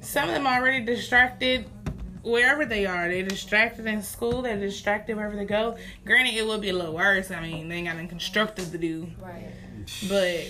[0.00, 1.66] some of them are already distracted
[2.22, 3.08] wherever they are.
[3.08, 5.76] They're distracted in school, they're distracted wherever they go.
[6.04, 7.30] Granted, it will be a little worse.
[7.30, 9.52] I mean, they ain't got nothing constructive to do, Right.
[10.08, 10.48] but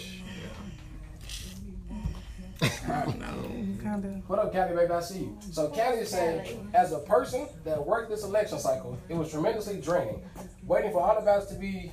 [2.62, 4.28] I don't know, kind of.
[4.28, 4.92] What up, Callie, baby?
[4.92, 5.38] I see you.
[5.50, 9.80] So Callie is saying, as a person that worked this election cycle, it was tremendously
[9.80, 10.22] draining.
[10.66, 11.90] Waiting for all the ballots to be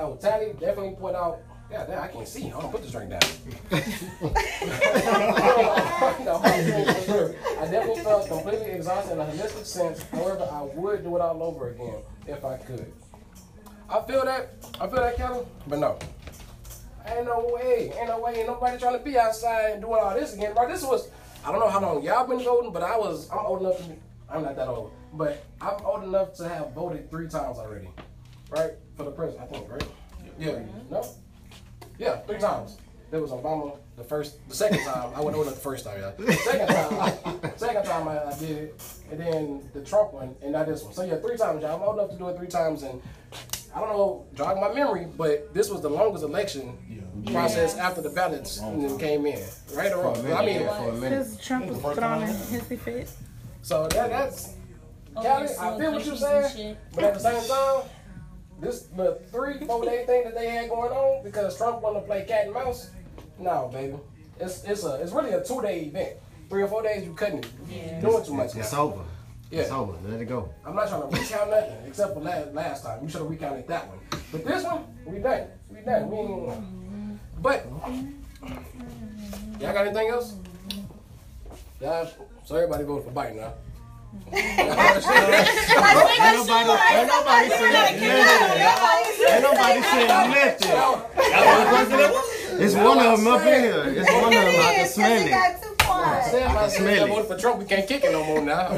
[0.00, 1.38] oh, tallied, definitely point out.
[1.70, 2.48] Yeah, damn, I can't see.
[2.48, 3.20] Hold on, put this drink down.
[6.24, 10.02] No, I definitely felt completely exhausted in a holistic sense.
[10.10, 11.96] However, I would do it all over again
[12.26, 12.92] if I could.
[13.88, 14.50] I feel that.
[14.80, 15.46] I feel that, Callie.
[15.66, 15.98] But no.
[17.06, 17.92] Ain't no way.
[17.98, 18.34] Ain't no way.
[18.36, 20.54] Ain't nobody trying to be outside and doing all this again.
[20.54, 21.10] Bro, this was,
[21.44, 23.84] I don't know how long y'all been voting, but I was, I'm old enough to
[23.84, 23.94] be,
[24.28, 27.88] I'm not that old, but I'm old enough to have voted three times already.
[28.50, 28.72] Right?
[28.96, 29.84] For the president, I think, right?
[30.38, 30.58] Yeah.
[30.90, 31.02] No?
[31.98, 32.78] Yeah, three times.
[33.10, 35.12] There was Obama the first, the second time.
[35.14, 36.12] I wasn't old the first time, yeah.
[36.18, 40.52] The second time, second time I, I did it, and then the Trump one, and
[40.52, 40.92] now this one.
[40.92, 41.76] So yeah, three times, y'all.
[41.76, 43.00] I'm old enough to do it three times, and
[43.74, 46.76] I don't know, jog my memory, but this was the longest election
[47.26, 48.60] process after the ballots
[48.98, 49.42] came in,
[49.74, 50.32] right or wrong.
[50.32, 51.18] I mean, for a minute.
[51.24, 53.10] Because Trump was put on a hissy fit.
[53.62, 54.54] so that, that's.
[55.16, 56.78] Oh, Callie, you're I feel what you're saying, shit.
[56.94, 57.82] but at the same time,
[58.60, 62.06] this the three four day thing that they had going on because Trump wanted to
[62.06, 62.90] play cat and mouse.
[63.38, 63.96] No, baby,
[64.40, 66.14] it's it's a it's really a two day event.
[66.48, 67.50] Three or four days you cutting it.
[67.68, 68.56] You doing too much.
[68.56, 68.82] It's now.
[68.82, 69.04] over.
[69.50, 69.94] It's over.
[70.06, 70.50] Let it go.
[70.64, 73.02] I'm not trying to recount nothing except for last last time.
[73.02, 73.98] You should have recounted that one.
[74.32, 75.46] But this one, we done.
[75.70, 76.10] We done.
[76.10, 77.66] We ain't, but
[79.60, 80.34] y'all got anything else?
[81.80, 82.10] Y'all,
[82.44, 83.54] so everybody voted for Biden now.
[84.32, 84.66] Ain't
[86.36, 88.02] nobody, ain't nobody saying nothing.
[89.28, 90.78] Ain't nobody saying nothing.
[92.60, 93.84] It's one of them up in here.
[93.86, 94.48] It's one of them.
[94.48, 95.32] I can smell it.
[96.30, 97.08] Sam, I smell it.
[97.08, 97.58] voted for Trump.
[97.58, 98.68] We can't kick it no more now.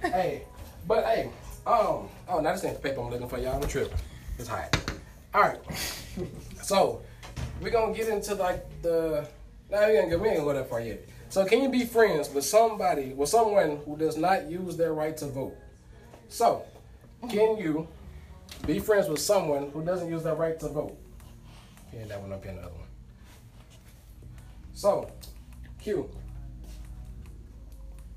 [0.00, 0.42] Hey,
[0.86, 1.30] but hey,
[1.66, 3.38] um, oh, now this ain't the paper I'm looking for.
[3.38, 3.98] Y'all, I'm tripping.
[4.38, 4.74] It's hot.
[5.34, 5.58] All right.
[6.62, 7.02] So
[7.60, 9.26] we're gonna get into like the.
[9.70, 11.06] Now gonna we ain't gonna go that far yet.
[11.30, 15.16] So can you be friends with somebody with someone who does not use their right
[15.18, 15.56] to vote?
[16.28, 16.64] So
[17.28, 17.86] can you
[18.66, 20.98] be friends with someone who doesn't use their right to vote?
[21.92, 22.86] Yeah, that one up here, another one.
[24.72, 25.10] So,
[25.80, 26.08] Q.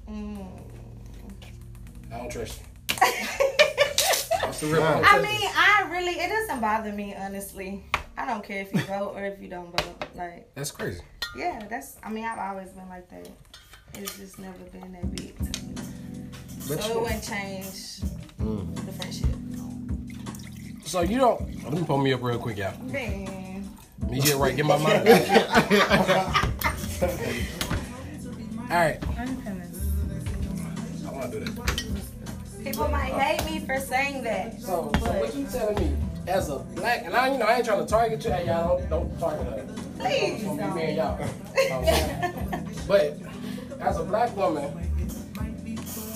[0.07, 2.95] I don't trust you.
[2.95, 4.41] Mm.
[4.41, 4.83] That's the real.
[4.83, 5.49] I don't I trust mean.
[5.55, 7.85] I really, it doesn't bother me, honestly.
[8.17, 10.03] I don't care if you vote or if you don't vote.
[10.15, 11.01] Like, That's crazy.
[11.35, 13.29] yeah, that's, I mean, I've always been like that.
[13.95, 15.73] It's just never been that big to me.
[16.67, 18.01] But So you- it wouldn't change
[18.39, 18.75] mm.
[18.85, 19.29] the friendship.
[20.85, 21.63] So you don't.
[21.63, 22.77] Let me pull me up real quick, y'all.
[22.83, 23.67] Man.
[24.01, 24.55] Let me get right.
[24.55, 25.07] Get my mind.
[28.69, 28.99] All right.
[29.01, 29.05] I
[31.11, 32.63] want to do that.
[32.63, 34.59] People might hate me for saying that.
[34.61, 35.95] So, so what you telling me
[36.27, 37.05] as a black?
[37.05, 38.31] And I, you know, I ain't trying to target you.
[38.31, 39.67] Hey, y'all don't don't target her.
[39.99, 41.19] Please be me and y'all.
[41.55, 42.79] You know what I'm saying?
[42.87, 43.17] but
[43.79, 44.91] as a black woman,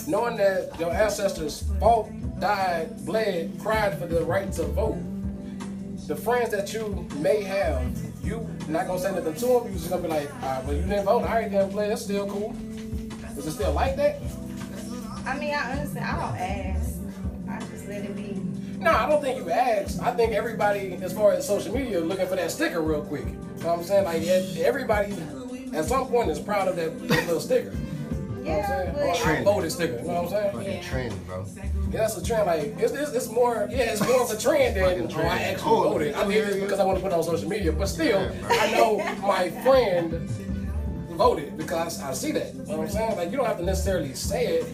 [0.07, 2.09] knowing that your ancestors fought,
[2.39, 4.97] died, bled, cried for the right to vote,
[6.07, 7.81] the friends that you may have,
[8.23, 9.67] you not gonna say nothing to them.
[9.67, 11.23] You just gonna be like, ah, well, you didn't vote.
[11.23, 11.89] I already didn't play.
[11.89, 12.55] That's still cool.
[13.37, 14.19] Is it still like that?
[15.25, 16.05] I mean, I understand.
[16.05, 16.95] I don't ask.
[17.49, 18.34] I just let it be.
[18.85, 19.99] No, I don't think you asked.
[19.99, 23.25] I think everybody, as far as social media, looking for that sticker real quick.
[23.25, 24.05] You know what I'm saying?
[24.05, 24.21] Like
[24.59, 25.11] everybody,
[25.73, 27.71] at some point, is proud of that, that little sticker.
[27.71, 28.95] You know what I'm Yeah, saying?
[28.95, 29.45] Or I Trend.
[29.45, 29.93] voted sticker.
[29.97, 30.53] You know what I'm saying?
[30.55, 31.45] Fucking trend, bro.
[31.55, 32.45] Yeah, that's a trend.
[32.45, 33.67] Like it's, it's, it's more.
[33.71, 35.43] Yeah, it's more of a trend than Fucking oh, I trend.
[35.55, 36.13] actually Oh, voted.
[36.13, 37.71] I did this because I want to put it on social media.
[37.71, 38.47] But still, Yeah.
[38.51, 40.29] I know my friend
[41.17, 42.53] voted because I see that.
[42.53, 43.15] You know what I'm saying?
[43.17, 44.67] Like you don't have to necessarily say it.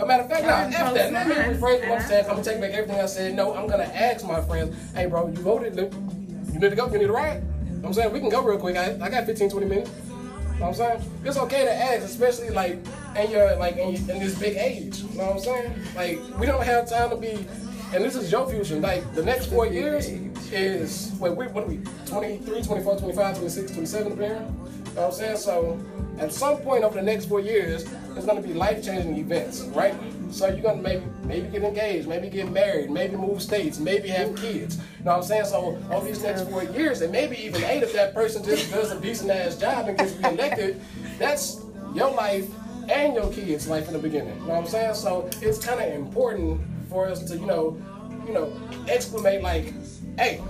[0.00, 1.12] A matter of fact, no, F that.
[1.12, 2.24] Let me rephrase what I'm saying.
[2.24, 3.34] I'm gonna take back everything I said.
[3.34, 5.76] No, I'm gonna ask my friends, hey bro, you voted.
[5.76, 7.42] You need to go, you need to ride.
[7.42, 8.12] You know what I'm saying?
[8.12, 8.76] We can go real quick.
[8.76, 9.90] I, I got 15, 20 minutes.
[9.90, 10.20] You know
[10.60, 11.10] what I'm saying?
[11.24, 12.78] It's okay to ask, especially like
[13.16, 15.00] in your like in, in this big age.
[15.00, 15.74] You know what I'm saying?
[15.94, 17.46] Like we don't have time to be
[17.92, 18.78] and this is your future.
[18.78, 20.08] Like the next four years
[20.52, 24.79] is wait, we what are we 23, 24, 25, 26, 27 appearing?
[24.90, 25.36] You know what I'm saying?
[25.36, 25.80] So
[26.18, 29.94] at some point over the next four years, there's gonna be life changing events, right?
[30.30, 34.34] So you're gonna maybe maybe get engaged, maybe get married, maybe move states, maybe have
[34.36, 34.76] kids.
[34.76, 35.44] You know what I'm saying?
[35.46, 38.90] So over these next four years, and maybe even eight, if that person just does
[38.90, 40.80] a decent ass job and gets reelected,
[41.18, 41.62] that's
[41.94, 42.48] your life
[42.88, 44.34] and your kids' life in the beginning.
[44.40, 44.94] You know what I'm saying?
[44.94, 47.80] So it's kind of important for us to, you know,
[48.26, 48.52] you know,
[48.88, 49.72] exclamate like,
[50.18, 50.40] "Hey,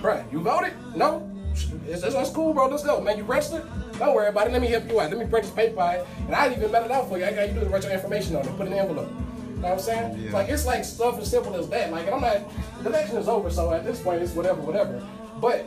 [0.00, 0.72] bruh, you voted?
[0.96, 2.68] No, it's, it's, it's cool, bro.
[2.68, 3.18] Let's go, man.
[3.18, 3.66] You registered?
[3.98, 4.52] Don't worry about it.
[4.52, 5.10] Let me help you out.
[5.10, 7.24] Let me print this paper out, and I even mail it out for you.
[7.24, 9.10] I got you do is write your information on it, put it in the envelope.
[9.58, 10.18] You know what I'm saying?
[10.18, 10.32] Yeah.
[10.32, 11.90] Like it's like stuff as simple as that.
[11.90, 12.48] Like and I'm not.
[12.82, 15.04] The election is over, so at this point it's whatever, whatever.
[15.40, 15.66] But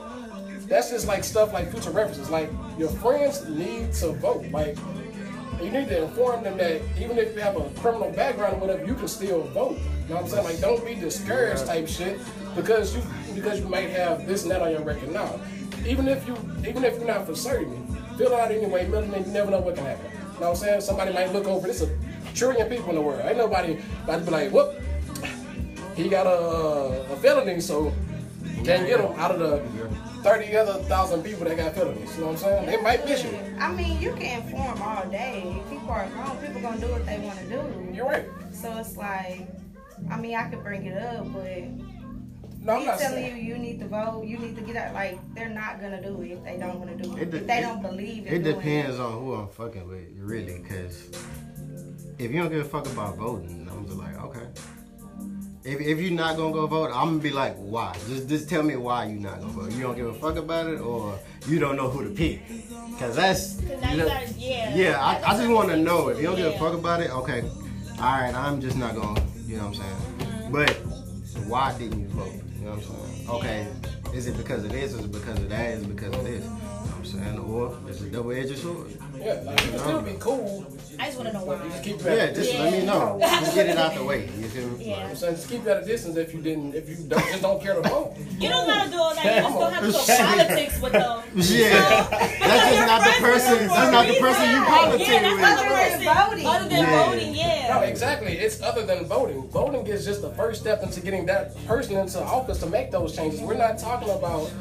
[0.69, 2.29] that's just like stuff like future references.
[2.29, 4.45] Like your friends need to vote.
[4.51, 4.77] Like
[5.61, 8.85] you need to inform them that even if you have a criminal background or whatever,
[8.85, 9.77] you can still vote.
[10.03, 10.43] You know what I'm saying?
[10.45, 12.19] Like don't be discouraged type shit
[12.55, 13.03] because you
[13.35, 15.37] because you might have this net on your record now.
[15.85, 17.85] Even if you even if you're not for certain,
[18.17, 20.05] fill out anyway, mail you never know what can happen.
[20.11, 20.81] You know what I'm saying?
[20.81, 21.89] Somebody might look over this a
[22.33, 23.21] trillion people in the world.
[23.23, 24.75] Ain't nobody about to be like, whoop,
[25.95, 27.93] he got a, a felony, so
[28.63, 29.91] can't get him out of the
[30.23, 32.13] 30 other thousand people that got felonies.
[32.15, 32.65] You know what I'm saying?
[32.67, 33.37] They might miss you.
[33.59, 35.61] I mean, you can inform all day.
[35.69, 36.37] People are grown.
[36.37, 37.93] People gonna do what they want to do.
[37.93, 38.25] You're right.
[38.51, 39.47] So it's like,
[40.09, 41.63] I mean, I could bring it up, but
[42.63, 43.37] No, I'm me not telling saying.
[43.37, 44.93] you you need to vote, you need to get out.
[44.93, 47.21] Like they're not gonna do it if they don't want to do it.
[47.23, 49.87] It de- if they it- don't believe in It doing depends on who I'm fucking
[49.87, 51.09] with, really, because
[52.19, 54.47] if you don't give a fuck about voting, I'm just like, okay.
[55.63, 57.95] If, if you're not gonna go vote, I'm gonna be like, why?
[58.07, 59.71] Just just tell me why you're not gonna vote.
[59.73, 61.17] You don't give a fuck about it, or
[61.47, 62.41] you don't know who to pick.
[62.99, 64.75] Cause that's Cause you you know- gotta, yeah.
[64.75, 64.99] yeah.
[65.03, 67.09] I, I just want to know if you don't give a fuck about it.
[67.11, 67.41] Okay,
[67.99, 69.21] all right, I'm just not gonna.
[69.47, 70.51] You know what I'm saying?
[70.51, 70.71] But
[71.47, 72.33] why didn't you vote?
[72.61, 73.29] You know what I'm saying?
[73.29, 73.67] Okay,
[74.13, 74.93] is it because of this?
[74.93, 75.71] Is it because of that?
[75.71, 76.43] Is it because of this?
[76.43, 77.39] You know what I'm saying?
[77.39, 78.91] Or it's a double-edged sword.
[79.21, 80.65] Yeah, like, you can still be cool,
[80.99, 81.83] I just want to know but you just why.
[81.83, 82.35] keep Yeah, that.
[82.35, 83.17] just let me know.
[83.21, 84.25] Just get it out the way.
[84.37, 84.89] You feel me?
[84.89, 85.07] Yeah.
[85.07, 87.41] I'm saying just keep you at a distance if you didn't, if you don't, just
[87.41, 88.15] don't care to vote.
[88.39, 89.23] You don't gotta do all that.
[89.25, 91.21] You just don't have to talk politics with them.
[91.35, 93.67] Yeah, that's just not the person.
[93.67, 96.29] That's not the person you politic Yeah, that's not the person.
[96.31, 96.45] Voting.
[96.45, 97.05] Other than Yeah.
[97.05, 97.73] voting, yeah.
[97.75, 98.33] No, exactly.
[98.37, 99.47] It's other than voting.
[99.49, 103.15] Voting is just the first step into getting that person into office to make those
[103.15, 103.39] changes.
[103.41, 104.51] We're not talking about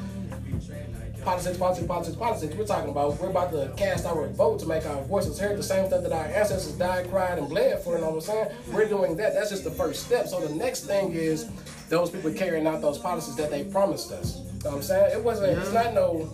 [1.22, 2.54] politics, politics, politics, politics.
[2.54, 5.58] We're talking about we're about to cast our vote to make our voices heard.
[5.58, 7.94] The same stuff that our ancestors died, cried, and bled for.
[7.94, 8.50] You know what I'm saying?
[8.72, 9.34] We're doing that.
[9.34, 10.26] That's just the first step.
[10.28, 11.48] So the next thing is
[11.88, 14.38] those people carrying out those policies that they promised us.
[14.38, 15.18] You know what I'm saying?
[15.18, 15.58] It wasn't.
[15.58, 16.30] It's not no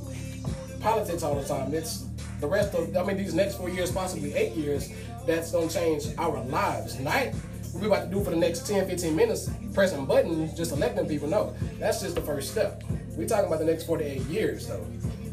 [0.80, 1.74] politics all the time.
[1.74, 2.06] It's
[2.40, 4.90] the rest of, I mean, these next four years, possibly eight years,
[5.26, 7.00] that's gonna change our lives.
[7.00, 7.28] Not
[7.77, 11.07] what we about to do for the next 10, 15 minutes, pressing buttons, just electing
[11.07, 11.28] people.
[11.28, 12.82] No, that's just the first step.
[13.16, 14.85] we talking about the next four to eight years, though.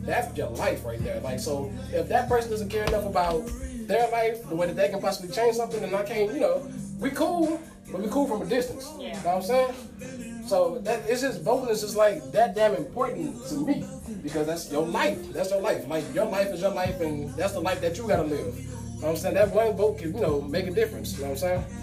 [0.02, 1.20] That's your life right there.
[1.22, 3.50] Like, so if that person doesn't care enough about
[3.88, 6.70] their life, the way that they can possibly change something, then I can't, you know,
[7.00, 7.62] we cool,
[7.92, 8.92] but we cool from a distance.
[9.00, 9.08] Yeah.
[9.18, 10.44] You know what I'm saying?
[10.48, 13.86] So that it's just voting is just like that damn important to me
[14.22, 15.32] because that's your life.
[15.32, 15.88] That's your life.
[15.88, 18.60] Like your life is your life, and that's the life that you gotta live.
[18.60, 19.36] You know what I'm saying?
[19.36, 21.14] That one vote can you know make a difference.
[21.14, 21.83] You know what I'm saying?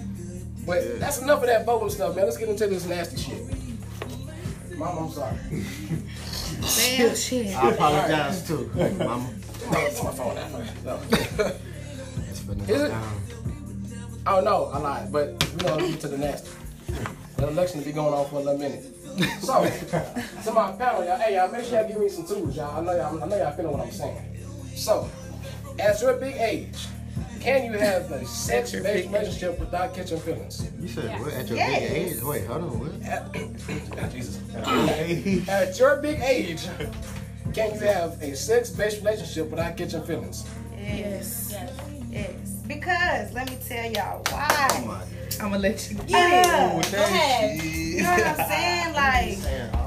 [0.67, 2.25] But that's enough of that voting stuff, man.
[2.27, 3.43] Let's get into this nasty shit.
[4.77, 5.37] Mom, I'm sorry.
[6.61, 7.57] Damn shit.
[7.57, 9.29] I apologize too, mama.
[9.73, 10.35] It's my phone.
[10.85, 10.99] No.
[11.11, 12.89] It's finna Is go it?
[12.89, 13.21] down.
[14.27, 15.13] Oh no, I lied.
[15.13, 16.51] But we gonna get to the nasty.
[17.37, 18.85] The election will be going on for a little minute.
[19.41, 19.65] So,
[20.45, 22.81] to my panel, y'all, hey y'all, make sure y'all give me some tools, y'all.
[22.81, 24.37] I know y'all, I know y'all feeling what I'm saying.
[24.75, 25.09] So,
[25.79, 26.87] at your big age,
[27.41, 30.71] can you have a sex-based relationship without catching feelings?
[30.81, 31.33] You said what?
[31.33, 31.81] At your Yes.
[31.81, 32.23] big age?
[32.23, 32.79] Wait, hold on.
[32.81, 32.93] What?
[33.09, 33.33] At,
[34.13, 34.39] Jesus.
[35.49, 36.67] At your big age,
[37.55, 40.45] can you have a sex-based relationship without catching feelings?
[40.79, 41.49] Yes.
[41.53, 41.71] Yes.
[42.11, 42.49] Yes.
[42.67, 44.85] Because let me tell y'all Oh why.
[44.87, 45.03] my
[45.43, 45.97] I'm gonna let you.
[46.07, 46.81] Yeah.
[46.91, 47.63] Go ahead.
[47.63, 48.95] You know what I'm saying?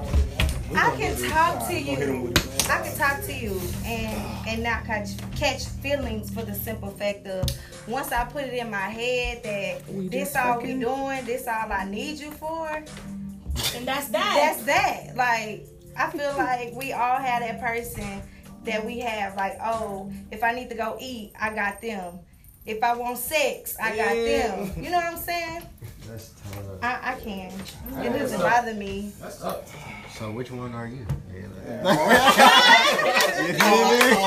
[0.74, 2.34] Like I can talk to Go hit him you.
[2.82, 3.02] With it.
[3.02, 7.26] I can talk to you and and not catch catch feelings for the simple fact
[7.28, 7.46] of
[7.88, 11.48] once I put it in my head that We this all fucking- we doing, this
[11.48, 14.56] all I need you for, And that's that.
[14.58, 15.16] that's that.
[15.16, 15.68] Like
[15.98, 18.22] I feel like we all have that person
[18.66, 19.36] that we have.
[19.36, 22.20] Like oh, if I need to go eat, I got them.
[22.66, 24.72] If I want sex, I got them.
[24.82, 25.64] You know what I'm saying?
[26.08, 26.64] That's tough.
[26.82, 27.52] I, I can.
[28.02, 29.12] It doesn't bother me.
[29.20, 29.68] That's up.
[30.18, 31.06] So which one are you?
[31.86, 31.96] All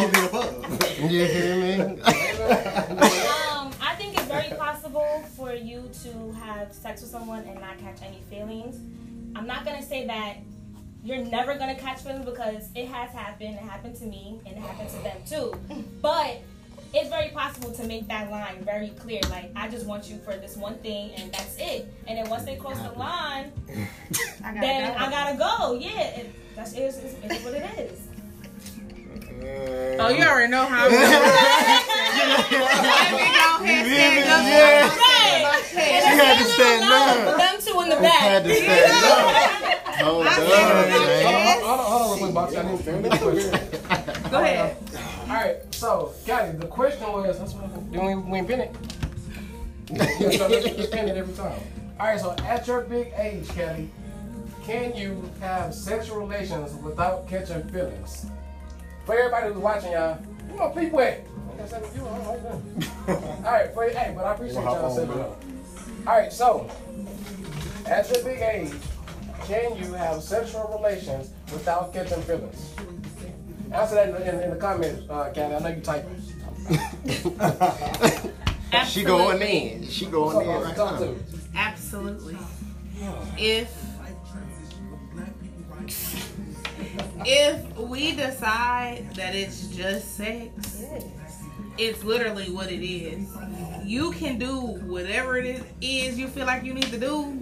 [0.08, 1.00] the above.
[1.10, 1.80] You hear me?
[1.80, 7.78] Um, I think it's very possible for you to have sex with someone and not
[7.78, 8.76] catch any feelings.
[9.36, 10.38] I'm not gonna say that
[11.04, 13.54] you're never gonna catch feelings because it has happened.
[13.54, 15.54] It happened to me and it happened to them too.
[16.02, 16.40] But
[16.96, 19.20] it's very possible to make that line very clear.
[19.28, 21.86] Like I just want you for this one thing and that's it.
[22.06, 23.52] And then once they cross the line,
[24.44, 24.98] I then go.
[24.98, 25.78] I gotta go.
[25.78, 28.05] Yeah, it, that's it is, it is what it is.
[29.98, 30.86] Oh, you already know how.
[30.86, 32.36] I'm gonna-
[34.36, 35.62] Right.
[35.70, 37.36] She had to stand up.
[37.38, 38.52] Them two in the Had back.
[38.52, 39.86] to stand up.
[39.96, 41.62] Hold on, man.
[41.62, 42.54] Hold on, hold on, real quick, Box.
[42.56, 44.30] I need to finish this.
[44.30, 44.76] Go ahead.
[45.28, 47.90] All right, so, Gotti, the question was, that's what I'm.
[47.90, 48.76] We, we pin it.
[49.90, 51.58] Yeah, so pin it every time.
[51.98, 53.88] All right, so at your big age, Kelly,
[54.64, 58.26] can you have sexual relations without catching feelings?
[59.06, 61.20] For everybody who's watching, y'all, where my people at?
[61.48, 63.16] Like I said, you, I'm right there.
[63.16, 65.18] All right, for, hey, but I appreciate Well, y'all on, saying man.
[65.18, 65.36] no.
[66.06, 66.68] All right, so
[67.86, 68.72] at your big age,
[69.44, 72.72] can you have sexual relations without catching feelings?
[73.72, 75.54] Answer that in, in, in the comments, uh, Kelly.
[75.54, 76.22] I know you typing.
[78.86, 79.86] She going in.
[79.88, 81.10] She going in Talk, right talk to now.
[81.12, 81.18] me.
[81.54, 82.36] Absolutely.
[83.38, 83.72] If
[87.24, 90.84] if we decide that it's just sex,
[91.78, 93.28] it's literally what it is.
[93.84, 94.56] You can do
[94.86, 97.32] whatever it is, you feel like you need to do.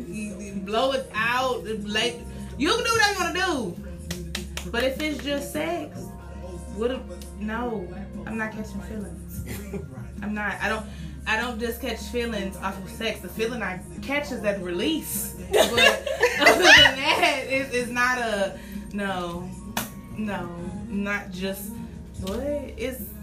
[0.65, 2.19] Blow it out, like
[2.59, 4.33] you can do what you want to
[4.63, 4.71] do.
[4.71, 5.99] But if it's just sex,
[6.77, 6.91] what?
[6.91, 7.01] if-
[7.41, 7.87] No,
[8.27, 9.45] I'm not catching feelings.
[10.23, 10.57] I'm not.
[10.61, 10.87] I don't.
[11.27, 13.21] I don't just catch feelings off of sex.
[13.21, 15.35] The feeling I catch is that release.
[15.51, 15.63] But
[16.41, 18.59] other than that, it, it's not a
[18.95, 19.51] no,
[20.17, 20.49] no,
[20.89, 21.73] not just
[22.21, 23.14] what it's.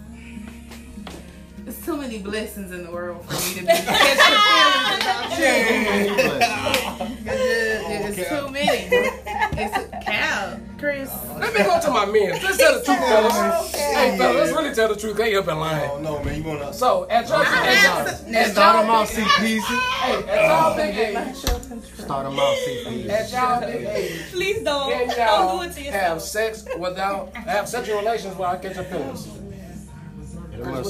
[1.66, 4.26] It's too many blessings in the world for me to be catching
[5.36, 7.16] feelings about oh, you.
[7.26, 8.48] It's, just- it's too
[10.78, 11.10] Chris.
[11.38, 12.30] Let me go to my men.
[12.42, 13.68] Let's tell the truth, fellas.
[13.72, 13.94] Okay.
[13.94, 15.16] Hey, fellas, let's really tell the truth.
[15.16, 15.88] They up in line.
[15.92, 16.72] Oh no, man, you wanna?
[16.72, 19.60] So at y'all, at y'all, at Start them y'all, off CPZ.
[19.60, 23.08] hey, at y'all big age, Start them off CPZ.
[23.08, 24.90] at y'all big age, Please don't.
[24.90, 26.22] can Don't y'all do it to have yourself.
[26.22, 29.28] sex without have sexual relations without catching feelings?
[30.52, 30.84] Them up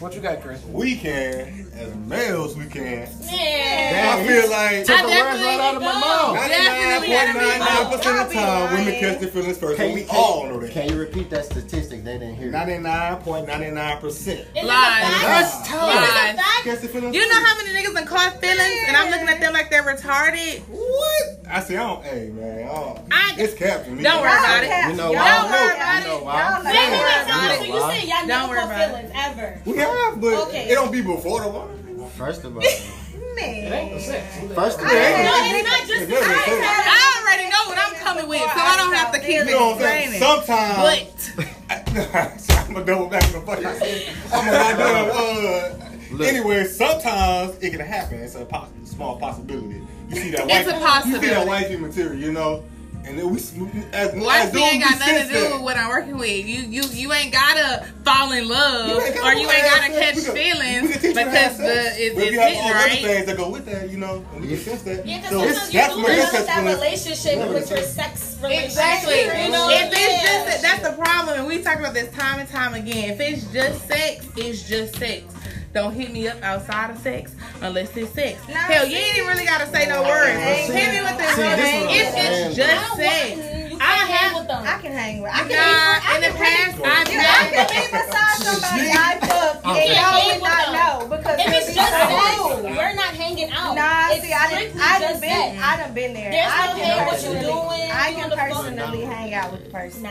[0.00, 0.62] What you got, Chris?
[0.66, 3.08] We can, as males, we can.
[3.22, 4.16] Yeah.
[4.16, 6.36] I feel like Took the words right out of my mouth.
[6.48, 9.76] Definitely had to be 99.9% of the I'll time, women catch their feelings first.
[9.78, 10.70] Can and you, we all know that.
[10.70, 12.04] can you repeat that statistic?
[12.04, 12.52] They didn't hear.
[12.52, 14.04] 99.99%.
[14.06, 14.44] Is Lies.
[14.54, 14.54] fact?
[14.54, 15.90] That's Is tough.
[15.90, 16.62] it a Lies.
[16.62, 19.40] Catch their feelings You know how many niggas done caught feelings, and I'm looking at
[19.40, 20.60] them like they're retarded.
[20.68, 21.22] What?
[21.50, 22.68] I say, I don't, hey, man.
[22.68, 24.02] I don't, I- it's cap to me.
[24.04, 24.90] Don't worry about it.
[24.90, 25.28] You know why?
[25.28, 26.24] Don't worry about it.
[26.24, 26.40] why?
[26.54, 27.66] Y'all like- Wait, wait, worry about it.
[27.68, 29.10] You say y'all Don't never worry caught about it.
[29.14, 29.60] ever?
[29.64, 30.68] We have, but Okay.
[30.70, 32.08] it don't be before the one.
[32.16, 32.62] First of all,
[33.36, 34.00] It ain't the Man.
[34.00, 34.36] sex.
[34.54, 36.48] first of all, No, it's not just It the never sex.
[36.48, 39.66] I already know what I'm coming with, so I don't have to keep You know
[39.70, 40.14] what I'm saying?
[40.14, 40.46] explaining.
[40.46, 41.32] Sometimes.
[41.36, 44.14] But I'm gonna double back on the fuck I said.
[44.32, 45.74] I'm gonna not uh,
[46.12, 46.28] Look.
[46.28, 48.20] Anyway, sometimes it can happen.
[48.20, 49.82] It's a poss- small possibility.
[50.10, 50.60] You see that white.
[50.60, 51.48] It's white, a You see that possibility.
[51.48, 52.62] wifey material, you know,
[53.06, 53.52] and then we as,
[53.92, 55.52] as Wifey dudes, ain't got nothing to do that.
[55.52, 56.46] with what I'm working with.
[56.46, 59.98] You you you ain't gotta fall in love You gotta or you ain't gotta sex.
[59.98, 61.96] catch We can- feelings we can teach you have because the sex.
[61.98, 62.98] it, But it's we have hitting all other right.
[63.02, 65.06] things that go with that, you know, and we can sense that.
[65.06, 66.76] Yeah, because so sometimes you that's do where it develop catch that feelings.
[66.80, 68.64] relationship with your sex relationship.
[68.70, 69.20] Exactly.
[69.44, 69.68] You know?
[69.70, 70.44] if it's Yeah.
[70.50, 73.10] just that's the problem, and we talk about this time and time again.
[73.10, 75.22] If it's just sex, it's just sex.
[75.74, 78.38] Don't hit me up outside of sex unless it's sex.
[78.46, 80.30] Nah, Hell, you ain't even really gotta say no words.
[80.38, 81.88] see- Hit me with the see, this name.
[81.90, 83.40] If saying, it's just I sex.
[83.74, 84.62] I can't hang have- with them.
[84.62, 85.32] I can hang with.
[85.34, 89.18] I can Nah, in the past, I've You know, I can be beside somebody I
[89.26, 90.74] fuck and y'all would not them.
[90.78, 93.74] know because If it's just so sex, we're not hanging out.
[93.74, 95.58] Nah, it's see, I done, strictly I done been.
[95.58, 96.30] I done been there.
[96.30, 97.90] There's I no can hey, what you personally- doing?
[97.90, 100.02] I can on the personally hang out with the person.
[100.04, 100.10] Nah.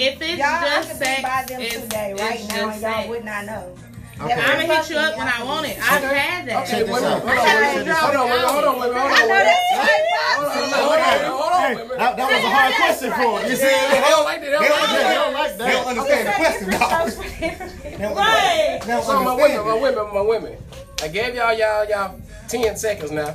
[0.00, 3.08] If it's Y'all, I just could be sex, by them today, right now, and y'all
[3.08, 3.74] would not know.
[4.20, 4.32] Okay.
[4.34, 5.78] I'm gonna hit you up when I want it.
[5.80, 6.18] I've Okay.
[6.18, 6.62] had that.
[6.64, 7.22] Okay, wait a minute.
[7.22, 7.88] Hold on, Check wait a this minute.
[7.88, 8.02] out.
[8.02, 8.48] Hold on, wait a minute.
[8.50, 8.98] Hold on, wait a minute.
[8.98, 9.46] Hold I on, know wait a minute.
[9.46, 10.04] that's right,
[10.38, 10.78] Hold on, Bob.
[10.78, 11.98] hold on, hold on, hold on, Hey, wait a minute.
[11.98, 13.50] that, that was a hard question for him.
[13.50, 14.46] You see, They they don't like that.
[14.46, 15.32] They don't like don't that.
[15.34, 15.86] like They don't that.
[15.86, 17.10] understand the question, dog.
[17.98, 18.78] They don't Right.
[18.82, 19.82] they don't So my understand women, my it.
[19.82, 20.56] women, my women.
[21.02, 23.34] I gave y'all y'all y'all ten seconds now.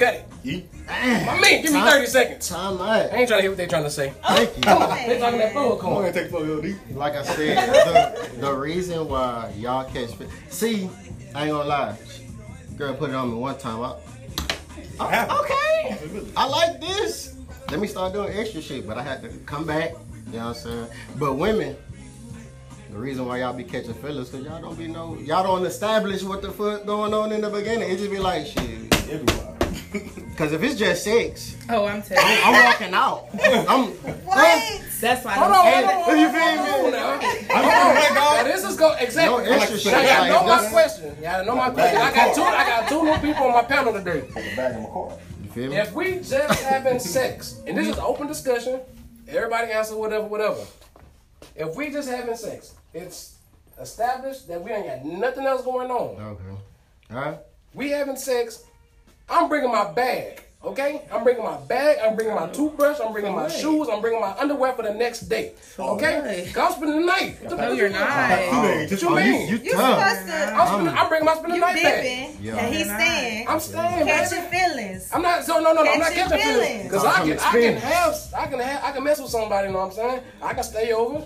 [0.00, 0.24] Cut it.
[0.42, 1.26] Yeet.
[1.26, 2.48] My man, give me thirty seconds.
[2.48, 2.88] Time out.
[3.12, 4.14] I ain't trying to hear what they trying to say.
[4.26, 4.62] Thank you.
[4.62, 5.94] They talking that food I'm corn.
[6.06, 6.96] gonna take the little.
[6.96, 7.58] Like I said,
[8.34, 10.88] the, the reason why y'all catch fi- see,
[11.34, 11.98] I ain't gonna lie.
[12.78, 13.82] Girl put it on me one time.
[13.82, 13.94] I,
[14.78, 15.40] It happens.
[15.40, 17.36] okay, I like this.
[17.70, 19.90] Let me start doing extra shit, but I had to come back.
[20.28, 20.86] You know what I'm saying?
[21.18, 21.76] But women,
[22.90, 26.22] the reason why y'all be catching feelings because y'all don't be no, y'all don't establish
[26.22, 27.90] what the fuck going on in the beginning.
[27.90, 28.94] It just be like shit.
[29.10, 29.59] Everybody.
[30.30, 32.42] Because if it's just sex, Oh, I'm telling you.
[32.44, 33.28] I'm walking out.
[33.68, 33.86] I'm.
[34.24, 34.82] What?
[35.00, 35.32] That's why.
[35.34, 36.70] Hold I on, don't- hold on, you feel me?
[36.70, 37.12] hold on now.
[37.12, 38.46] I'm going back, Now dog.
[38.46, 39.44] this is go exactly.
[39.44, 39.92] No extra shit.
[39.92, 41.16] Now, y'all know my question.
[41.22, 42.00] Y'all know my question.
[42.00, 42.42] I got two.
[42.42, 44.20] I got two new people on my panel today.
[44.20, 45.18] Put the bag in my car.
[45.42, 45.76] you feel me?
[45.76, 48.80] If we just having sex, and this is open discussion,
[49.28, 50.60] everybody answer whatever, whatever.
[51.56, 53.36] If we just having sex, it's
[53.80, 56.22] established that we ain't got nothing else going on.
[56.22, 56.44] Okay.
[57.12, 57.38] All right.
[57.74, 58.64] We having sex.
[59.30, 60.42] I'm bringing my bag.
[60.62, 61.96] Okay, I'm bringing my bag.
[62.04, 62.98] I'm bringing my toothbrush.
[63.02, 63.88] I'm bringing my shoes.
[63.90, 65.52] I'm bringing my underwear for the next day.
[65.78, 66.54] Okay, what?
[66.54, 67.36] Cause I'm spending the night.
[67.42, 68.28] What No, you're you- not.
[68.90, 69.48] What you mean?
[69.48, 70.34] you, You you supposed to.
[70.54, 72.02] I'm, spending, I'm bringing my spending You the night bag.
[72.02, 72.66] dipping, Yeah.
[72.68, 73.00] he's You're not.
[73.00, 73.48] staying.
[73.48, 74.56] I'm staying, Catching baby.
[74.58, 75.10] feelings.
[75.14, 75.92] I'm not so no no no.
[75.92, 76.84] I'm not Catching catching feelings feelings.
[76.90, 79.68] because I can I can have I can have I can mess with somebody.
[79.68, 80.20] You know what I'm saying?
[80.42, 81.24] I can stay over,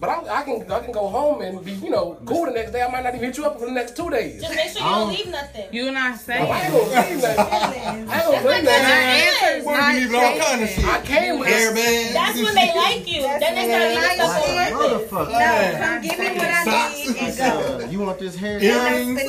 [0.00, 2.72] but I, I can I can go home and be you know cool the next
[2.72, 2.80] day.
[2.82, 4.40] I might not even hit you up for the next two days.
[4.40, 5.66] Just make sure you don't leave nothing.
[5.72, 6.40] You're not I saying.
[6.46, 7.38] ain't gonna leave nothing.
[7.38, 8.10] I Feelings.
[8.10, 8.86] ain't gonna leave nothing.
[8.90, 10.84] answer is Boy, not you need all kind of changing.
[10.84, 10.94] shit.
[10.94, 12.12] I came with Hair this.
[12.14, 13.22] That's when they like you.
[13.22, 14.54] That's then they start they leaving like stuff you.
[14.54, 14.80] on.
[14.80, 15.30] Motherfucker.
[15.30, 17.86] No, come give me what I need and go.
[17.90, 18.56] You want this hair?
[18.58, 19.20] And I'm Earrings.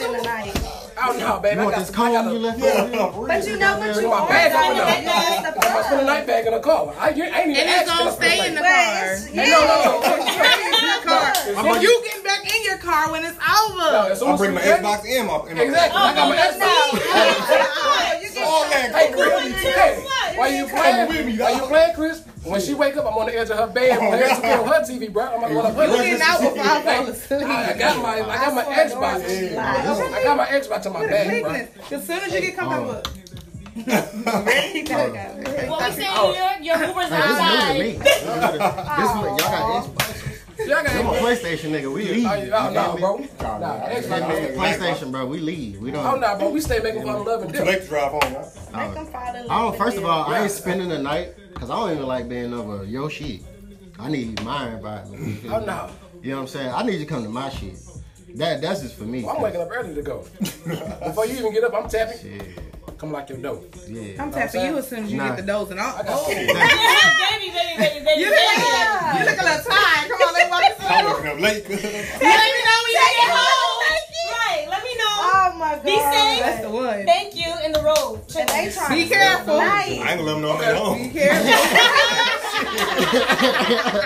[1.01, 1.31] Spending the night.
[1.31, 1.55] Oh no, baby.
[1.55, 3.11] You I want got this some- I comb got you left Yeah, over here?
[3.11, 4.57] for But you know what you My are, bag though.
[4.57, 6.05] on the- That's the I'm spending the problem.
[6.07, 6.93] night bag in the car.
[6.99, 9.13] I, you, I ain't even And it's gonna stay in the spend But car.
[9.13, 9.91] it's, No, no, no.
[10.81, 11.33] Your car.
[11.57, 14.11] I'm Well, you getting back in your car when it's over.
[14.11, 15.99] as soon I'll as bring my ready- Xbox in my in my Exactly.
[15.99, 16.59] Oh, I got my No, Xbox.
[16.61, 18.17] no.
[18.41, 19.11] You All that Hey.
[19.11, 19.53] Chris.
[19.61, 20.03] Hey,
[20.37, 21.61] while you playing, with me, while dog.
[21.61, 22.21] you playing, Chris?
[22.43, 23.97] When she wake up, I'm on the edge of her bed.
[24.01, 24.59] Oh, playing God.
[24.61, 25.23] on her TV, bro.
[25.25, 27.41] I'm gonna put You getting out before I fall asleep.
[27.47, 29.57] I got my, I got my Xbox.
[29.59, 31.97] I got my Xbox in my bag, bro.
[31.97, 33.03] As soon as you get comfortable.
[33.05, 33.11] Oh.
[33.73, 36.33] What we saying, oh.
[36.61, 37.73] your, your Uber's Hey, this outside.
[37.77, 37.97] new to me.
[38.03, 38.51] This new to-
[38.97, 40.67] this new- y'all got Xbox.
[40.67, 41.91] Yeah, I got I'm a PlayStation nigga.
[41.93, 42.25] We leave.
[42.27, 43.17] Oh, You oh, no, bro.
[43.17, 44.55] Nah, Nah, nah, Xbox.
[44.55, 45.25] PlayStation, bro.
[45.25, 45.79] We leave.
[45.79, 46.05] We don't.
[46.05, 46.49] Oh, no, bro.
[46.49, 47.67] We stay making fun of love and Too dip.
[47.67, 48.45] late drive home, huh?
[48.85, 49.77] Make them fall in love I don't.
[49.77, 51.33] First of all, I ain't spending the night.
[51.55, 53.41] Cause I don't even like being over your shit.
[53.99, 55.43] I need my environment.
[55.43, 55.89] you Oh no.
[56.23, 56.71] You know what I'm saying?
[56.73, 57.75] I need you to come to my shit.
[58.35, 59.23] That that's just for me.
[59.23, 60.25] Well, I'm waking up early to go.
[60.39, 62.17] Before you even get up, I'm tapping.
[62.19, 62.97] Shit.
[62.97, 63.63] Come like your dough.
[63.87, 64.21] Yeah.
[64.23, 65.29] I'm tapping you as soon as you Nah.
[65.29, 65.95] get the dose and all.
[65.97, 66.27] I got Oh.
[66.27, 68.37] baby, baby, baby, baby, You baby.
[68.37, 70.09] look, like, you look a little tired.
[70.11, 71.13] Come on, let's walk this I'm way.
[71.13, 71.63] waking up late.
[71.69, 73.77] Let me know when you get home.
[74.31, 75.15] Right, let me know.
[75.17, 75.85] Oh my god.
[75.85, 76.39] Be safe.
[76.39, 77.05] That's the one.
[77.05, 78.21] Thank you in the road.
[78.37, 79.59] And they trying Be to careful.
[79.59, 80.97] I ain't gonna let them know I'm at home.
[80.97, 81.51] Be careful.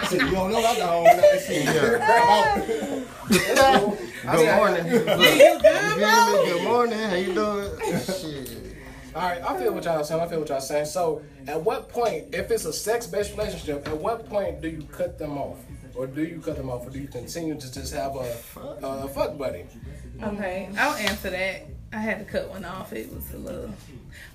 [0.10, 1.68] Shit, you don't know I got home without shit.
[2.02, 3.96] I'm.
[4.26, 4.86] Good morning.
[4.88, 6.44] you good, You bro?
[6.46, 7.00] Good morning.
[7.00, 7.70] How you doing?
[8.02, 8.76] Shit.
[9.16, 10.20] All right, I feel what y'all saying.
[10.22, 10.86] I feel what y'all saying.
[10.86, 15.20] So, at what point, if it's a sex-based relationship, at what point do you cut
[15.20, 15.60] them off,
[15.96, 18.36] or do you cut them off, or do you continue to just have a,
[18.82, 19.66] a fuck buddy?
[20.24, 21.68] Okay, I'll answer that.
[21.92, 22.94] I had to cut one off.
[22.94, 23.74] It was a little,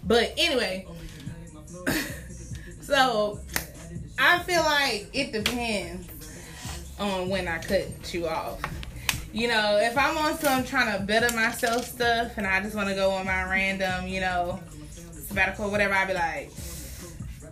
[0.06, 0.86] but anyway.
[2.80, 3.40] so,
[4.18, 6.08] I feel like it depends
[6.98, 8.60] on when I cut you off.
[9.32, 12.88] You know, if I'm on some trying to better myself stuff and I just want
[12.88, 14.60] to go on my random, you know,
[15.12, 16.50] sabbatical, whatever, I'd be like,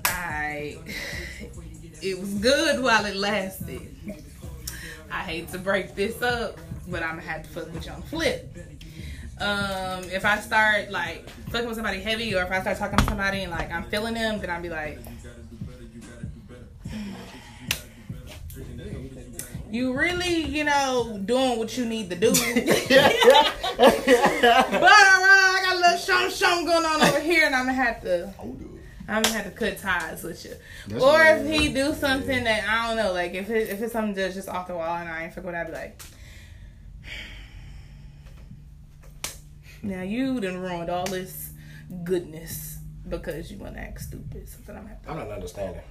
[0.05, 0.79] I,
[2.03, 3.95] it was good while it lasted.
[5.11, 6.59] I hate to break this up,
[6.91, 8.57] but I'm gonna have to fuck with you on the flip.
[9.41, 13.05] Um, if I start like fucking with somebody heavy, or if I start talking to
[13.05, 14.99] somebody and like I'm feeling them, then I'll be like,
[19.71, 22.31] you really, you know, doing what you need to do.
[22.31, 22.45] but uh,
[24.81, 28.33] I got a little shum shum going on over here, and I'm gonna have to.
[29.11, 30.53] I'm gonna have to cut ties with you.
[30.89, 33.93] That's or if he do something that I don't know, like if it, if it's
[33.93, 36.03] something that's just off the wall and I ain't fucking with, I'd be like,
[39.83, 41.53] now you done ruined all this
[42.05, 42.79] goodness
[43.09, 44.49] because you wanna act stupid.
[44.49, 45.83] Something I'm, I'm not understanding.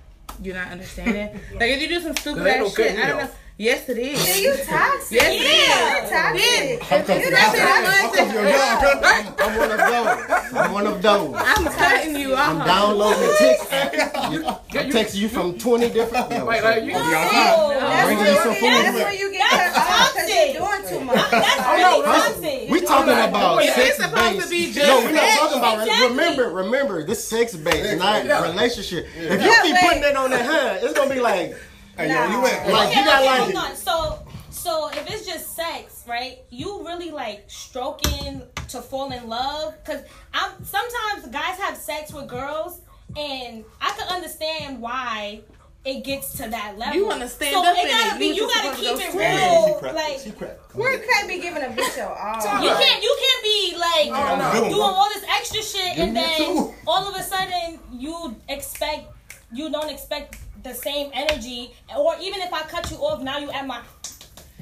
[0.42, 1.40] you're not understanding.
[1.54, 3.30] like if you do some stupid ass no shit, I don't know.
[3.58, 3.60] Off.
[3.60, 4.40] Yes, it is.
[4.42, 5.18] You toxic.
[5.18, 6.10] Yes, it You're is.
[6.10, 6.92] toxic.
[6.92, 9.04] I'm coming You for got your that job.
[9.04, 9.48] I'm coming for your.
[9.48, 10.58] I'm one of those.
[10.58, 11.34] I'm one of those.
[11.36, 12.50] I'm cutting you off.
[12.50, 14.32] I'm downloading the text.
[14.32, 16.30] You- I'm texting you from 20 different.
[16.30, 18.62] No, Wait, like, you, Oh, That's Bring where you some food.
[18.62, 21.32] That's where you get cut off because you're doing too much.
[21.32, 22.70] That's no, really toxic.
[22.70, 25.80] We talking about It ain't sex supposed to be just no, we're not talking about.
[25.88, 26.08] Exactly.
[26.10, 29.08] Remember, remember, this sex based, not relationship.
[29.16, 31.56] If you Yeah, keep putting that on the hand, it's gonna be like,
[31.98, 32.68] Hey, yo, you went.
[32.70, 33.76] Like, okay, you got okay, like- hold on.
[33.76, 34.20] So,
[34.52, 36.40] so if it's just sex, right?
[36.50, 39.74] You really like stroking to fall in love?
[39.84, 40.02] Cause
[40.34, 42.82] I'm sometimes guys have sex with girls,
[43.18, 45.42] and I can understand why
[45.86, 46.96] it gets to that level.
[46.96, 48.20] You wanna stand so up it gotta it.
[48.20, 48.26] be.
[48.28, 49.40] You You gotta keep go it straight.
[49.40, 49.74] She real.
[49.80, 49.96] crap.
[49.96, 50.60] Like She crap.
[50.78, 52.36] You can't be giving a bitch your all.
[52.64, 53.02] you can't.
[53.02, 54.10] You can't be like
[54.54, 54.70] no.
[54.70, 56.74] doing all this extra shit, and then too.
[56.86, 59.08] all of a sudden you expect
[59.52, 63.50] you don't expect the same energy, or even if I cut you off, now you
[63.52, 63.82] at my.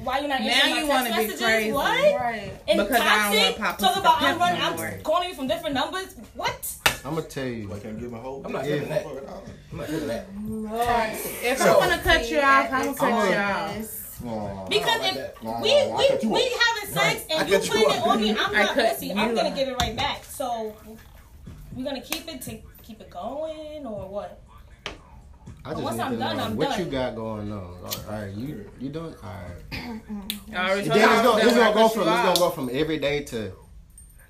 [0.04, 1.42] Why you not Now answering my you text wanna be messages?
[1.42, 1.72] crazy.
[1.72, 2.16] What?
[2.20, 2.52] Right.
[2.68, 3.60] And Because I don't toxic?
[3.60, 4.62] wanna pop Talk about I'm running.
[4.62, 6.16] pimp I'm calling you from different numbers.
[6.34, 6.76] What?
[7.06, 7.74] I'm gonna tell you.
[7.74, 8.42] I can't give a hoe.
[8.44, 8.74] I'm not Yeah.
[8.74, 9.06] feeling that.
[9.72, 10.26] I'm not feeling that.
[11.44, 14.02] If So- I want to cut you off, I'm gonna cut you off.
[14.28, 14.66] Aw.
[14.66, 15.62] Because like if that.
[15.62, 18.52] We we we having sex I and you cut you putting it on me, I'm
[18.54, 19.14] not cut pussy.
[19.14, 20.26] I'm gonna give it right back.
[20.26, 20.74] So
[21.74, 24.42] we're gonna keep it to keep it going or what?
[25.66, 26.80] I just Once need I'm to done, know I'm what done.
[26.80, 27.58] you got going on.
[27.60, 29.16] All right, you you doing?
[29.24, 29.72] All right.
[30.54, 32.04] I already Then told it's you I gonna, was it's done gonna go when from
[32.04, 32.38] cut it's gonna off.
[32.40, 33.52] go from every day to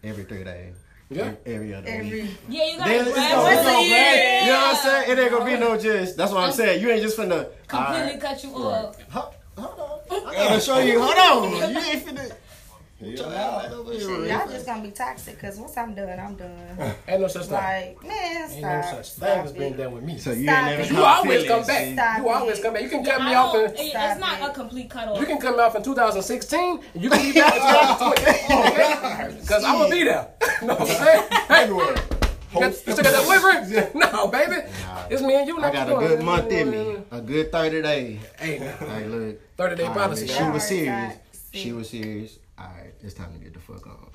[0.04, 0.76] every three days.
[1.10, 1.34] Yeah.
[1.46, 1.94] Every other week.
[2.00, 3.98] Every Yeah, you gotta Then it's grab gonna, it's once a gonna year.
[4.00, 5.12] grab- You know what I'm saying?
[5.12, 6.18] It ain't gonna be no just.
[6.18, 6.82] That's what I'm saying.
[6.82, 7.48] You ain't just finna.
[7.68, 9.02] Completely alright, cut you off.
[9.12, 9.80] Hold, hold
[10.12, 10.28] on.
[10.30, 11.02] I gotta show you.
[11.02, 11.70] Hold on.
[11.74, 12.32] You ain't finna.
[13.06, 13.62] Yeah.
[14.00, 16.96] shit, y'all just gonna be toxic because once I'm done, I'm done.
[17.08, 17.54] Ain't no such thing.
[17.54, 18.96] Like, man, Ain't no stop.
[18.96, 19.58] such stop thing as it.
[19.60, 20.18] being done with me.
[20.18, 20.90] So you Stop ain't never it.
[20.90, 21.86] You caught always come feelings, back.
[21.86, 21.94] see?
[21.94, 22.62] Stop You always it.
[22.64, 22.84] come back.
[22.84, 23.72] You can Yeah, cut me I off don't, in.
[23.86, 24.44] it- Stop it's not it.
[24.50, 25.20] a complete cut off.
[25.20, 29.40] You can cut me off in 2016, and you can be back in 2020.
[29.42, 30.28] Because I'm gonna be there.
[30.64, 31.24] No, I'm saying.
[31.50, 31.96] Hey, you Everywhere.
[32.54, 33.92] got, you still got that liver?
[34.00, 34.56] No, baby.
[35.10, 35.58] It's me and you.
[35.58, 36.24] I not got you a doing good it.
[36.26, 36.98] month in me.
[37.12, 38.20] A good 30 days.
[38.40, 39.58] Hey, Hey, look.
[39.58, 40.28] 30 day All right, policy.
[40.28, 40.54] She man.
[40.54, 40.90] was serious.
[40.94, 41.20] Alright,
[41.52, 42.40] She was serious.
[42.58, 44.08] All right, it's time to get the fuck on.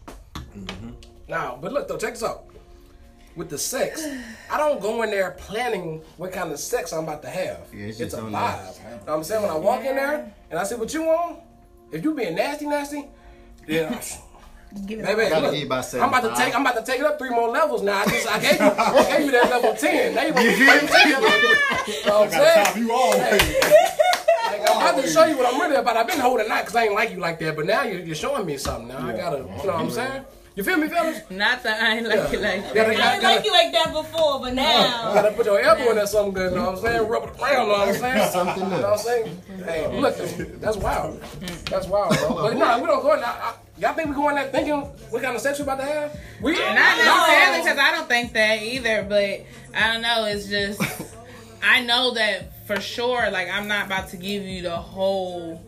[0.57, 0.91] Mm-hmm.
[1.29, 2.45] Now, but look though, check this out.
[3.37, 4.05] With the sex,
[4.51, 7.69] I don't go in there planning what kind of sex I'm about to have.
[7.73, 8.33] Yeah, it's it's just a on vibe.
[8.33, 8.83] that.
[9.07, 9.43] Know what I'm saying?
[9.43, 11.39] When I walk in there and I see what you want,
[11.93, 13.07] if you being nasty, nasty,
[13.67, 14.01] then I,
[14.87, 17.19] Give it Baby, look, seven, I'm about to take I'm about to take it up
[17.19, 18.03] three more levels now.
[18.03, 20.15] I just I gave you I gave you that level ten.
[20.15, 22.07] Now you want to take it.
[22.07, 22.67] Know what I'm Gotta saying?
[22.67, 24.00] top you always.
[24.51, 25.97] Like, I'm about to show you what I'm really about.
[25.97, 28.15] I've been holding out because I ain't like you like that, but now you're, you're
[28.17, 28.89] showing me something.
[28.89, 30.25] Now I gotta, you know what I'm saying?
[30.57, 31.21] You feel me, fellas?
[31.31, 32.75] Not that I ain't like you like Gotta, that.
[32.75, 35.15] I gotta, didn't like gotta, you like that before, but now.
[35.15, 37.09] gotta put your elbow in there something good, you know what I'm saying?
[37.09, 38.31] Rub it around, you know what I'm saying?
[38.33, 39.43] Something You know what I'm saying?
[39.65, 40.17] Hey, look,
[40.61, 41.23] that's wild.
[41.67, 42.35] That's wild, bro.
[42.35, 43.29] But no, we don't go in there.
[43.29, 45.85] I- Y'all think we go in there thinking what kind of sex we about to
[45.87, 46.21] have?
[46.43, 49.41] We Not necessarily because I don't think that either, but
[49.75, 50.27] I don't know.
[50.27, 50.83] It's just
[51.63, 53.31] I know that for sure.
[53.31, 55.61] Like I'm not about to give you the whole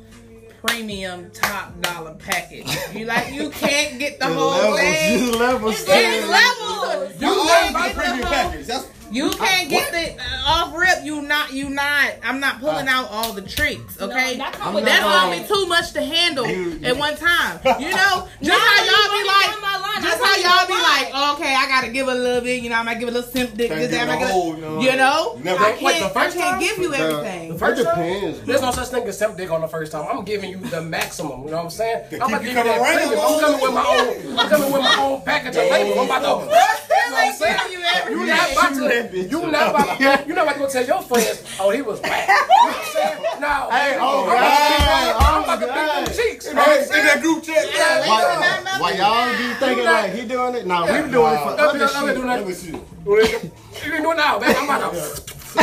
[0.65, 2.66] premium top dollar package.
[2.95, 5.19] You like you can't get the whole levels, thing.
[5.19, 5.73] you levels.
[5.74, 6.31] It's stand.
[6.31, 7.20] levels.
[7.20, 8.33] You You always can't buy get the premium whole.
[8.33, 8.66] package.
[8.66, 11.05] That's You can't get the uh, off rip.
[11.05, 11.52] You not.
[11.52, 12.12] You not.
[12.22, 14.01] I'm not pulling out all the tricks.
[14.01, 14.36] Okay.
[14.39, 16.97] that come I'm with not That's gonna- gonna be too much to handle You- at
[16.97, 17.60] one time.
[17.80, 20.02] You know, just how you y'all be like, down my line.
[20.02, 21.12] just how y'all be mind.
[21.12, 22.62] like, okay, I gotta give a little bit.
[22.62, 23.68] You know, I might give a little simp dick.
[23.68, 24.80] Can't This, give that, I the might give whole, a- no.
[24.80, 25.62] you know, Never.
[25.62, 26.60] I Wait, the can't, I can't time?
[26.60, 27.52] give you The- everything.
[27.55, 27.94] It First time?
[27.97, 28.39] depends.
[28.39, 28.47] bro.
[28.47, 30.06] There's no such thing as simp dick on the first time.
[30.10, 31.44] I'm giving you the maximum.
[31.44, 32.05] You know what I'm saying?
[32.05, 33.20] I'm keep about to give you that coming premium.
[33.20, 34.39] I'm coming with my own.
[34.39, 35.98] I'm coming with my own package of labels.
[35.98, 36.59] I'm about to.
[37.02, 37.72] You know what I'm saying?
[37.72, 38.20] You everything.
[38.20, 39.02] You not about to.
[39.11, 40.24] You not about to.
[40.29, 41.45] You not about to go tell your friends.
[41.59, 42.29] Oh, he was whack.
[42.29, 43.41] You know what I'm saying?
[43.41, 43.69] No.
[43.70, 46.16] Hey, oh, oh, I'm about to beat God, them- I'm oh, about to beat them
[46.16, 46.47] cheeks.
[46.47, 47.66] In know what I'm that, group chat.
[48.07, 50.66] Why, why y'all be thinking like he doing it?
[50.66, 52.74] Nah, we doing it for other Let me- let me shit.
[53.05, 53.51] Let me see.
[53.85, 54.57] You can do it now, man.
[54.57, 55.33] I'm about to.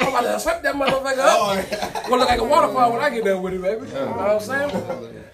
[0.00, 1.36] I'm about to sweep that motherfucker up.
[1.38, 3.86] Oh, Gonna look like a waterfall when I get done with it, baby.
[3.86, 5.24] You know what I'm saying?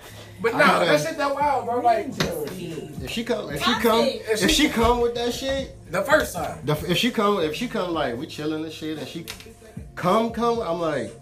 [0.43, 1.81] But nah, gotta- that shit that wild, bro.
[1.81, 5.77] Like If she come, if she come, If if she- she come with that shit,
[5.91, 6.59] the first time.
[6.65, 9.27] the, if she come, if she come like we chilling and shit, and she
[9.97, 11.13] come, come, I'm like,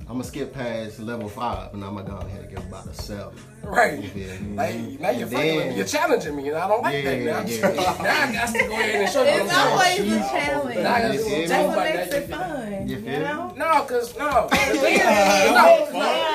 [0.00, 2.94] I'm gonna skip past level five, and I'm gonna go ahead and give about a
[2.94, 3.34] seven.
[3.64, 4.02] Right.
[4.14, 4.26] Yeah.
[4.54, 5.76] Like now you're fucking with me.
[5.76, 7.20] You're challenging me, and I don't like Yeah, that.
[7.22, 8.02] Now, yeah.
[8.02, 9.28] now I got to go ahead and show you.
[9.30, 10.12] It's what I'm always saying.
[10.12, 10.74] a Now I challenge.
[10.74, 11.40] got to You do feel me?
[11.40, 12.22] what That's I'm what talking makes about.
[12.22, 12.88] it fun.
[12.88, 13.18] You You feel me?
[13.24, 13.54] know.
[13.56, 14.48] No, cause no.
[14.50, 16.28] The thing is- no, no.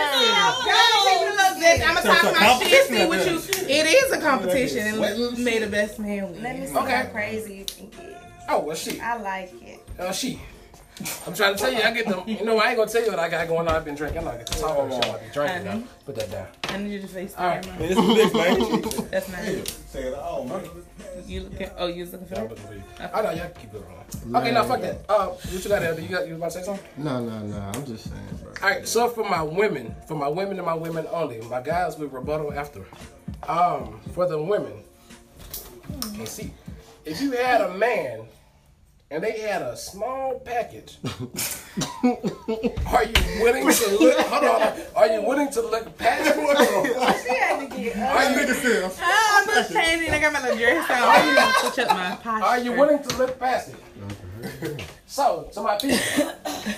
[1.70, 3.68] I'm gonna So talk it's a my competition shit with out you.
[3.68, 6.42] It is a competition, and let- may the best man win.
[6.44, 6.92] Let me see Okay.
[6.92, 8.24] how crazy you can get.
[8.50, 9.00] Oh well, she.
[9.02, 9.80] I like it.
[10.00, 10.40] Uh, she.
[11.28, 12.24] I'm trying to tell you, I get them.
[12.26, 13.76] You know, I ain't gonna tell you what I got going on.
[13.76, 14.20] I've been drinking.
[14.20, 15.64] I'm not gonna talk about shit I be drinking.
[15.66, 15.84] Now.
[16.06, 16.48] Put that down.
[16.70, 17.64] I need you to face the All right.
[17.64, 17.80] camera.
[17.80, 19.10] Man, it's some dicks, man.
[19.12, 19.72] That's nice.
[19.90, 20.64] Say it all, man.
[21.28, 21.70] You looking?
[21.78, 23.24] Oh, you was looking for I that?
[23.24, 23.84] know y'all keep it
[24.26, 24.36] on.
[24.36, 25.02] Okay, now fuck that.
[25.10, 26.02] Uh, what you got, Elder?
[26.02, 26.86] You got you was about to say something?
[26.98, 27.58] No, no, no.
[27.58, 28.54] I'm just saying, bro.
[28.64, 31.98] All right, so for my women, for my women and my women only, my guys
[31.98, 32.84] will rebuttal after.
[33.48, 34.84] Um, for the women,
[36.16, 36.52] and see,
[37.06, 38.26] if you had a man
[39.10, 40.98] and they had a small package,
[42.88, 44.18] are you willing to look?
[44.28, 46.38] Hold on, are you willing to look past it?
[47.24, 48.16] She had to get up.
[48.16, 50.10] Are you, Nigga said, Oh, I'm just changing.
[50.14, 50.98] I got my little dress on.
[50.98, 52.46] I'm gonna switch up my posture.
[52.46, 54.84] are you willing to look past it?
[55.06, 55.98] So, to my people,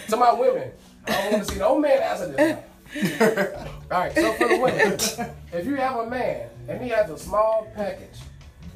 [0.10, 0.72] to my women,
[1.08, 2.58] I don't want to see no man answer this.
[3.92, 7.18] All right, so for the women, if you have a man and he has a
[7.18, 8.20] small package,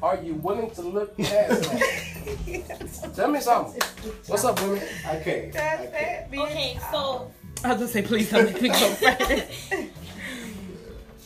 [0.04, 3.12] are you willing to look past that?
[3.16, 3.80] Tell me something.
[4.26, 4.82] What's up, women?
[5.06, 5.52] I can't.
[5.52, 6.44] That's that, bitch.
[6.44, 7.32] Okay, so
[7.64, 9.72] I'll just say, please don't make me go first.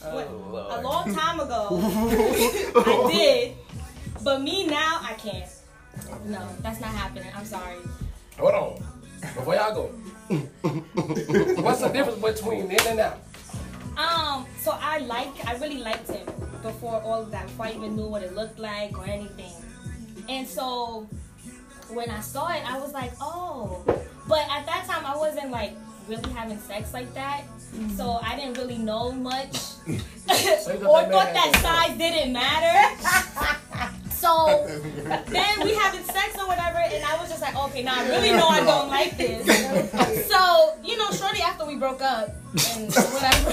[0.03, 1.69] what, oh, a long time ago,
[2.77, 3.57] I did,
[4.23, 5.51] but me now I can't.
[6.27, 7.33] No, that's not happening.
[7.35, 7.79] I'm sorry.
[8.39, 8.85] Hold on.
[9.21, 9.87] Before y'all go,
[11.61, 13.19] what's the difference between in and out?
[13.99, 16.25] Um, so I like, I really liked him
[16.63, 19.53] before all of that, before I even knew what it looked like or anything.
[20.29, 21.09] And so
[21.91, 23.83] when I saw it, I was like, oh.
[24.29, 25.73] But at that time, I wasn't like
[26.09, 27.91] really having sex like that, mm-hmm.
[27.91, 29.57] so I didn't really know much,
[29.89, 32.97] or thought that had size didn't matter.
[34.19, 34.67] So
[35.07, 38.33] then we having sex or whatever, and I was just like, okay, now I really
[38.33, 39.47] know I don't like this.
[40.27, 42.35] So you know, shortly after we broke up
[42.75, 43.51] and whatever,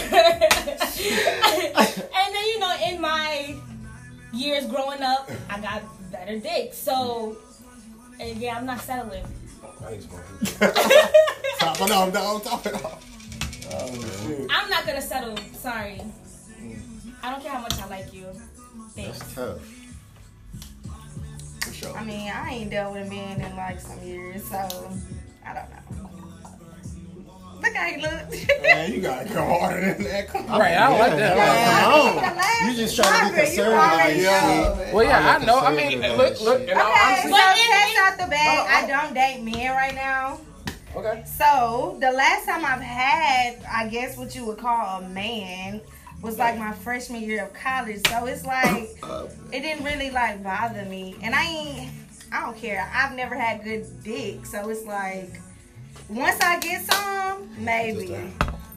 [1.78, 3.56] and then you know, in my
[4.34, 6.74] years growing up, I got better dick.
[6.74, 7.38] So
[8.20, 9.26] and yeah, I'm not settling.
[9.86, 10.48] I ain't smoking.
[11.58, 11.80] Stop.
[11.88, 12.42] No, I'm down.
[12.42, 13.04] Stop it off.
[13.72, 14.50] Oh, shit.
[14.50, 15.38] I'm not gonna settle.
[15.54, 16.02] Sorry.
[17.22, 18.26] I don't care how much I like you.
[18.96, 19.20] Thanks.
[19.20, 19.60] That's tough.
[21.62, 21.98] For sure.
[21.98, 24.58] I mean, I ain't dealt with a man in like some years, so
[25.46, 26.10] I don't know.
[27.62, 28.62] Look how he look.
[28.62, 30.28] Man, you gotta go harder than that.
[30.28, 30.60] Come on.
[30.60, 32.24] Right, I don't like that.
[32.24, 32.70] Come on.
[32.70, 33.80] You just trying to be Margaret, you conservative.
[33.80, 34.42] already Yeah.
[34.88, 34.90] know.
[34.94, 35.60] Well, yeah, I I'm know.
[35.60, 36.70] I mean, conservative look, look, shit.
[36.70, 38.60] and all Okay, honesty, so But in- out the bag.
[38.60, 38.76] Oh, oh.
[38.76, 40.40] I don't date men right now.
[40.96, 41.24] okay.
[41.26, 45.82] So the last time I've had, I guess what you would call a man,
[46.22, 48.02] was like my freshman year of college.
[48.10, 48.90] So it's like
[49.52, 51.92] it didn't really like bother me, and I ain't.
[52.32, 52.90] I don't care.
[52.94, 55.40] I've never had good dick, so it's like
[56.10, 58.16] once I get some, maybe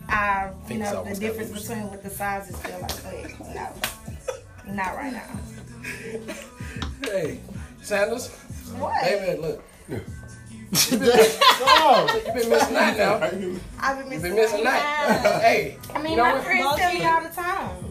[0.08, 1.68] I, you think know, the difference loose.
[1.68, 3.38] between what the sizes feel like.
[3.38, 5.28] But no, Not right now.
[7.04, 7.40] Hey,
[7.82, 8.28] Sanders.
[8.76, 9.02] What?
[9.02, 9.62] Baby, look.
[11.60, 13.14] Oh, You been missing that now.
[13.80, 15.40] I've been You missing, been missing that.
[15.42, 16.44] hey, I mean, you know my what?
[16.44, 17.84] friends tell me all the time.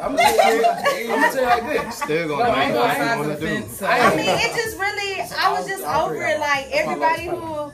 [0.00, 1.96] I'm gonna tell you, I'm gonna tell you like this.
[1.98, 3.84] still gonna I do ain't gonna you sides wanna do.
[3.84, 6.38] I I mean, it just really, I was just over it.
[6.40, 7.72] Like everybody who,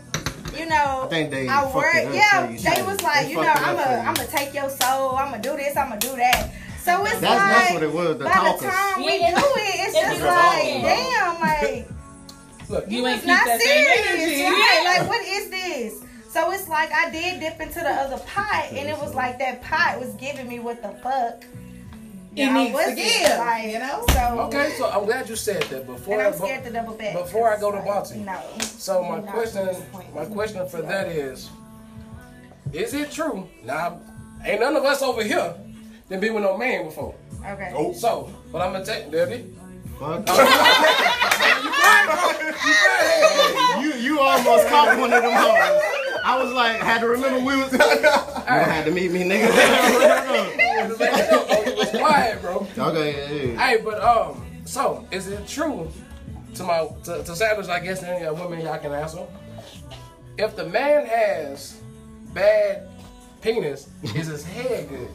[0.58, 1.94] you know, I think they I work.
[1.94, 2.84] up Yeah, for they too.
[2.86, 3.96] was like, They you know, I'm up a, for you.
[3.98, 5.16] I'm gonna take your soul.
[5.16, 5.76] I'm gonna do this.
[5.76, 6.50] I'm gonna do that.
[6.82, 8.60] So it's That's- that's like, what it was, the by talkers.
[8.62, 11.88] the time we Yeah, do it, it's it's just the like, damn, like
[12.68, 14.42] Look, You you ain't keep not that serious, energy.
[14.44, 14.98] right?
[14.98, 16.02] Like, what is this?
[16.32, 19.62] So it's like I did dip into the other pot, and it was like that
[19.62, 21.44] pot was giving me what the fuck.
[22.36, 24.04] It I needs to wasn't, give, like, you know?
[24.10, 26.18] So okay, so I'm glad you said that before.
[26.18, 27.14] and I'm scared to double back.
[27.14, 28.16] before I go to Like, Balti.
[28.24, 28.38] No.
[28.60, 30.14] So my question, at this point.
[30.14, 31.48] my question for that is,
[32.74, 33.48] is it true?
[33.64, 34.00] Now,
[34.44, 35.54] ain't none of us over here
[36.08, 37.14] that been with no man before.
[37.44, 37.72] Okay.
[37.74, 39.54] Oh, So, but I'm gonna take, Debbie.
[39.98, 40.28] Fuck.
[43.80, 45.82] you you almost caught one of them hoes.
[46.26, 47.72] I was like, had to remember we was.
[47.72, 49.46] you had to meet me, nigga.
[49.48, 52.66] oh, you was quiet, bro.
[52.76, 53.64] okay, yeah, yeah.
[53.64, 55.88] Hey, but um, so is it true
[56.56, 57.68] to my to, to Sanders?
[57.68, 59.24] I guess any uh, women y'all can answer.
[60.36, 61.80] If the man has
[62.34, 62.88] bad
[63.40, 65.08] penis, is his head good?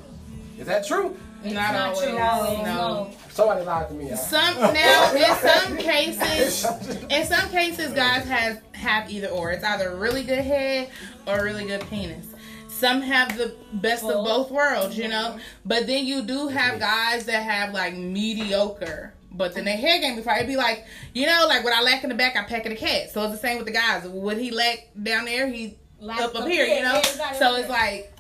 [0.60, 1.18] Is that true?
[1.44, 2.00] Not, Not always.
[2.02, 2.18] true.
[2.18, 2.64] No.
[2.64, 3.12] No.
[3.30, 4.10] Somebody lied to me.
[4.10, 4.18] Y'all.
[4.18, 6.66] Some now in some cases,
[7.10, 9.52] in some cases, guys have have either or.
[9.52, 10.90] It's either really good head
[11.28, 12.28] or really good penis.
[12.68, 14.28] Some have the best of Both.
[14.28, 15.38] both worlds, you know.
[15.66, 19.14] But then you do have guys that have like mediocre.
[19.34, 22.04] But then their head game before it'd be like, you know, like what I lack
[22.04, 23.12] in the back, I pack in the cat.
[23.12, 24.06] So it's the same with the guys.
[24.08, 26.94] What he lack down there, he Like up up up here, here, you know.
[26.94, 27.38] yeah, exactly.
[27.40, 28.14] So it's like,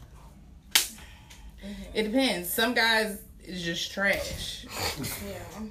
[1.64, 1.82] Mm-hmm.
[1.98, 2.50] it depends.
[2.50, 4.66] Some guys is just trash
[5.26, 5.62] Yeah.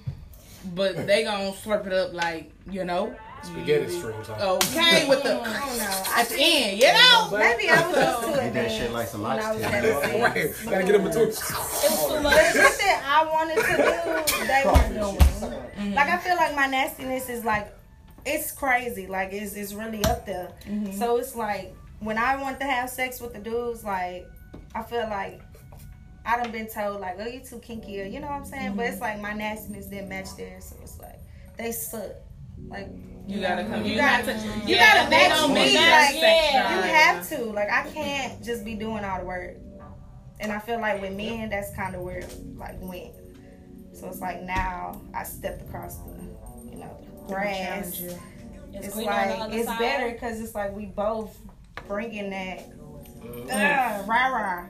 [0.74, 3.14] but they gonna slurp it up like you know.
[3.42, 4.26] Spaghetti streams.
[4.28, 4.52] Huh?
[4.56, 6.02] Okay, with the I don't know.
[6.14, 7.30] At the end, you know.
[7.32, 8.44] Maybe I was used to it.
[8.44, 10.20] Did that shit like some when I was oxtail.
[10.22, 11.22] Right, gotta get in between.
[11.22, 12.52] It was too The much.
[12.52, 15.60] shit that I wanted to do, they weren't doing.
[15.70, 15.94] Mm-hmm.
[15.94, 17.74] Like I feel like my nastiness is like,
[18.26, 19.06] it's crazy.
[19.06, 20.52] Like it's it's really up there.
[20.68, 20.92] Mm-hmm.
[20.98, 24.26] So it's like when I want to have sex with the dudes, like
[24.74, 25.40] I feel like
[26.24, 28.76] I done been told like, oh you too kinky, or you know what I'm saying.
[28.76, 31.18] But it's like my nastiness didn't match theirs, so it's like
[31.56, 32.12] they suck.
[32.68, 32.88] Like
[33.26, 33.84] You gotta come.
[33.84, 34.68] You You, gotta- have to.
[34.68, 36.10] you yeah, gotta match me, like, that
[36.52, 36.76] yeah.
[36.76, 37.44] You have to.
[37.52, 39.56] Like I can't just be doing all the work.
[40.40, 43.12] And I feel like with men, that's kind of where it, like went.
[43.92, 46.12] So it's like now I stepped across the,
[46.70, 47.96] you know, the grass.
[47.96, 48.18] Challenge you.
[48.74, 49.78] It's greener on the like it's side.
[49.78, 51.36] better because it's like we both
[51.88, 52.68] bringing that.
[53.50, 54.66] Uh, rah rah.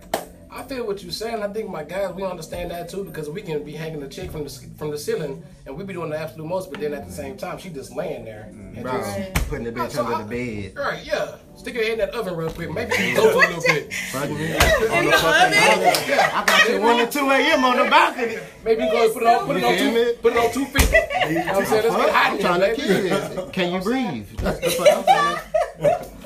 [0.53, 1.43] I feel what you're saying.
[1.45, 4.33] I think my guys, we understand that too because we can be hanging the chick
[4.33, 7.07] from the from the ceiling and we be doing the absolute most, but then at
[7.07, 8.49] the same time, she just laying there.
[8.51, 10.29] And Bro, just, putting the bitch So under I- the
[10.73, 10.77] bed.
[10.77, 11.37] right, yeah.
[11.57, 12.71] Stick your head in that oven real quick.
[12.73, 13.93] Maybe you can go to a little bit.
[13.93, 14.53] Fucking me.
[14.55, 17.65] On the fucking I got you 1 and 2 a.m.
[17.65, 18.37] on the balcony.
[18.65, 20.13] Maybe you go put it on, put it on two, me?
[20.21, 20.91] put it on two feet.
[21.29, 21.83] You know what I'm saying?
[21.93, 23.35] Let's get hot I'm in trying to here, baby.
[23.35, 23.51] kill.
[23.51, 24.27] Can you breathe?
[24.39, 25.05] That's the fuck I'm
[25.85, 26.17] saying.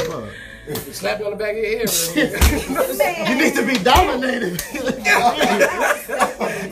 [0.67, 0.77] Fuck.
[0.95, 1.91] Slap you on the back of your head.
[2.17, 3.29] real.
[3.29, 4.63] You need to be dominated.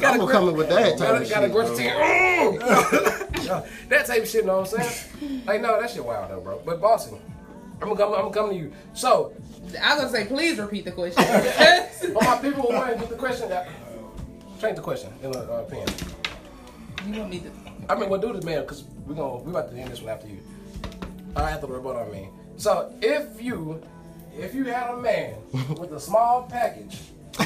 [0.05, 3.63] I'm gonna come in with that type Gotta, of gotta shit, grip bro.
[3.89, 5.43] that type of shit, know what I'm saying?
[5.47, 6.63] Like, no, that shit wild though, bro.
[6.65, 7.17] But bossy,
[7.81, 8.73] I'm gonna come, I'm gonna come to you.
[8.95, 9.33] So,
[9.83, 11.23] I was gonna say, please repeat the question.
[12.15, 13.69] for my people who want to get the question, that,
[14.61, 15.87] change the question in a uh, pen.
[17.07, 17.51] you want me to?
[17.89, 20.11] I mean, we'll do this, man, because we're gonna we about to end this one
[20.15, 20.39] after you.
[21.37, 22.31] Uh, after the rebuttal, I mean.
[22.63, 23.83] So, if you,
[24.39, 25.35] if you had a man
[25.81, 26.97] with a small package,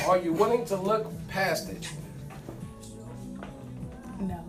[0.07, 1.89] are you willing to look past it?
[4.21, 4.45] No.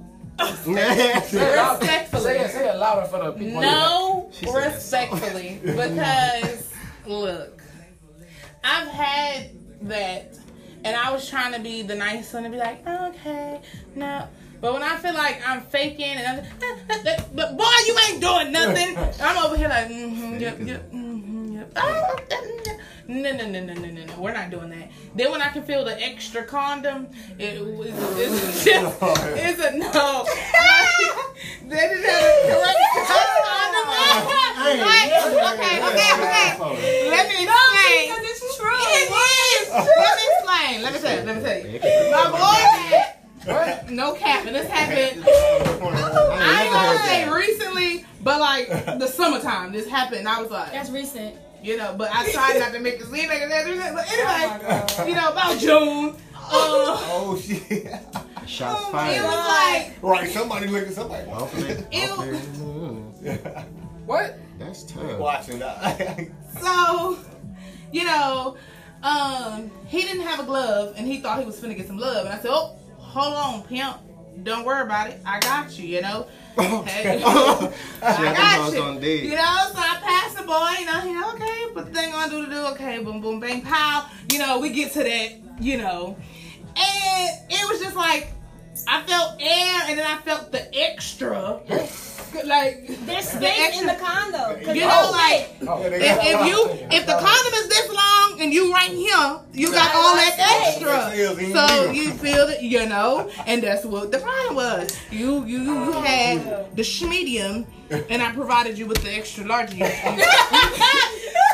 [0.65, 2.22] Say Respectfully.
[2.22, 3.61] Say it, say it louder for the people.
[3.61, 6.69] No, respectfully, because
[7.06, 7.61] look,
[8.61, 9.52] I've had
[9.84, 10.38] that,
[10.84, 13.61] and I was trying to be the nice one and be like, okay,
[13.95, 14.27] no.
[14.59, 18.97] But when I feel like I'm faking, and I'm, but boy, you ain't doing nothing.
[19.21, 21.71] I'm over here like, mm-hmm, yep, yep, mm-hmm, yep.
[21.75, 22.15] Oh,
[23.07, 24.19] no, no, no, no, no, no, no.
[24.19, 24.89] We're not doing that.
[25.15, 27.07] Then when I can feel the extra condom,
[27.38, 30.25] it was it's just it's a no.
[31.67, 32.77] they didn't have a correct
[33.07, 33.88] condom.
[34.67, 35.13] Like,
[35.53, 37.09] okay, okay, okay.
[37.09, 38.11] Let me explain.
[38.25, 38.75] it's true.
[38.75, 39.07] It
[39.61, 39.69] is.
[39.69, 40.81] Let me explain.
[40.81, 41.23] Let me tell you.
[41.25, 42.11] Let me tell you.
[42.11, 43.13] My boy
[43.48, 45.24] had no cap, and this happened.
[45.28, 48.68] I ain't gonna say recently, but like
[48.99, 50.28] the summertime, this happened.
[50.28, 51.36] I was like, That's recent.
[51.64, 53.94] you know, but I tried not to make it seem like that.
[53.94, 56.15] But Oh anyway, you know, about June.
[56.36, 57.91] Uh, Oh shit.
[58.48, 59.24] Shots It fired.
[59.24, 60.94] was like, Right, somebody looking.
[60.94, 62.07] somebody Hopefully, Ew.
[62.07, 63.65] mm,
[64.06, 64.38] What?
[64.57, 65.19] that's tough.
[65.19, 66.28] watching that.
[66.61, 67.18] so,
[67.91, 68.56] you know,
[69.03, 72.26] um, he didn't have a glove and he thought he was finna get some love.
[72.26, 72.78] And I said, oh,
[73.18, 73.98] hold on, pimp.
[74.44, 75.19] Don't worry about it.
[75.26, 76.27] I got you, you know.
[76.57, 77.72] Hey, I
[78.02, 79.10] got you.
[79.11, 82.30] You know, so I pass the boy, you know, he okay, put the thing on,
[82.30, 84.07] do the do, okay, boom, boom, bang, pow.
[84.31, 86.18] You know, we get to that, you know.
[86.76, 88.31] And it was just like,
[88.87, 91.59] I felt air and then I felt the extra.
[92.45, 94.55] like, There's the space in the condo.
[94.63, 95.11] 'cause You know, big.
[95.11, 99.39] like, Oh, if, if you if the condom is this long and you right here,
[99.53, 101.11] you got all that extra.
[101.53, 104.95] So you feel it, you know, and that's what the problem was.
[105.11, 107.65] You you you had the schmedium,
[108.09, 109.73] and I provided you with the extra large.
[109.73, 109.91] You, you,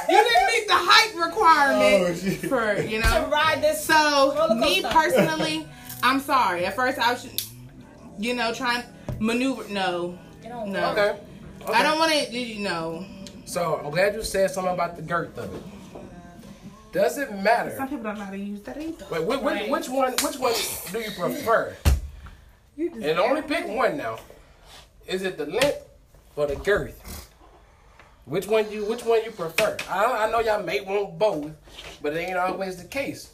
[0.09, 3.83] you didn't meet the height requirement Oh, for you know to ride this.
[3.85, 4.97] So Roller me coaster.
[4.97, 5.67] personally,
[6.03, 6.65] I'm sorry.
[6.65, 7.27] At first I was,
[8.19, 8.83] you know, trying
[9.19, 9.67] maneuver.
[9.69, 10.91] No, It don't no.
[10.91, 11.17] Okay.
[11.63, 11.73] okay.
[11.73, 12.37] I don't want to.
[12.37, 13.05] You know,
[13.45, 15.63] So I'm glad you said something about the girth of it.
[16.91, 17.73] Does it matter?
[17.75, 19.05] some people don't know how to use that either.
[19.09, 20.11] Wait, which, which, which one?
[20.21, 20.53] Which one
[20.91, 21.75] do you prefer?
[22.75, 24.19] You And only pick one now.
[25.07, 25.87] Is it the length
[26.35, 27.29] or the girth?
[28.25, 28.85] Which one you?
[28.85, 29.77] Which one you prefer?
[29.89, 31.51] I, I know y'all may want both,
[32.01, 33.32] but it ain't always the case.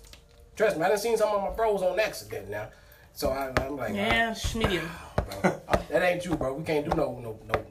[0.60, 2.68] Trust me, I done seen some of my bros on accident now,
[3.14, 4.90] so I, I'm like, Yeah, schmedium.
[5.16, 6.54] bro, oh, that ain't you, bro.
[6.54, 7.64] We can't do no, no, no,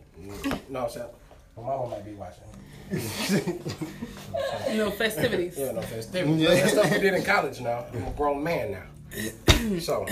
[0.70, 0.84] no.
[0.84, 1.06] I'm saying,
[1.54, 2.44] my mama might be watching.
[4.74, 5.58] No festivities.
[5.58, 6.40] Yeah, no festivities.
[6.40, 6.48] Yeah.
[6.48, 7.84] That's stuff we did in college now.
[7.92, 8.84] I'm a grown man now.
[9.80, 10.06] So,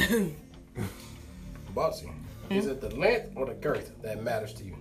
[1.74, 2.10] bossy,
[2.50, 4.76] is it the length or the girth that matters to you?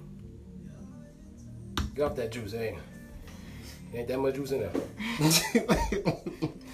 [1.95, 2.77] Get off that juice, ain't
[3.93, 4.71] ain't that much juice in there.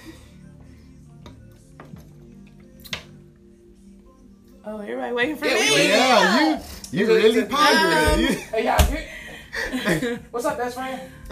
[4.65, 5.71] Oh, everybody waiting for Yeah, we me.
[5.75, 5.89] waiting.
[5.89, 6.61] yeah,
[6.91, 8.19] you you really pondering.
[8.19, 11.01] You- Hey, y'all, get, what's up, best friend?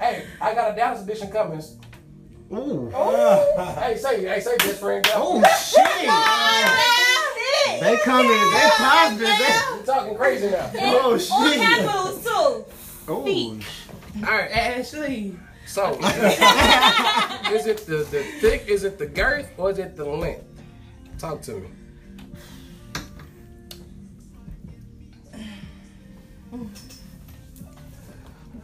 [0.00, 1.62] Hey, I got a Dallas edition coming.
[2.52, 2.90] Ooh.
[2.94, 3.74] Oh.
[3.80, 5.04] Hey, say, hey, say, best friend.
[5.14, 6.08] Oh shit!
[7.80, 8.30] They coming.
[8.30, 9.28] They positive.
[9.38, 10.70] They, You talking crazy now?
[10.74, 11.60] oh On shit!
[11.60, 12.64] capitals too.
[13.08, 13.60] Oh,
[14.16, 14.50] All right.
[14.50, 15.36] Ashley.
[15.66, 15.92] So,
[17.52, 20.44] is it the, the thick, is it the girth, or is it the length?
[21.18, 21.68] Talk to me.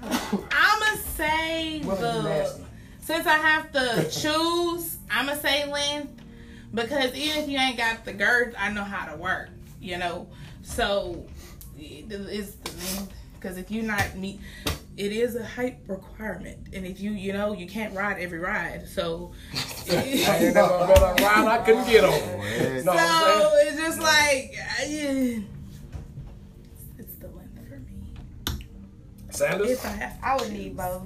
[0.03, 2.65] I'ma say Well, the
[3.01, 6.23] since I have to choose, I'ma say length
[6.73, 9.51] because even if you ain't got the girth, I know how to work.
[9.81, 10.29] You know,
[10.63, 11.27] so
[11.79, 14.41] it's the length because if you not meet,
[14.97, 18.89] it is a height requirement, and if you you know you can't ride every ride,
[18.89, 19.33] so.
[19.91, 22.85] I ain't never met a ride I couldn't get on.
[22.85, 24.55] No, So it's just like
[29.35, 31.03] Sanders, If I have I would need both.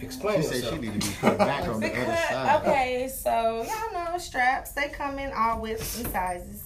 [0.00, 2.60] explain She said she need to be put back on the other side.
[2.62, 4.72] okay, so y'all know straps.
[4.72, 6.62] They come in all widths and sizes.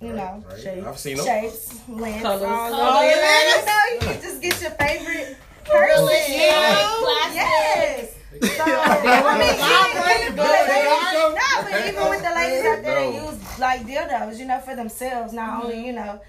[0.00, 0.60] You know, Right.
[0.60, 0.86] Shapes.
[0.86, 1.26] I've seen them.
[1.26, 2.42] shapes, lengths, Colors.
[2.48, 3.58] all Oh, of yeah.
[3.58, 6.06] You know, you can just get your favorite person.
[6.06, 7.34] Plastic.
[7.34, 8.14] Yes.
[8.40, 9.54] So, I mean,
[9.98, 13.58] even, even with the ladies, no, but even with the ladies out there that use
[13.58, 15.86] like dildos, you know, for themselves, not only, mm-hmm.
[15.86, 16.20] you know,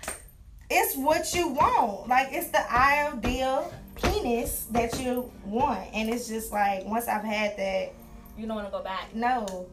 [0.69, 2.07] it's what you want.
[2.07, 5.87] Like it's the ideal penis that you want.
[5.93, 7.93] And it's just like once I've had that,
[8.37, 9.13] You don't want to go back.
[9.13, 9.67] no.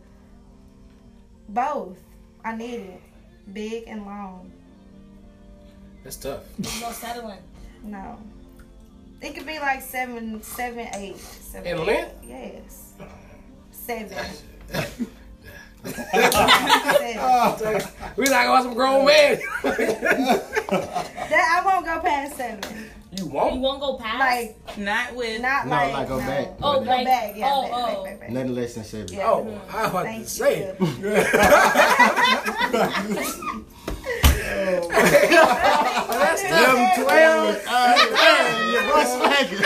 [1.48, 1.98] Both.
[2.44, 3.00] I need it.
[3.52, 4.50] Big and long.
[6.02, 6.42] That's tough.
[6.58, 7.38] No settling.
[7.84, 8.18] No.
[9.20, 11.18] It could be like seven, seven, eight.
[11.18, 11.86] Seven, In eight.
[11.86, 12.14] length?
[12.24, 12.92] Yes.
[13.70, 14.26] Seven.
[17.58, 17.82] Seven.
[18.16, 19.38] We like want some grown man.
[19.62, 22.60] That I won't go past seven.
[23.12, 23.54] you You won't?
[23.54, 24.18] You won't go past.
[24.18, 26.26] Like not with not No, like like go no.
[26.26, 26.48] back.
[26.62, 27.36] Oh, go like- back.
[27.36, 27.86] Yeah, oh, back, oh.
[27.86, 28.30] back, back, back.
[28.30, 29.08] Nothing less than seven.
[29.14, 29.30] Yeah.
[29.30, 30.74] Oh, I was about Thank to say.
[35.06, 37.04] That's Them tough.
[37.04, 37.62] twelve.
[37.68, 39.62] Uh, your boy swagger.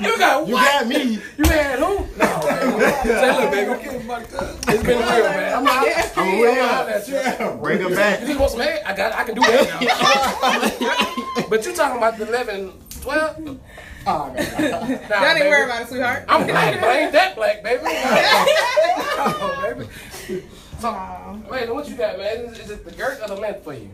[0.00, 0.48] You got what?
[0.48, 1.20] You got me.
[1.38, 1.84] You had who?
[1.84, 3.02] No, man.
[3.04, 3.72] Say, look, baby.
[3.72, 5.54] It's been real, man.
[5.54, 5.86] I'm not.
[5.86, 6.92] I'm I'm with not her.
[6.92, 7.60] at you.
[7.60, 8.20] Bring her You back.
[8.20, 8.82] just want some head?
[8.86, 9.12] I got.
[9.12, 11.44] I can do that now.
[11.48, 12.72] but you talking about the 11,
[13.02, 13.58] 12?
[14.06, 15.40] Oh, Nah, Don't baby.
[15.40, 16.24] even worry about it, sweetheart.
[16.28, 17.80] I'm black, but I ain't that black, baby.
[17.86, 19.74] oh,
[20.28, 20.44] baby.
[20.82, 21.42] No.
[21.50, 22.36] Wait, what you got, man?
[22.44, 23.88] Is, is it the girth or the length for you?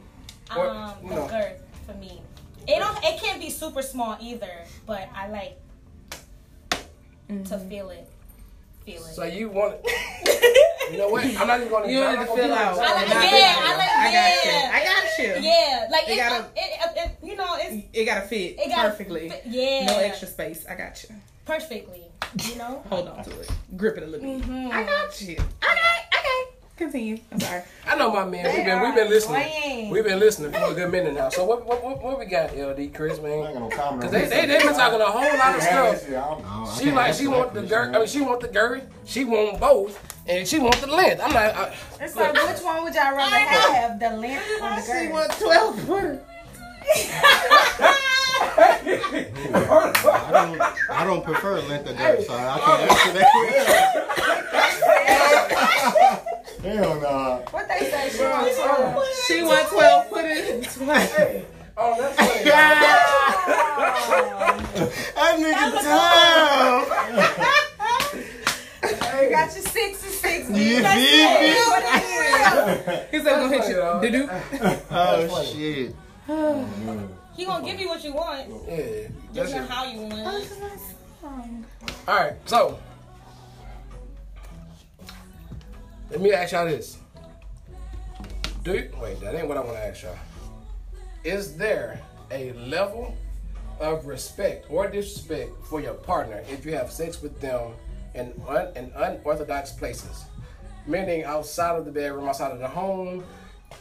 [0.56, 1.28] Or, um, you the know.
[1.28, 2.20] girth for me.
[2.66, 2.96] It don't.
[3.04, 4.50] It can't be super small either,
[4.84, 5.56] but I like
[7.30, 8.06] to feel it.
[8.84, 9.14] Feel it.
[9.14, 10.90] So you want it?
[10.90, 11.24] You know what?
[11.24, 11.86] I'm not even gonna.
[11.92, 12.78] You I'm need to gonna fill do out.
[12.78, 14.50] I like- Not yeah, I like- I got you.
[14.50, 14.70] yeah.
[14.74, 15.48] I got you.
[15.48, 18.68] Yeah, like It it, gotta- it, it, it, you know, it's It gotta fit it
[18.68, 19.32] got perfectly.
[19.46, 20.64] Yeah, No extra space.
[20.68, 21.14] I got you.
[21.44, 22.02] perfectly.
[22.44, 22.82] You know.
[22.88, 23.50] Hold on to it.
[23.76, 24.48] Grip it a little bit.
[24.48, 24.70] Mhm.
[24.72, 25.34] I got you.
[25.34, 25.42] Okay,
[25.72, 26.09] okay.
[26.80, 27.18] Continue.
[27.30, 27.62] I'm sorry.
[27.86, 28.42] I know my man.
[28.56, 29.34] We've been we've been listening.
[29.42, 29.90] playing.
[29.90, 31.28] We've been listening for a good minute now.
[31.28, 33.32] So what what what, what we got, LD Chris man?
[33.32, 34.02] ain't got no comment.
[34.04, 36.08] Cause they they they been talking a whole lot of stuff.
[36.08, 37.68] No, She like she want the question.
[37.68, 37.94] girth.
[37.94, 38.82] I mean she want the girth.
[39.04, 41.20] She want both, and she want the length.
[41.22, 44.00] I'm like, I, It's like, which one would y'all rather have?
[44.00, 45.12] The length or the She girth?
[45.12, 46.20] want 12 footer.
[49.12, 53.26] I don't, I don't prefer length of girth, so I can't answer that
[56.62, 57.38] Hell nah.
[57.50, 58.08] What they say?
[58.10, 59.04] She wants twelve.
[59.26, 60.76] She want 12 footers.
[61.16, 61.44] hey,
[61.76, 62.44] oh that's funny.
[65.20, 66.82] That nigga dumb.
[69.22, 70.48] You got your six and six.
[70.50, 71.50] You That's feel me?
[71.50, 71.68] it.
[71.68, 72.20] What it is.
[73.10, 73.74] He said, gonna hit you.
[73.76, 74.28] That's funny, Doo-doo.
[74.96, 75.94] Oh shit.
[77.36, 79.70] He gonna give you what you want, Yeah, just that's not it.
[79.70, 80.44] how you want.
[80.44, 80.50] it.
[82.08, 82.78] All right, so
[86.10, 86.98] let me ask y'all this.
[88.64, 90.16] Do wait, that ain't what I want to ask y'all.
[91.24, 92.00] Is there
[92.30, 93.16] a level
[93.78, 97.72] of respect or disrespect for your partner if you have sex with them
[98.14, 100.24] in, un, in unorthodox places?
[100.86, 103.24] Meaning outside of the bedroom, outside of the home,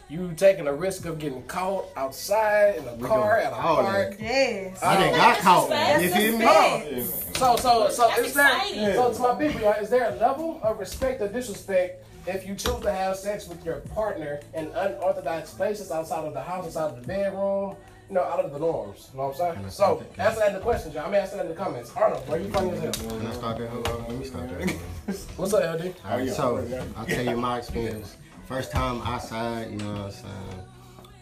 [0.07, 4.17] you taking a risk of getting caught outside in a car at a all park.
[4.19, 4.81] Yes.
[4.83, 5.69] I done got caught.
[5.69, 7.03] That's You feel me?
[7.35, 8.47] So, so, so That's is there?
[8.47, 8.93] exciting.
[8.95, 12.55] So, to my people, y'all, is there a level of respect or disrespect if you
[12.55, 16.91] choose to have sex with your partner in unorthodox places outside of the house, outside
[16.91, 17.75] of the bedroom,
[18.07, 19.09] you know, out of the norms?
[19.11, 19.69] You know what I'm saying?
[19.69, 21.07] So, answer that in the questions, y'all.
[21.07, 21.91] I'm answering that in the comments.
[21.95, 23.09] Arnold, why you funny as hell?
[23.09, 23.69] Can I start that?
[23.69, 24.69] Hold on, let me start that.
[25.37, 25.95] What's up, LD?
[26.05, 26.33] Oh, yeah.
[26.33, 28.15] So I'll tell you my experience.
[28.47, 30.63] First time outside, you know what I'm saying?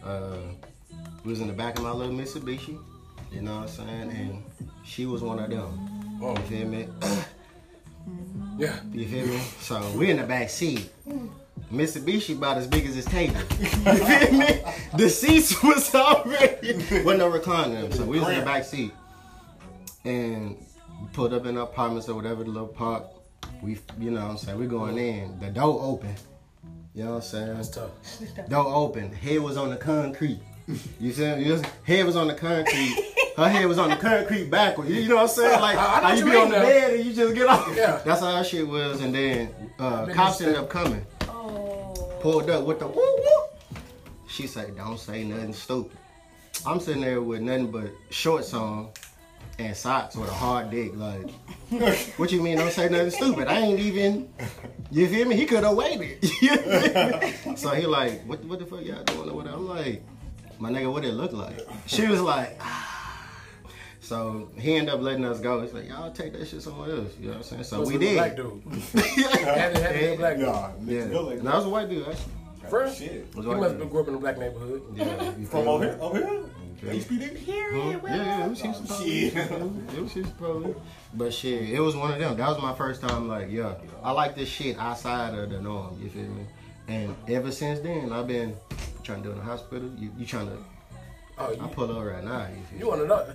[0.04, 0.36] Uh,
[1.24, 2.78] we was in the back of my little Mitsubishi,
[3.30, 4.10] you know what I'm saying?
[4.10, 4.42] And
[4.84, 6.20] she was one of them.
[6.22, 6.34] Oh.
[6.36, 6.88] You feel me?
[8.08, 8.60] Mm-hmm.
[8.60, 8.76] Yeah.
[8.92, 9.40] You feel me?
[9.60, 10.90] So we in the back seat.
[11.08, 11.30] Mm.
[11.72, 13.36] Mitsubishi about as big as this table.
[13.60, 14.62] You feel me?
[14.96, 16.72] The seats was already
[17.04, 17.92] with no recliner.
[17.92, 18.92] So we was in the back seat.
[20.04, 20.56] And
[21.00, 23.04] we pulled up in the apartments or whatever, the little park.
[23.62, 25.38] We you know what I'm saying, we going in.
[25.40, 26.14] The door open.
[26.94, 27.54] You know what I'm saying?
[27.54, 27.90] That's tough.
[28.48, 29.12] Door open.
[29.12, 30.40] Head was on the concrete.
[31.00, 31.62] You see?
[31.84, 33.14] Head was on the concrete.
[33.38, 34.90] Her head was on the concrete backwards.
[34.90, 35.60] You know what I'm saying?
[35.60, 37.72] Like I know how you you be on the bed and you just get off.
[37.72, 38.00] Yeah.
[38.04, 39.00] That's how that shit was.
[39.00, 41.06] And then uh, cops ended up coming.
[41.28, 41.94] Oh.
[42.20, 43.80] Pulled up with the whoop whoop.
[44.26, 45.96] She said, "Don't say nothing stupid."
[46.66, 48.88] I'm sitting there with nothing but shorts on
[49.60, 50.96] and socks with a hard dick.
[50.96, 51.30] Like,
[52.16, 52.58] what you mean?
[52.58, 53.46] Don't say nothing stupid.
[53.46, 54.34] I ain't even.
[54.90, 55.36] You feel me?
[55.36, 56.28] He could have waited.
[56.42, 57.34] You feel me?
[57.56, 59.58] so he like, what, what the fuck y'all doing or whatever?
[59.58, 60.02] I'm like,
[60.58, 61.60] my nigga, what it look like?
[61.86, 62.87] She was like, ah.
[64.08, 65.60] So he ended up letting us go.
[65.60, 67.12] He's like, y'all take that shit somewhere else.
[67.20, 67.64] You know what I'm saying?
[67.64, 68.42] So Was we it a Black did.
[68.42, 68.62] dude.
[69.04, 70.46] Had to, had to be a black dude.
[70.46, 70.70] Yeah.
[70.86, 72.32] Yeah, Look like that was a white dude actually.
[72.70, 73.12] First, Shit.
[73.12, 73.90] It was you a white must have dude.
[73.90, 74.82] grew up in a black neighborhood.
[74.94, 75.98] Yeah, you From feel over here?
[76.00, 76.44] Over here?
[76.82, 77.46] HPD?
[77.46, 79.34] Yeah, yeah, it was Houston Shit.
[79.34, 79.34] Police.
[79.96, 80.76] It was Houston Police.
[81.14, 82.36] But shit, it was one of them.
[82.36, 83.28] That was my first time.
[83.28, 85.98] Like, yeah, I like this shit outside of the norm.
[86.02, 86.46] You feel me?
[86.88, 88.56] And ever since then, I've been
[89.02, 89.90] trying to do it in the hospital.
[89.98, 90.56] You, you trying to?
[91.38, 92.46] Oh, I pull over right now.
[92.72, 93.26] You you want to know?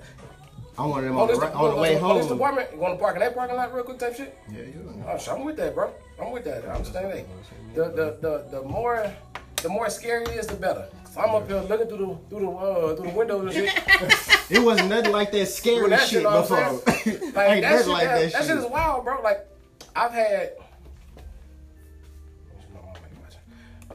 [0.78, 2.38] I wanted them Oh, on the, this, right, on the oh, way oh, this home.
[2.38, 2.70] department?
[2.74, 4.38] You want to park in that parking lot real quick type shit?
[4.52, 5.04] Yeah, yeah.
[5.08, 5.94] Oh, shit, I'm with that, bro.
[6.22, 6.68] I'm with that.
[6.68, 7.26] I'm saying, hey,
[7.76, 9.12] the, the, the, the more
[9.62, 10.88] the more scary it is, the better.
[11.14, 14.30] So I'm up here looking through the through the uh, through the windows and shit.
[14.50, 16.58] It wasn't nothing like that scary Doing that shit shit, before.
[16.58, 19.22] what Ain't Like that, nothing shit, like that, that, that shit is wild, bro.
[19.22, 19.48] Like
[19.96, 20.52] I've had.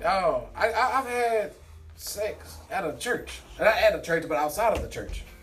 [0.05, 1.53] Oh, I, I I've had
[1.97, 5.23] sex at a church, not at a church, but outside of the church.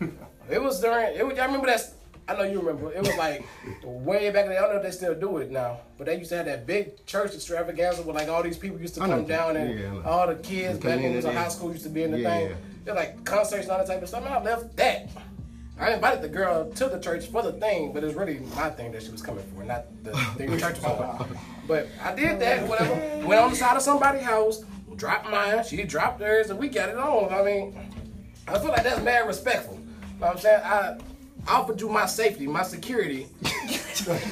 [0.50, 1.16] it was during.
[1.16, 1.38] It was.
[1.38, 1.92] I remember that.
[2.28, 2.92] I know you remember.
[2.92, 3.46] It was like
[3.84, 4.58] way back in the.
[4.58, 6.66] I don't know if they still do it now, but they used to have that
[6.66, 10.02] big church extravaganza where like all these people used to I come down and yeah,
[10.04, 12.18] all the kids back when we was in high school used to be in the
[12.20, 12.48] Yeah, thing.
[12.50, 12.56] yeah.
[12.84, 14.24] They're like concerts and all that type of stuff.
[14.24, 15.08] Man, I left that.
[15.78, 18.92] I invited the girl to the church for the thing, but it's really my thing
[18.92, 21.28] that she was coming for, not the thing the church was about.
[21.68, 22.94] But I did that, whatever.
[23.26, 24.64] Went on the side of somebody's house,
[24.96, 27.32] dropped mine, she dropped hers, and we got it on.
[27.32, 27.76] I mean,
[28.48, 29.78] I feel like that's mad respectful.
[30.16, 30.60] You know what I'm saying?
[30.64, 30.98] I
[31.46, 34.24] offered you my safety, my security, and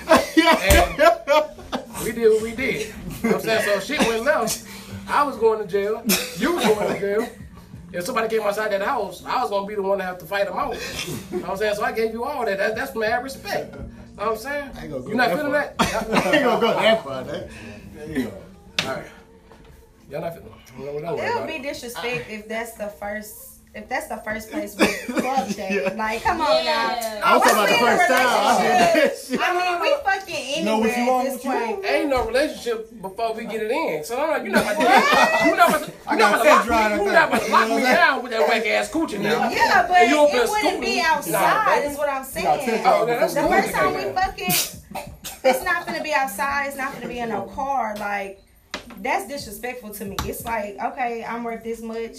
[2.02, 2.86] we did what we did.
[2.86, 3.64] You know what I'm saying?
[3.64, 4.66] So shit went left.
[5.06, 6.02] I was going to jail.
[6.38, 7.28] You was going to jail.
[7.92, 10.24] If somebody came outside that house, I was gonna be the one to have to
[10.24, 10.74] fight them out.
[11.30, 11.76] You know what I'm saying?
[11.76, 12.58] So I gave you all that.
[12.58, 13.72] that that's mad respect.
[13.72, 13.86] You know
[14.16, 14.64] what I'm saying?
[14.64, 15.76] ain't gonna go You not feeling that?
[15.78, 17.22] I ain't gonna go that far.
[17.22, 17.48] That.
[18.08, 18.30] Yeah.
[18.88, 19.06] All right.
[20.10, 20.52] Y'all not feeling.
[20.76, 23.53] No, no, no, It would be disrespect if that's the first.
[23.74, 27.18] If that's the first place we fuck that, like, come on Yeah.
[27.20, 27.26] now.
[27.26, 28.26] I was talking about the we in a first time.
[28.28, 28.70] I did
[29.10, 29.40] that shit.
[29.42, 31.84] I mean, we fucking know what anywhere you want, at this what you point.
[31.86, 34.04] Ain't no relationship before we get it in.
[34.04, 36.62] So I'm like, you're not about to, you're not about to, you're got not about
[36.64, 37.12] to lock me, you're that.
[37.14, 39.50] not about to lock me down with that whack ass coochie now.
[39.50, 40.80] Yeah, but it wouldn't school.
[40.80, 41.92] be outside, baby.
[41.92, 42.82] is what I'm saying.
[42.86, 43.16] Oh, The
[43.48, 45.04] first time we fucking,
[45.42, 46.68] it's not gonna be outside.
[46.68, 47.96] It's not gonna be in no car.
[47.98, 48.40] Like
[49.00, 50.16] that's disrespectful to me.
[50.24, 52.18] It's like, okay, I'm worth this much.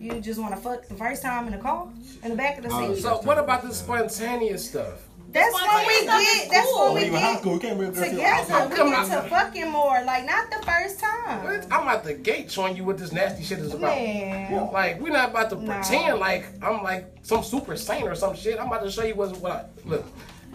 [0.00, 1.86] You just want to fuck the first time in the car,
[2.22, 3.02] in the back of the Oh, seat.
[3.02, 5.02] So what about the spontaneous stuff?
[5.32, 6.50] That's when we Spontaneous get.
[6.50, 8.46] That's stuff when is we Even high get school, you can't bring to your house.
[8.46, 8.68] together.
[8.70, 10.02] We Come get to fucking more.
[10.04, 11.44] Like not the first time.
[11.44, 11.66] What?
[11.70, 13.94] I'm at the gate showing you what this nasty shit is about.
[13.96, 14.72] Man.
[14.72, 15.74] Like we're not about to Nah.
[15.74, 18.58] pretend like I'm like some super saint or some shit.
[18.58, 19.52] I'm about to show you what's what.
[19.84, 20.04] I, look,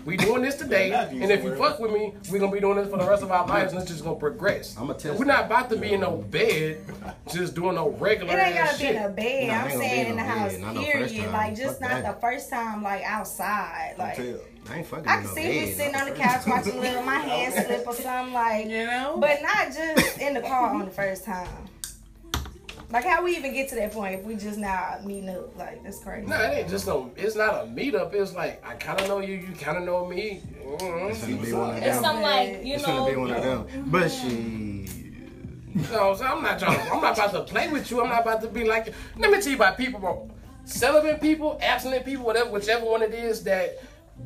[0.05, 2.87] we doing this today, and if you fuck with me, we gonna be doing this
[2.89, 4.77] for the rest of our lives, and it's just gonna progress.
[4.77, 6.85] I'ma test We're not about to be in no bed,
[7.33, 9.47] just doing no regular It ain't ass gotta be in a bed.
[9.47, 10.57] Nah, I'm saying in the house.
[10.59, 11.23] Not no first Period.
[11.23, 11.33] time.
[11.33, 12.83] Like just not the first time.
[12.83, 13.95] Like outside.
[13.97, 14.19] Like.
[14.67, 16.49] I ain't fucking I can no see me sitting on the couch time.
[16.57, 19.15] watching little my hand slip or something like, You know?
[19.19, 21.47] but not just in the car on the first time.
[22.95, 25.53] Like how we even get to that point if we just now meeting up?
[25.57, 26.27] Like that's crazy.
[26.27, 27.11] No, it ain't just no.
[27.17, 28.13] It's not a meetup.
[28.13, 29.33] It's like I kind of know you.
[29.35, 30.41] You kind of know me.
[30.61, 31.31] It's Mm-hmm.
[31.33, 32.03] gonna be one of It's them.
[32.05, 33.19] some like you It's gonna be know.
[33.19, 33.83] one of them.
[33.87, 34.87] But she.
[35.91, 36.79] No, so I'm not trying.
[36.89, 38.01] I'm not about to play with you.
[38.01, 38.93] I'm not about to be like.
[39.17, 40.31] Let me tell you about people, bro.
[40.63, 43.77] Celibate people, abstinent people, whatever, whichever one it is that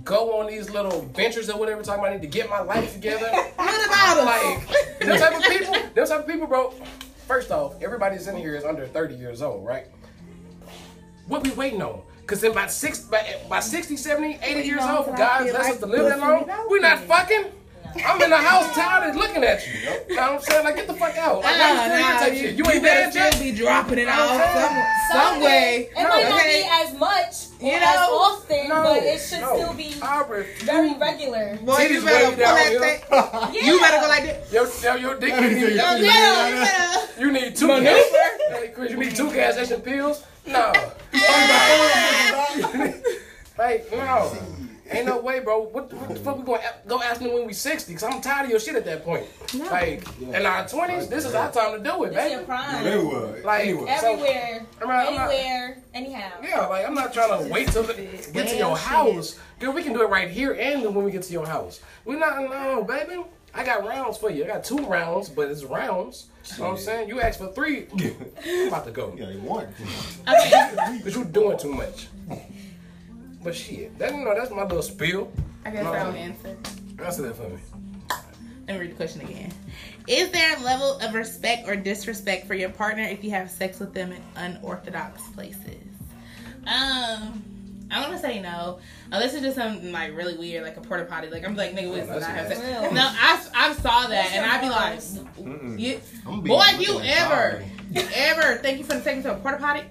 [0.03, 1.81] go on these little ventures or whatever.
[1.81, 3.31] Talking about I need to get my life together.
[3.55, 4.25] What about us?
[4.69, 5.73] like them type of people.
[5.95, 6.71] Them type of people, bro.
[7.29, 9.85] First off, everybody that's in here is under 30 years old, right?
[11.27, 12.01] What we waiting on?
[12.25, 15.27] Cause in by six, by, by 60, 70, 80 years on old, for till I
[15.27, 17.43] God feel bless us like to live that long, pussy we not fucking.
[18.05, 19.73] I'm in the house tired and looking at you.
[20.09, 20.63] You know what I'm saying?
[20.63, 21.43] Like, get the fuck out.
[21.43, 22.49] Like, ah, Nah, I'm still here nah, you.
[22.49, 23.53] You you ain't better dead still yet?
[23.53, 24.85] be dropping it I'm off saying.
[25.11, 25.89] some, some way.
[25.91, 26.61] It might not Okay.
[26.63, 28.13] be as much or You as know?
[28.13, 29.55] often, No, but it should no.
[29.55, 30.23] still be I
[30.65, 31.57] very regular.
[31.63, 32.77] Boy, you better way pull that
[33.49, 33.55] thing.
[33.55, 33.71] Yeah.
[33.73, 34.53] You better go like this.
[34.53, 37.05] Your, your, your dick, you need, yeah, yeah.
[37.19, 38.05] You need two gas,
[38.49, 40.23] hey, Chris, you need two gas station pills?
[40.47, 40.71] No.
[43.57, 44.37] like, no.
[44.91, 45.59] Ain't no way, bro.
[45.61, 47.93] What, what the fuck we gonna go ask them when we 60?
[47.93, 49.27] Cause I'm tired of your shit at that point.
[49.69, 52.45] Like, in our 20s, this is our time to do it, It's your baby.
[52.45, 52.83] prime.
[52.83, 53.43] They would.
[53.43, 53.97] Like, Anyway.
[54.01, 54.65] so- Everywhere.
[54.81, 55.77] I mean, I'm not- Anywhere.
[55.93, 56.31] Anyhow.
[56.41, 59.39] Yeah, like I'm not trying to wait till it get to your house.
[59.59, 61.81] Girl, we can do it right here and then when we get to your house.
[62.05, 63.23] We're not no, baby.
[63.53, 64.43] I got rounds for you.
[64.43, 66.27] I got two rounds, but it's rounds.
[66.53, 67.09] You know what I'm saying?
[67.09, 67.87] You asked for three.
[68.45, 69.15] I'm about to go.
[69.17, 69.69] Yeah, you want.
[70.27, 71.01] Okay.
[71.03, 72.07] Cause you doing too much.
[73.43, 75.31] But shit, that you know that's my little spiel.
[75.65, 76.57] I guess I'll answer.
[77.03, 77.57] Answer that for me.
[78.67, 79.51] Let me read the question again.
[80.07, 83.79] Is there a level of respect or disrespect for your partner if you have sex
[83.79, 85.83] with them in unorthodox places?
[86.67, 87.43] Um,
[87.91, 88.79] I'm gonna say no.
[89.11, 91.29] Unless it's just something like really weird, like a porta potty.
[91.29, 92.61] Like I'm like, nigga, wait, oh, that's I have sex.
[92.61, 92.93] real.
[92.93, 97.63] No, I, I saw that and I'd be like, you, boy, if you ever,
[97.93, 98.07] sorry.
[98.15, 99.81] ever thank you for taking to a porta potty,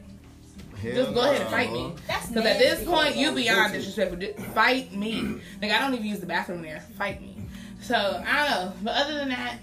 [0.81, 1.93] Hell just go ahead and fight me.
[2.07, 4.19] Because at this point, you beyond disrespectful.
[4.19, 5.41] Just Fight me.
[5.61, 6.81] Like I don't even use the bathroom there.
[6.97, 7.37] Fight me.
[7.81, 8.73] So I don't know.
[8.83, 9.59] But other than that,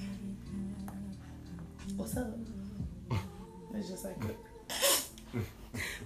[1.96, 2.28] what's up?
[3.78, 4.16] It's just like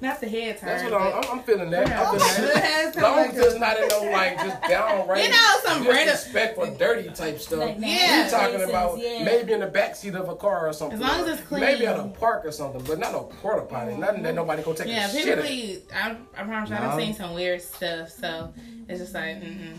[0.02, 0.70] not the head turn.
[0.70, 1.88] That's what I'm, I'm, I'm feeling that.
[1.88, 2.10] Yeah.
[2.10, 2.64] I'm feeling It that.
[2.64, 5.88] has As long something as it's not in no like just downright You know, some
[5.88, 7.60] random- disrespectful, dirty type stuff.
[7.60, 8.26] Like Yeah.
[8.26, 9.24] We talking places, about yeah.
[9.24, 11.02] maybe in the back seat of a car or something.
[11.02, 11.62] As long as it's clean.
[11.62, 13.96] Maybe at a park or something, but not a porta potty.
[13.96, 15.36] Nothing that nobody gonna take Yeah, a shit at.
[15.44, 18.10] typically, I, I promise you, I've seen some weird stuff.
[18.10, 18.54] So
[18.88, 19.78] it's just like, mm-mm.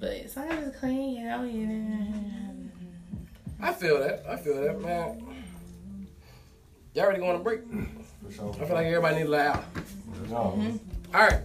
[0.00, 2.70] But as long as it's clean, you know, you
[3.60, 4.24] I feel that.
[4.28, 5.24] I feel that, man.
[6.94, 7.60] Y'all already ready to go on a break?
[8.34, 8.50] Sure.
[8.60, 9.64] I feel like everybody need to out.
[10.28, 10.54] No.
[10.56, 11.14] Mm-hmm.
[11.14, 11.40] All right.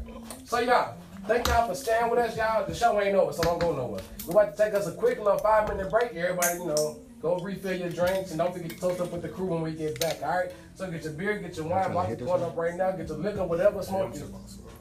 [0.45, 0.95] So y'all,
[1.27, 2.65] thank y'all for staying with us, y'all.
[2.65, 4.01] The show ain't over, so don't go nowhere.
[4.25, 6.13] We about to take us a quick little five minute break.
[6.13, 9.29] Everybody, you know, go refill your drinks and don't forget to toast up with the
[9.29, 10.21] crew when we get back.
[10.23, 10.51] All right.
[10.75, 12.91] So get your beer, get your wine, box going up right now.
[12.91, 14.33] Get your liquor, whatever smoke you.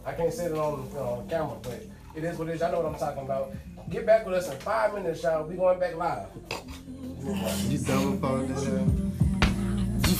[0.04, 1.82] I can't say it on, you know, on camera, but
[2.14, 2.60] it is what it is.
[2.60, 3.52] Y'all know what I'm talking about.
[3.90, 5.46] Get back with us in five minutes, y'all.
[5.46, 6.28] We going back live.
[7.68, 9.25] You double folded
[10.08, 10.12] Oh,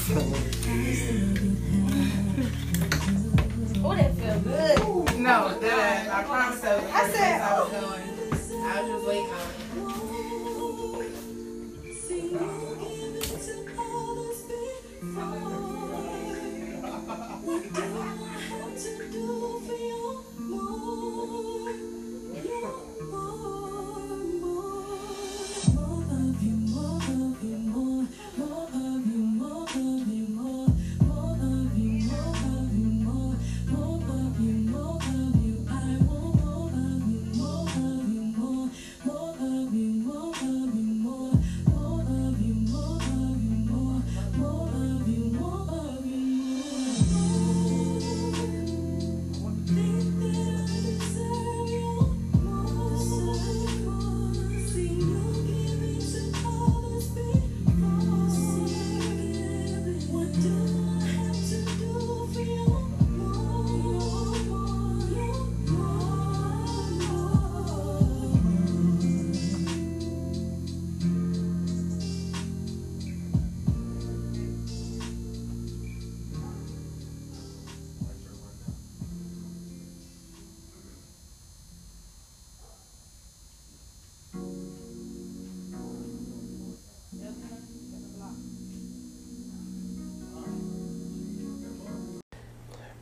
[3.94, 4.78] that feel good.
[5.16, 6.84] No, that I promise I was.
[6.84, 6.92] Oh.
[6.92, 8.02] I said, I was going.
[8.64, 9.56] I was just waiting on it.
[17.78, 18.22] You,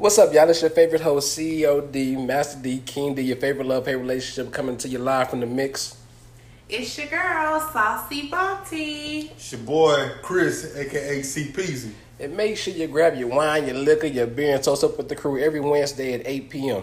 [0.05, 0.51] What's up, y'all?
[0.51, 4.53] It's your favorite host, CEO D, Master D, King D, your favorite love hate relationship
[4.53, 5.97] coming to you live from the mix.
[6.69, 9.31] It's your girl, Saucy Bonty.
[9.31, 11.93] It's your boy Chris, aka C Peasy.
[12.21, 15.09] And make sure you grab your wine, your liquor, your beer, and toast up with
[15.09, 16.83] the crew every Wednesday at 8 p.m.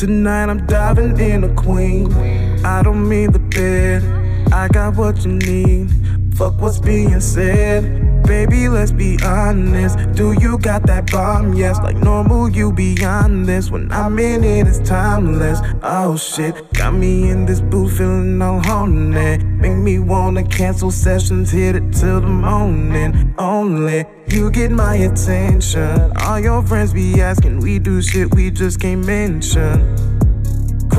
[0.00, 2.10] Tonight I'm diving in a queen.
[2.64, 4.02] I don't mean the bed.
[4.50, 5.90] I got what you need.
[6.36, 8.09] Fuck what's being said.
[8.30, 9.98] Baby, let's be honest.
[10.12, 11.52] Do you got that bomb?
[11.52, 13.72] Yes, like normal, you beyond this.
[13.72, 15.58] When I'm in it, it's timeless.
[15.82, 19.44] Oh shit, got me in this booth feeling all haunted.
[19.44, 23.34] Make me wanna cancel sessions, hit it till the morning.
[23.36, 26.12] Only you get my attention.
[26.20, 30.19] All your friends be asking, we do shit we just can't mention.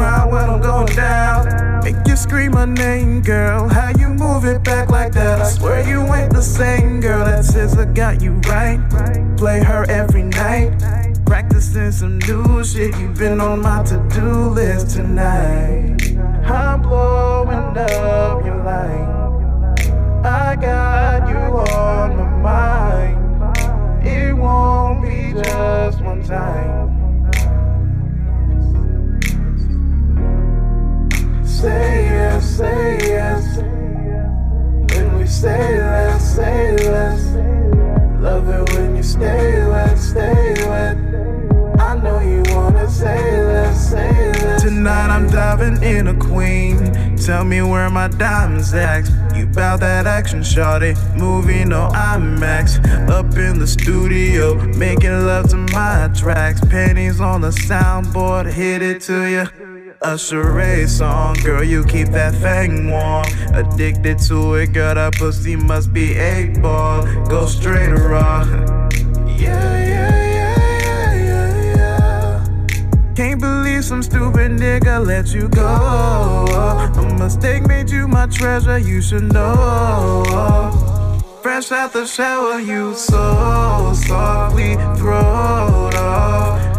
[0.01, 1.83] Cry when I'm going down.
[1.83, 3.69] Make you scream my name, girl.
[3.69, 5.39] How you move it back like that?
[5.39, 7.23] I swear you ain't the same girl.
[7.23, 8.79] That scissor got you right.
[9.37, 10.71] Play her every night.
[11.27, 12.97] Practicing some new shit.
[12.97, 16.17] You've been on my to-do list tonight.
[16.49, 19.75] I'm blowing up your line.
[20.25, 24.07] I got you on my mind.
[24.07, 26.90] It won't be just one time.
[31.61, 33.57] Say yes, say yes.
[34.95, 37.23] When we say less, say less.
[38.19, 40.97] Love it when you stay wet, stay wet.
[41.79, 44.63] I know you wanna say less, say less.
[44.63, 47.15] Tonight I'm diving in a queen.
[47.15, 49.07] Tell me where my diamonds at.
[49.35, 50.97] You bout that action, shawty.
[51.15, 53.07] Movie no IMAX.
[53.07, 56.59] Up in the studio, making love to my tracks.
[56.61, 59.60] Pennies on the soundboard, hit it to you.
[60.03, 63.23] A charade song, girl, you keep that thing warm.
[63.53, 67.03] Addicted to it, girl, that pussy must be eight ball.
[67.27, 68.41] Go straight or raw.
[69.37, 73.13] Yeah, yeah, yeah, yeah, yeah.
[73.15, 75.65] Can't believe some stupid nigga let you go.
[75.65, 80.23] A mistake made you my treasure, you should know.
[81.43, 86.70] Fresh out the shower, you so softly throwed off.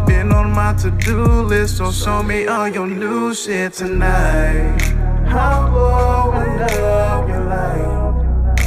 [0.54, 4.82] My to-do list, so show me all your new shit tonight.
[5.26, 8.58] I'm blowing up your line.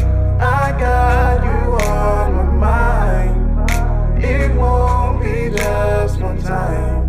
[0.42, 4.24] I got you on my mind.
[4.24, 7.06] It won't be just one time.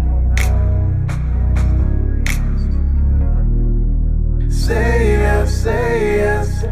[4.50, 6.62] Say yes, say yes.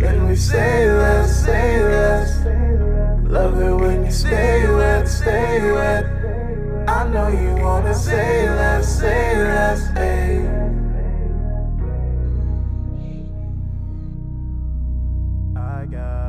[0.00, 2.46] Then we say less, say less.
[3.28, 6.19] Love it when you stay wet, stay wet.
[6.90, 10.50] I know you wanna say less, say less, babe.
[15.56, 16.19] I got.